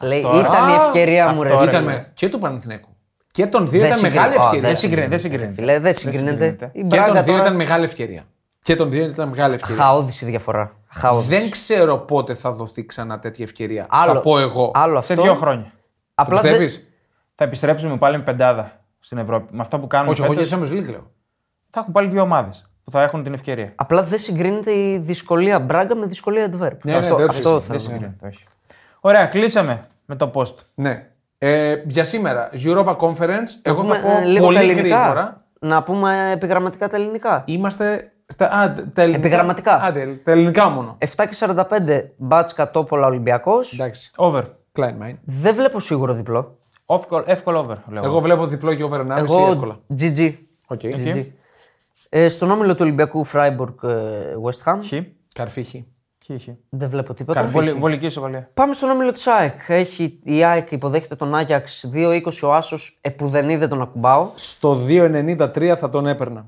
[0.00, 0.38] Λέει, Τώρα.
[0.38, 1.48] ήταν η ευκαιρία μου, ρε.
[1.52, 1.70] Αυτό, ρε.
[1.70, 1.80] φίλε.
[1.80, 2.88] Ήταν με- και του Παναθηναίκου.
[3.30, 4.68] Και των δύο Δεν ήταν συγκρίνει- μεγάλη Ω, ευκαιρία.
[4.68, 5.52] Δεν συγκρίνεται, δεν συγκρίνεται.
[5.52, 6.30] Φίλε, δεν συγκρίνεται.
[6.30, 6.68] συγκρίνεται.
[6.72, 7.44] Η Και Μπράγκα των δύο τώρα.
[7.44, 8.22] ήταν μεγάλη ευκαιρία.
[8.62, 9.82] Και των δύο ήταν μεγάλη ευκαιρία.
[9.82, 10.70] Χαόδηση διαφορά.
[10.88, 11.28] Χαόδηση.
[11.40, 13.86] Δεν ξέρω πότε θα δοθεί ξανά τέτοια ευκαιρία.
[13.90, 14.70] Άλλο, Θα πω εγώ.
[14.74, 15.22] Άλλο Σε αυτό.
[15.24, 15.72] δύο χρόνια.
[16.14, 16.88] Απλά δεν- Πιστεύεις;
[17.34, 19.48] Θα επιστρέψουμε πάλι με πεντάδα στην Ευρώπη.
[19.54, 21.10] Με αυτό που κάνουμε Όχι, εγώ φέτος, για Champions League λέω.
[21.74, 23.72] Θα έχουν πάλι δύο ομάδες που θα έχουν την ευκαιρία.
[23.74, 26.76] Απλά δεν συγκρίνεται η δυσκολία Μπράγκα με δυσκολία Adverb.
[26.82, 27.78] Ναι, ναι, αυτό δεν αυτό συγκρίνεται, θέλω Δεν να πω.
[27.78, 28.44] συγκρίνεται, όχι.
[29.00, 30.54] Ωραία, κλείσαμε με το post.
[30.74, 31.06] Ναι.
[31.38, 34.98] Ε, για σήμερα, Europa Conference, εγώ Πούμε, θα πω ε, λίγο πολύ τα ελληνικά.
[34.98, 35.44] γρήγορα.
[35.60, 37.42] Να πούμε επιγραμματικά τα ελληνικά.
[37.46, 38.46] Είμαστε στα.
[38.50, 39.26] Α, τα ελληνικά.
[39.26, 39.74] Επιγραμματικά.
[39.82, 40.96] Άντε, τα ελληνικά μόνο.
[40.98, 41.64] 7 και 45
[42.16, 43.72] μπάτς κατόπολα Ολυμπιακός.
[43.72, 44.10] Εντάξει.
[44.16, 44.42] Over.
[44.78, 45.14] Klein mine.
[45.24, 46.58] Δεν βλέπω σίγουρο διπλό.
[46.86, 48.04] Εύκολο, εύκολο over, λέω.
[48.04, 49.78] Εγώ βλέπω διπλό και over 1,5 Εγώ εύκολα.
[49.98, 50.32] GG.
[50.66, 50.84] Οκ.
[50.84, 51.34] Εσύ;
[52.16, 53.92] Ε, στον όμιλο του Ολυμπιακού Freiburg ε,
[54.44, 54.78] West Ham.
[54.86, 54.92] Χ.
[55.34, 55.86] Καρφίχη.
[56.24, 56.48] Χ, χ.
[56.68, 57.46] Δεν βλέπω τίποτα.
[57.46, 58.50] Βολ, βολική ισοβαλία.
[58.54, 59.58] Πάμε στον όμιλο της ΑΕΚ.
[59.66, 64.30] Έχει, η ΑΕΚ υποδέχεται τον Άγιαξ 2-20 ο Άσος, επουδενή δεν τον ακουμπάω.
[64.34, 66.46] Στο 2,93 θα τον έπαιρνα.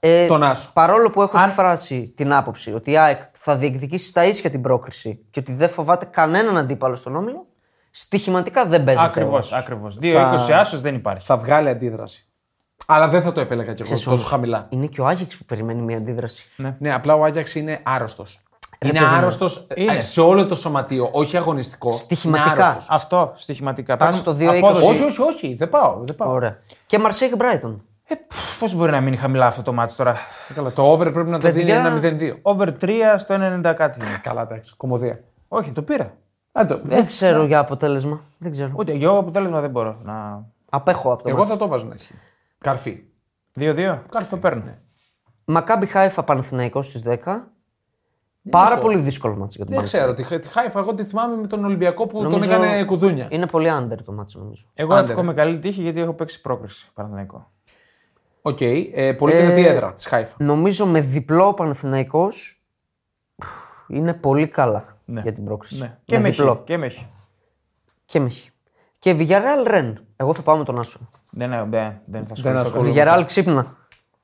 [0.00, 0.70] Ε, Τον Άσο.
[0.72, 5.24] Παρόλο που έχω εκφράσει την άποψη ότι η ΑΕΚ θα διεκδικήσει στα ίσια την πρόκριση
[5.30, 7.46] και ότι δεν φοβάται κανέναν αντίπαλο στον όμιλο,
[7.90, 9.02] στοιχηματικά δεν παίζει.
[9.04, 9.48] Ακριβώς.
[9.48, 9.62] Θεός.
[9.62, 9.98] Ακριβώς.
[10.02, 11.26] 2-20 άσος δεν υπάρχει.
[11.26, 12.28] Θα βγάλει αντίδραση.
[12.86, 14.66] Αλλά δεν θα το επέλεγα κι εγώ Ξέρεις τόσο όμως, χαμηλά.
[14.68, 16.48] Είναι και ο Άγιαξ που περιμένει μια αντίδραση.
[16.78, 18.42] Ναι, απλά ο Άγιαξ είναι άρρωστος.
[18.78, 19.10] Είναι παιδί μου.
[19.16, 20.00] άρρωστος Είναι.
[20.00, 21.90] σε όλο το σωματείο, όχι αγωνιστικό.
[21.90, 22.52] Στοιχηματικά.
[22.54, 22.86] Είναι άρρωστος.
[22.90, 23.96] Αυτό στοιχηματικά.
[23.96, 24.56] Πας στο 2-20.
[24.56, 24.86] Απόδοση.
[24.86, 25.54] Όχι, όχι, όχι.
[25.54, 25.98] Δεν πάω.
[26.04, 26.30] Δεν πάω.
[26.32, 26.58] Ωραία.
[26.86, 27.82] Και Μαρσέικ Μπράιτον.
[28.58, 30.16] Πώς μπορεί να μείνει χαμηλά αυτό το μάτι τώρα;
[30.54, 31.78] Καλά, το over πρέπει να το δίνει Παιδιά.
[31.78, 32.38] ένα 0-2.
[32.42, 33.98] Over 3 στο 90 κάτι.
[34.00, 34.18] είναι.
[34.22, 34.74] Καλά, εντάξει.
[34.76, 35.20] Κομμωδία.
[35.48, 36.12] Όχι, το πήρα.
[36.52, 38.20] Α, το- Δεν ξέρω για αποτέλεσμα.
[38.38, 38.70] Δεν ξέρω.
[38.76, 40.44] Ούτε εγώ αποτέλεσμα δεν μπορώ να.
[40.70, 41.50] Απέχω από το Εγώ μάτς.
[41.50, 42.12] θα το βάζω να έχει.
[42.64, 43.04] Καρφί.
[43.58, 43.98] 2-2.
[44.10, 44.62] Κάτι το παίρνω.
[45.44, 47.18] Μακάμπι Χάιφα Παναθηναϊκός στις 10.
[48.50, 50.22] Πάρα πολύ δύσκολο μάτς για τον Δεν Παναθηναϊκό.
[50.22, 50.38] ξέρω.
[50.40, 53.26] Τη, τη Χάιφα, εγώ τη θυμάμαι με τον Ολυμπιακό που Νομίζω τον έκανε κουδούνια.
[53.30, 54.64] Είναι πολύ under το μάτς νομίζω.
[54.74, 56.90] Εγώ Άντε, εύχομαι καλή τύχη γιατί έχω παίξει πρόκριση.
[56.94, 57.50] Παναθηναϊκό.
[58.42, 58.60] Οκ.
[58.60, 60.34] Ε, πολύ δυνατή έδρα της Χάιφα.
[60.38, 62.62] Νομίζω με διπλό ο Παναθηναϊκός
[63.36, 63.48] πφ,
[63.88, 65.20] είναι πολύ καλά Ναι.
[65.20, 65.78] για την πρόκριση.
[65.80, 65.98] Ναι.
[66.04, 66.54] Και με, διπλό.
[66.54, 66.98] χ, και με χ.
[68.04, 68.34] Και με χ.
[68.98, 70.03] Και Villarreal Ρεν.
[70.16, 70.98] Εγώ θα πάω με τον Άσο.
[71.30, 72.60] Δεν, ναι, δεν, δεν θα ασχοληθώ.
[72.60, 72.92] ασχολούμαι.
[72.92, 73.22] καθόλου.
[73.22, 73.62] Villarreal ξύπνα.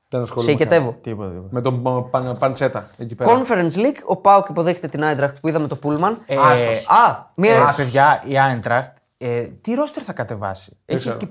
[0.07, 0.51] Δεν Σε ασχολούμαι.
[0.51, 0.97] ικετεύω.
[1.01, 1.47] Τίποτα, τίποτα.
[1.51, 3.29] Με τον Πα- Πα- Παντσέτα εκεί πέρα.
[3.31, 6.17] Conference League, ο ΠΑΟΚ υποδέχεται την Άιντραχτ που είδαμε το Πούλμαν.
[6.25, 6.87] Ε, Άσος.
[6.89, 7.55] Α, μία.
[7.55, 11.17] Ε, παιδιά, η Άιντραχτ, ε, τι ρόστερ θα κατεβάσει; Έχει ξέρω.
[11.17, 11.27] και-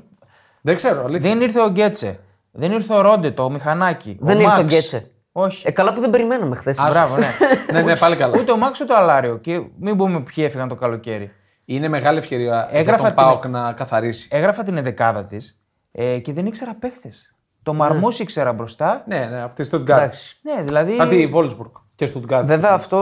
[0.61, 1.05] Δεν ξέρω.
[1.05, 1.31] Αλήθεια.
[1.31, 2.21] Δεν ήρθε ο Γκέτσε.
[2.53, 4.17] Δεν ήρθε ο Ρόντετο, ο Μηχανάκη.
[4.21, 4.75] Δεν ο ήρθε ο Μαξ.
[4.75, 5.11] Γκέτσε.
[5.33, 5.69] Όχι.
[5.69, 6.79] Ε, καλά που δεν περιμέναμε χθες.
[6.91, 7.27] Μπράβο, ναι.
[7.73, 8.39] ναι, ναι, πάλι καλά.
[8.41, 9.37] ούτε ο Μάξ ούτε ο Αλάριο.
[9.39, 11.31] Και μην πούμε ποιοι έφυγαν το καλοκαίρι.
[11.75, 14.29] Είναι μεγάλη ευκαιρία για Έγραφα τον την- Πάοκ να καθαρίσει.
[14.33, 15.61] Έγραφα την εντεκάδα της
[15.93, 17.35] ε, και δεν ήξερα παίχτες.
[17.63, 19.05] Το Μαρμούσι ήξερα μπροστά.
[19.07, 20.01] Ναι, ναι, από τη Στουτγκάρτ.
[20.03, 20.39] Εντάξει.
[20.43, 20.97] Ναι, δηλαδή.
[21.01, 22.47] Από τη Βόλσμπουργκ και Στουτγκάρτ.
[22.47, 22.99] Βέβαια αυτό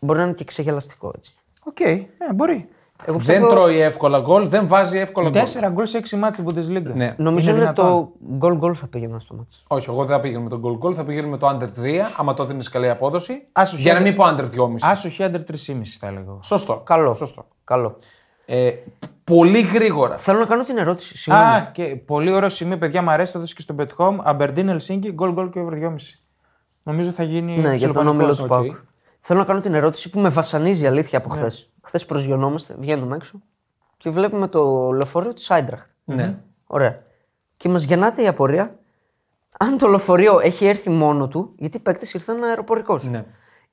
[0.00, 1.34] μπορεί να είναι και ξεγελαστικό έτσι.
[1.64, 2.68] Οκ, ναι, μπορεί.
[3.04, 5.40] Εγώ Δεν πιστεύω- τρώει εύκολα γκολ, δεν βάζει εύκολα γκολ.
[5.40, 6.92] Τέσσερα γκολ σε έξι μάτσε Bundesliga.
[6.94, 7.14] Ναι.
[7.18, 7.86] Νομίζω είναι, δυνατόν.
[7.86, 9.64] το goal goal θα πήγαινα στο μάτς.
[9.66, 12.00] Όχι, εγώ δεν θα πήγαινα με τον goal goal, θα πήγαινα με το under 3,
[12.16, 13.42] άμα το δίνεις καλή απόδοση.
[13.52, 14.12] Άσο και under.
[14.14, 14.76] μην πω under 2,5.
[14.90, 16.22] Άσο και under 3,5 θα έλεγα.
[16.26, 16.38] εγώ.
[16.42, 16.80] Σωστό.
[16.84, 17.14] Καλό.
[17.14, 17.46] Σωστό.
[17.64, 17.98] Καλό.
[18.46, 18.70] Ε,
[19.24, 20.16] πολύ γρήγορα.
[20.16, 21.16] Θέλω να κάνω την ερώτηση.
[21.18, 21.48] Συγγνώμη.
[21.50, 24.16] Α, και πολύ ωραίο σημείο, παιδιά, μου αρέσει το έδωσε και στο Bet Home.
[24.22, 26.18] Αμπερντίν Ελσίνκι, goal goal και over 2,5.
[26.82, 27.56] Νομίζω θα γίνει.
[27.58, 28.46] ναι, για τον όμιλο του οκ.
[28.48, 28.74] ΠΑΟΚ.
[29.18, 31.70] Θέλω να κάνω την ερώτηση που με βασανίζει αλήθεια από χθες.
[31.82, 33.40] Χθες προσγειωνόμαστε, βγαίνουμε έξω
[33.96, 35.90] και βλέπουμε το λεωφορείο της Άιντραχτ.
[36.04, 36.38] Ναι.
[36.66, 37.02] Ωραία.
[37.56, 38.78] Και μας γεννάται η απορία
[39.58, 43.04] αν το λεωφορείο έχει έρθει μόνο του, γιατί οι παίκτες ήρθαν αεροπορικώς.
[43.04, 43.24] Ναι.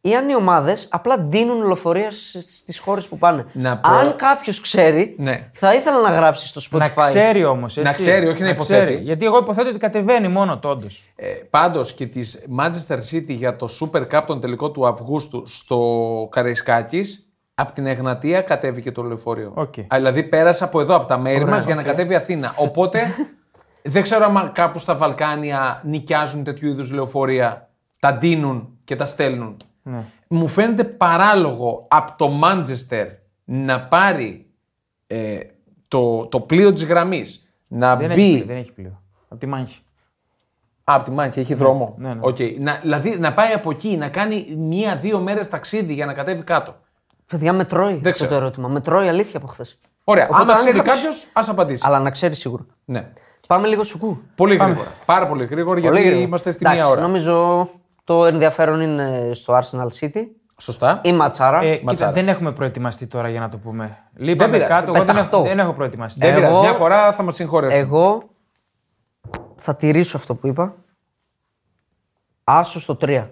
[0.05, 3.45] Ή αν οι ομάδες απλά δίνουν λεωφορεία στις χώρες που πάνε.
[3.53, 5.49] Να πω- Αν κάποιος ξέρει, Ναι.
[5.53, 6.79] θα ήθελα να γράψει στο Spotify.
[6.95, 7.75] Να ξέρει όμως.
[7.77, 8.93] Να ξέρει, όχι να υποθέτει.
[8.95, 11.03] Γιατί εγώ υποθέτω ότι κατεβαίνει μόνο το όντως.
[11.15, 15.79] Ε, Πάντως και της Manchester City για το Super Cup τον τελικό του Αυγούστου στο
[16.31, 19.51] Καραϊσκάκη, από την Εγνατία κατέβηκε το λεωφορείο.
[19.55, 19.73] Οκ.
[19.79, 22.53] Α, δηλαδή πέρασε από εδώ, από τα μέρη μας για να κατέβει Αθήνα.
[22.57, 23.01] Οπότε
[23.93, 29.57] δεν ξέρω αν κάπου στα Βαλκάνια νοικιάζουν τέτοιου είδους λεωφορεία, τα ντύνουν και τα στέλνουν.
[29.87, 30.03] Ναι.
[30.27, 33.07] Μου φαίνεται παράλογο από το Manchester
[33.43, 34.45] να πάρει
[35.07, 35.39] ε,
[35.87, 38.21] το, το πλοίο της γραμμής να Δεν, μπει.
[38.23, 39.01] έχει, πλοίο, δεν έχει πλοίο.
[39.29, 39.79] Από τη Μάνχη.
[40.83, 41.93] Α, από τη Μάγχη, έχει δρόμο.
[41.97, 42.19] ναι, ναι.
[42.23, 42.37] Οκ.
[42.59, 46.75] Να, δηλαδή να πάει από εκεί, να κάνει μία-δύο μέρες ταξίδι για να κατέβει κάτω.
[47.25, 48.29] Παιδιά, με τρώει αυτό ξέρω.
[48.29, 48.67] το ερώτημα.
[48.67, 49.77] Με τρώει αλήθεια από χθες.
[50.03, 50.25] Ωραία.
[50.25, 51.83] Οπότε, Άμα αν ξέρει κάποιος- κάποιος, ας απαντήσει.
[51.87, 52.65] Αλλά να ξέρει σίγουρα.
[52.85, 53.07] Ναι.
[53.47, 54.17] Πάμε λίγο ΣΚ.
[54.35, 54.87] Πολύ γρήγορα.
[55.05, 56.27] Πάρα πολύ γρήγορα γιατί Πολύ γρήγορα.
[56.27, 57.01] είμαστε στη Εντάξει, μία ώρα.
[57.01, 57.67] Νομίζω
[58.05, 60.21] το ενδιαφέρον είναι στο Arsenal City.
[60.59, 61.01] Σωστά.
[61.03, 61.61] Η ματσάρα.
[61.61, 62.11] Ε, κοίτα, Ματσάρα.
[62.11, 63.97] δεν έχουμε προετοιμαστεί τώρα για να το πούμε.
[64.15, 64.85] Λείπαμε πειράζει, κάτω.
[64.95, 65.37] Εγώ δεν πεταχτώ.
[65.37, 66.19] έχω, δεν έχω προετοιμαστεί.
[66.19, 66.59] Δεν Εγώ- πειράζει.
[66.59, 67.79] Μια φορά θα μας συγχωρέσουν.
[67.79, 68.23] Εγώ
[69.55, 70.75] θα τηρήσω αυτό που είπα.
[72.43, 73.27] Άσο στο 3.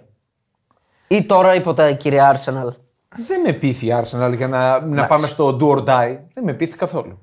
[1.08, 2.74] Ή τώρα είπα κυρία Arsenal.
[3.26, 6.16] Δεν με πείθει η Arsenal για να, να πάμε στο do or die.
[6.34, 7.18] Δεν με πείθει καθόλου.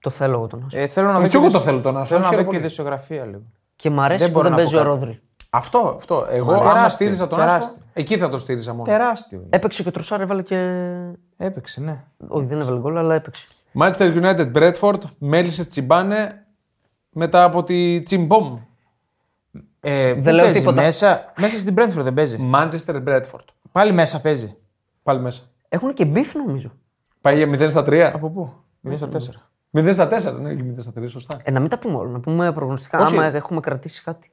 [0.00, 0.78] Το θέλω εγώ τον Άσο.
[0.78, 2.26] Ε, θέλω να Όχι, δω κι εγώ και το δυσ- θέλω τον Άσο, Θέλω να
[2.26, 2.68] χαίρομαι δω και πολύ.
[2.68, 3.42] δισογραφία λίγο.
[3.76, 4.94] Και μ' αρέσει δεν που μπορώ δεν να παίζει πω ο κάτι.
[4.94, 5.20] Ρόδρυ.
[5.50, 6.26] Αυτό, αυτό.
[6.30, 7.82] Εγώ Τεράστιο, άμα στήριζα τον Άσο, τεράστιο.
[7.92, 8.84] εκεί θα το στήριζα μόνο.
[8.84, 9.46] Τεράστιο.
[9.50, 10.90] Έπαιξε και ο Τροσάρ, έβαλε και.
[11.36, 12.04] Έπαιξε, ναι.
[12.28, 13.46] Όχι, δεν έβαλε γκολ, αλλά έπαιξε.
[13.80, 16.46] Manchester United Bradford, μέλισσε τσιμπάνε
[17.10, 18.56] μετά από τη Τσιμπόμ.
[19.80, 20.82] Ε, πού Δεν λέω παίζει, τίποτα.
[20.82, 22.50] Μέσα, μέσα στην Brentford δεν παίζει.
[22.54, 23.44] Manchester Bradford.
[23.72, 24.56] Πάλι μέσα παίζει.
[25.02, 25.42] Πάλι μέσα.
[25.68, 26.72] Έχουν και μπιφ νομίζω.
[27.20, 28.10] Πάει για 0 στα 3.
[28.14, 28.52] Από πού;
[28.88, 29.78] 0 στα 4.
[29.78, 31.36] 0 στα 4, ναι, 0 στα 3, σωστά.
[31.44, 32.98] Ε, να μην τα πούμε όλα, να πούμε προγνωστικά.
[32.98, 33.16] Όχι.
[33.16, 34.30] Άμα έχουμε κρατήσει κάτι.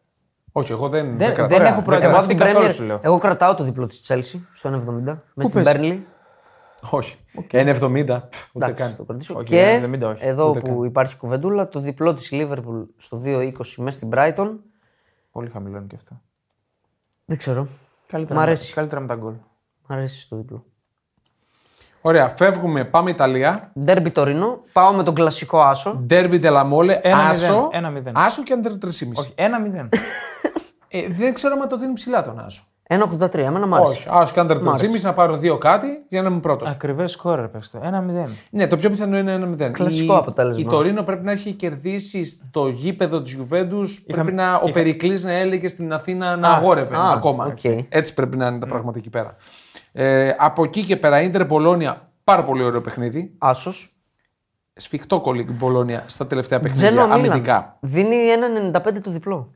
[0.56, 1.06] Όχι, εγώ δεν.
[1.18, 1.47] Δεν- κρατάω.
[1.47, 1.68] δεν Ωραία.
[1.68, 2.99] έχω Εγώ, προετοιμαστεί από την καθόλου, Premier, σου λέω.
[3.01, 5.99] εγώ κρατάω το διπλό της Chelsea στο 1,70 μες στην παίζει; Burnley.
[6.89, 7.18] Όχι.
[7.51, 8.30] 1,70.
[8.54, 8.91] Ούτε Εντάξει, καν.
[8.91, 9.36] θα το κρατήσω.
[9.36, 10.26] Όχι, και 70 όχι.
[10.26, 14.49] εδώ Ούτε που υπάρχει κουβεντούλα, το διπλό της Liverpool στο 2-20 μέσα στην Brighton.
[15.32, 16.22] Πολύ χαμηλό είναι και αυτό.
[17.26, 17.68] Δεν ξέρω.
[18.08, 18.74] Καλύτερα, Μ' με- αρέσει.
[18.74, 19.34] καλύτερα με τα γκολ.
[19.88, 20.66] Μ' αρέσει το διπλό.
[22.06, 23.72] Ωραία, φεύγουμε, πάμε Ιταλία.
[23.80, 24.64] Ντέρμπι Τωρίνο.
[24.74, 26.04] Πάω με τον κλασικό άσο.
[26.06, 27.54] Ντέρμπι Ντελαμόλε, Ένα άσο.
[27.54, 28.14] μηδέν, ένα μηδέν.
[28.18, 28.89] Άσο και under 3,5.
[29.16, 29.89] Όχι, 1-0.
[30.88, 32.64] Ε, δεν ξέρω αν το δίνει ψηλά τον άσο.
[32.88, 33.36] 1,83.
[33.36, 33.91] Εμένα μ' άρεσε.
[33.91, 36.70] Όχι, άσο και under 3,5 να πάρω δύο κάτι για να είμαι πρώτος.
[36.70, 37.80] Ακριβές σκορ, πες το.
[37.80, 38.30] 1-0.
[38.49, 39.72] Ναι, το πιο πιθανό είναι ένα 0.
[39.72, 40.62] Κλασικό η, αποτέλεσμα.
[40.62, 44.04] Η Τωρίνο πρέπει να έχει κερδίσει στο γήπεδο της Γιουβέντους.
[44.08, 47.45] Πρέπει να ο Περικλής να έλεγε στην Αθήνα να αγόρευε α, ακόμα.
[47.45, 47.64] οκ.
[47.89, 49.36] Έτσι πρέπει να είναι τα πράγματα εκεί πέρα.
[49.96, 53.34] Ε, από εκεί και πέρα, Ιντερ Μπολόνια, πάρα πολύ ωραίο παιχνίδι.
[53.38, 53.88] Άσος.
[54.76, 56.88] Σφιχτό κολλή η Πολώνια στα τελευταία παιχνίδια.
[56.89, 57.20] Τζένο Μίλαν.
[57.20, 57.78] αμυντικά.
[57.80, 58.16] Δίνει
[58.74, 59.52] 1,95 το διπλό.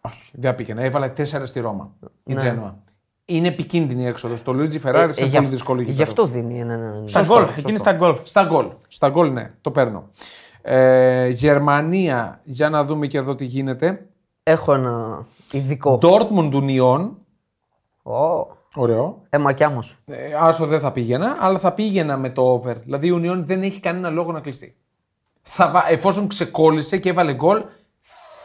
[0.00, 0.84] Όχι, δεν πήγαινε.
[0.84, 1.90] Έβαλε 4 στη Ρώμα.
[2.24, 2.78] Η Τζένοα.
[3.24, 4.42] Είναι επικίνδυνη η έξοδος.
[4.42, 6.10] Το Λουίτζι Φεράρι Ε, είναι γι' πολύ αυ- δύσκολο Γι' γήπεδο.
[6.10, 7.08] αυτό δίνει 1,95.
[7.08, 7.46] Στα γκολ.
[7.56, 8.16] Εκείνη στα γκολ.
[8.24, 8.64] Στα γκολ.
[8.64, 8.70] Στα γκολ.
[8.88, 10.10] Στα γκολ, ναι, το παίρνω.
[10.62, 11.28] Ε,
[12.44, 14.06] για να δούμε και εδώ τι γίνεται.
[14.42, 15.98] Έχω ένα ειδικό.
[16.02, 17.10] Dortmund Union.
[18.02, 19.22] Ω, Ωραίο.
[19.28, 19.78] Ε, μακιά μου.
[20.04, 22.74] Ε, άσο δεν θα πήγαινα, αλλά θα πήγαινα με το over.
[22.82, 24.74] Δηλαδή η Union δεν έχει κανένα λόγο να κλειστεί.
[25.42, 27.62] Θα, βα- εφόσον ξεκόλλησε και έβαλε γκολ,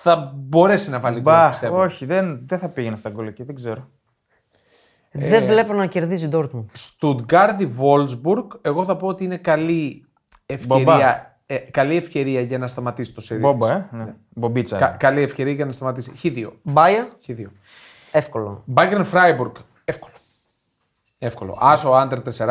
[0.02, 1.82] θα μπορέσει να βάλει γκολ, Μπα, πιστεύω.
[1.82, 3.88] όχι, δεν, δεν θα πήγαινε στα γκολ εκεί, δεν ξέρω.
[5.12, 6.66] Δεν Ε, βλέπω να κερδίζει η Dortmund.
[6.74, 10.06] Στουτγκάρδη Βόλσμπουργκ, εγώ θα πω ότι είναι καλή
[10.46, 13.40] ευκαιρία, ε, καλή ευκαιρία για να σταματήσει το σερί.
[13.42, 13.86] Μπόμπα, της.
[13.92, 13.96] ε.
[14.04, 14.16] Ναι.
[14.30, 14.78] Μπομπίτσα.
[14.78, 16.12] Κα- καλή ευκαιρία για να σταματήσει.
[16.24, 16.52] Χ2.
[16.64, 17.46] Μπάια, Χ2.
[18.12, 18.64] εύκολο.
[18.76, 19.52] Bayern Freiburg.
[19.86, 20.14] Εύκολο.
[21.26, 21.58] Εύκολο.
[21.62, 22.48] Άσο under 4,5.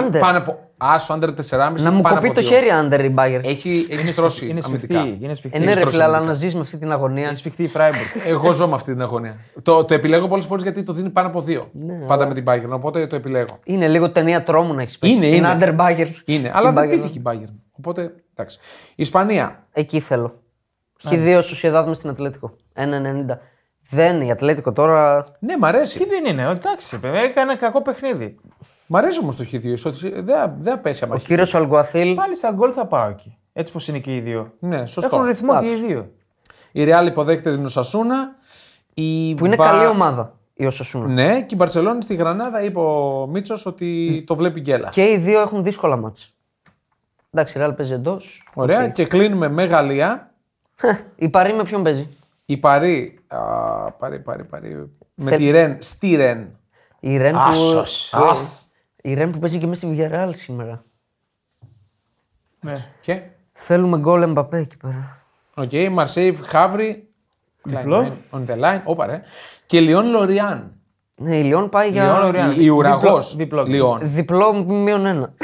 [0.00, 0.18] Under.
[0.20, 0.58] Πάνω από.
[0.76, 1.34] Άσο under 4,5.
[1.80, 2.50] Να μου πάνω κοπεί από το δύο.
[2.50, 3.40] χέρι άντερ η Bayern.
[3.44, 4.96] Έχει, έχει στρώσει Είναι σφιχτή.
[4.96, 5.24] αμυντικά.
[5.24, 5.56] Είναι σφιχτή.
[5.58, 6.38] Ε, ναι, ρε στρώσει φίλε, αλλά αμυντικά.
[6.38, 7.26] να ζεις με αυτή την αγωνία.
[7.26, 8.04] Είναι σφιχτή η Φράιμπουργκ.
[8.26, 9.36] Εγώ ζω με αυτή την αγωνία.
[9.62, 11.68] το, το επιλέγω πολλές φορές γιατί το δίνει πάνω από δύο.
[11.72, 12.68] Ναι, Πάντα με την Bayern.
[12.70, 13.58] Οπότε το επιλέγω.
[13.64, 15.12] Είναι λίγο ταινία τρόμου να έχεις πέσει.
[15.12, 15.48] Είναι, Την είναι.
[15.48, 16.10] άντερ Bayern.
[16.24, 16.90] Είναι, αλλά Την δεν Bayern.
[17.02, 17.52] πήθηκε η Bayern.
[17.78, 18.58] Οπότε εντάξει.
[18.94, 19.66] Ισπανία.
[19.72, 20.32] Εκεί θέλω.
[21.08, 22.52] Και δύο Σοσιαδάδ με στην Ατλέτικο.
[22.74, 22.84] 1,90.
[23.90, 25.24] Δεν, η Ατλέτικο τώρα.
[25.38, 25.98] Ναι, μ' αρέσει.
[25.98, 28.36] Τι δεν είναι, εντάξει, παιδί, έκανε κακό παιχνίδι.
[28.86, 29.74] Μ' αρέσει όμως το Χ2.
[29.84, 31.26] ότι Δεν δεν απέσει άμα Ο έχει.
[31.26, 32.14] κύριος Αλγκουαθίλ.
[32.14, 33.38] Πάλι στα γκολ θα πάω εκεί.
[33.52, 34.52] Έτσι πως είναι και οι δύο.
[34.58, 35.16] Ναι, σωστό.
[35.16, 35.86] Έχουν ρυθμό και οι Εντάξει.
[35.86, 36.10] δύο.
[36.72, 38.34] Η Real υποδέχεται την Οσασούνα.
[38.94, 41.06] Η Που είναι Μπα- καλή ομάδα η Οσασούνα.
[41.06, 44.88] Ναι, και η Μπαρσελόνη στη Γρανάδα είπε ο Μίτσος ότι το βλέπει γκέλα.
[44.88, 46.34] Και οι δύο έχουν δύσκολα μάτς.
[47.30, 48.48] Εντάξει, η Real παίζει εντός.
[48.54, 50.30] Ωραία, και κλείνουμε με Γαλλία.
[51.16, 52.08] Η Παρί με ποιον παίζει;
[52.50, 53.18] Η Παρί.
[53.26, 53.38] Α,
[53.92, 54.92] Παρί, Παρί, Παρί.
[55.14, 55.76] Με Θέλ- τη Ρεν.
[55.80, 56.58] Στη Ρεν.
[57.00, 57.38] Η Ρεν που...
[57.40, 58.14] Άσος.
[58.16, 58.48] που-
[59.02, 60.82] Η Ρεν που παίζει και μέσα στη Villarreal σήμερα.
[62.60, 62.86] Ναι.
[63.00, 63.20] Και;
[63.52, 65.16] Θέλουμε γκολ Εμπαπέ εκεί πέρα.
[65.54, 67.08] Οκ, Μαρσέιγ, Χάβρη.
[67.62, 68.12] Διπλό.
[68.30, 68.80] On the line.
[68.84, 69.22] Όπα, ρε.
[69.66, 70.72] Και Λιόν Λοριάν.
[71.16, 72.60] Ναι, η Λιόν πάει για Λιόν, Λοριάν.
[72.60, 73.20] Η ουραγό.
[73.36, 73.62] διπλό.
[73.64, 73.98] Λιόν.
[74.02, 75.34] διπλό μείον ένα.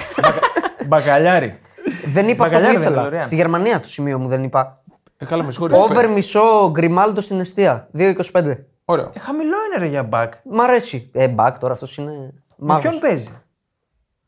[0.86, 1.58] Μπακαλιάρι.
[2.06, 3.02] δεν είπα αυτό που Μπακαλιάρη δεν είναι, ήθελα.
[3.02, 3.22] Λοριάν.
[3.24, 4.82] Στη Γερμανία το σημείο μου δεν είπα.
[5.18, 5.78] Ε, καλά, με συγχωρείτε.
[5.78, 7.88] Over μισό γκριμάλτο στην αιστεία.
[7.98, 8.56] 2,25.
[8.84, 9.10] Ωραίο.
[9.14, 10.32] Ε, χαμηλό είναι ρε για μπακ.
[10.44, 11.10] Μ' αρέσει.
[11.12, 12.10] Ε, μπακ τώρα αυτός είναι.
[12.10, 12.82] Με Μάγος.
[12.82, 13.28] ποιον παίζει;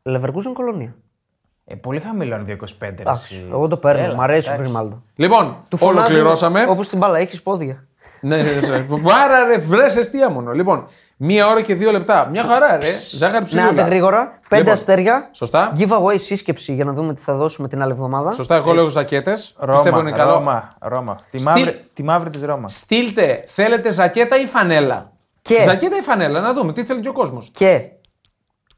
[0.02, 0.96] Leverkusen κολονία.
[1.64, 2.78] Ε, πολύ χαμηλό είναι 2,25.
[2.80, 3.46] ρε, Εντάξει, εσύ.
[3.50, 4.02] εγώ το παίρνω.
[4.02, 4.70] Έλα, Μ' αρέσει ο εντάξει.
[4.72, 5.02] γκριμάλτο.
[5.16, 6.64] Λοιπόν, ολοκληρώσαμε.
[6.68, 7.86] Όπως την μπάλα, έχεις πόδια.
[8.20, 8.84] Ναι, ναι, ναι.
[8.88, 10.52] Βάρα ρε, βρες αιστεία μόνο.
[10.52, 12.28] Λοιπόν, μία ώρα και δύο λεπτά.
[12.30, 12.90] Μια χαρά, ρε.
[13.16, 13.68] Ζάχαρη Ναι, ψηλούλα.
[13.68, 14.38] άντε γρήγορα.
[14.48, 15.28] Πέντε Λοιπόν, αστέρια.
[15.32, 15.72] Σωστά.
[15.78, 18.32] Giveaway σύσκεψη για να δούμε τι θα δώσουμε την άλλη εβδομάδα.
[18.32, 19.54] Σωστά, εγώ λέω ζακέτες.
[19.58, 20.32] Ρώμα, Πιστεύω είναι καλό.
[20.32, 21.16] Ρώμα, Ρώμα.
[21.30, 22.76] Τη μαύρη, τη μαύρη της Ρώμας.
[22.76, 25.12] Στείλτε, θέλετε ζακέτα ή φανέλα;
[25.42, 27.50] Και- Ζακέτα ή φανέλα, να δούμε τι θέλει και ο κόσμος.
[27.52, 27.88] Και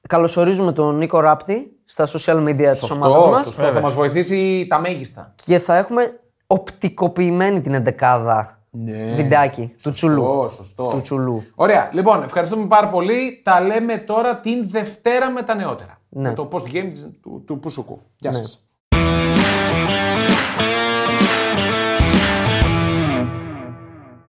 [0.08, 3.44] καλωσορίζουμε τον Νίκο Ράπτη στα social media της ομάδας Σωστό, μας.
[3.44, 3.72] σωστό.
[3.72, 5.34] Θα μας βοηθήσει τα μέγιστα.
[5.44, 9.14] Και θα έχουμε οπτικοποιημένη την εντεκάδα Ναι.
[9.14, 10.22] βιντεάκι του Τσουλού.
[10.22, 10.88] Σωστό, σωστό.
[10.88, 11.42] Του Τσουλού.
[11.54, 13.40] Ωραία, λοιπόν, ευχαριστούμε πάρα πολύ.
[13.44, 16.00] Τα λέμε τώρα την Δευτέρα με τα νεότερα.
[16.08, 16.28] Ναι.
[16.28, 18.00] Με το post game της- του, του Πουσουκού.
[18.18, 18.67] Γεια σας.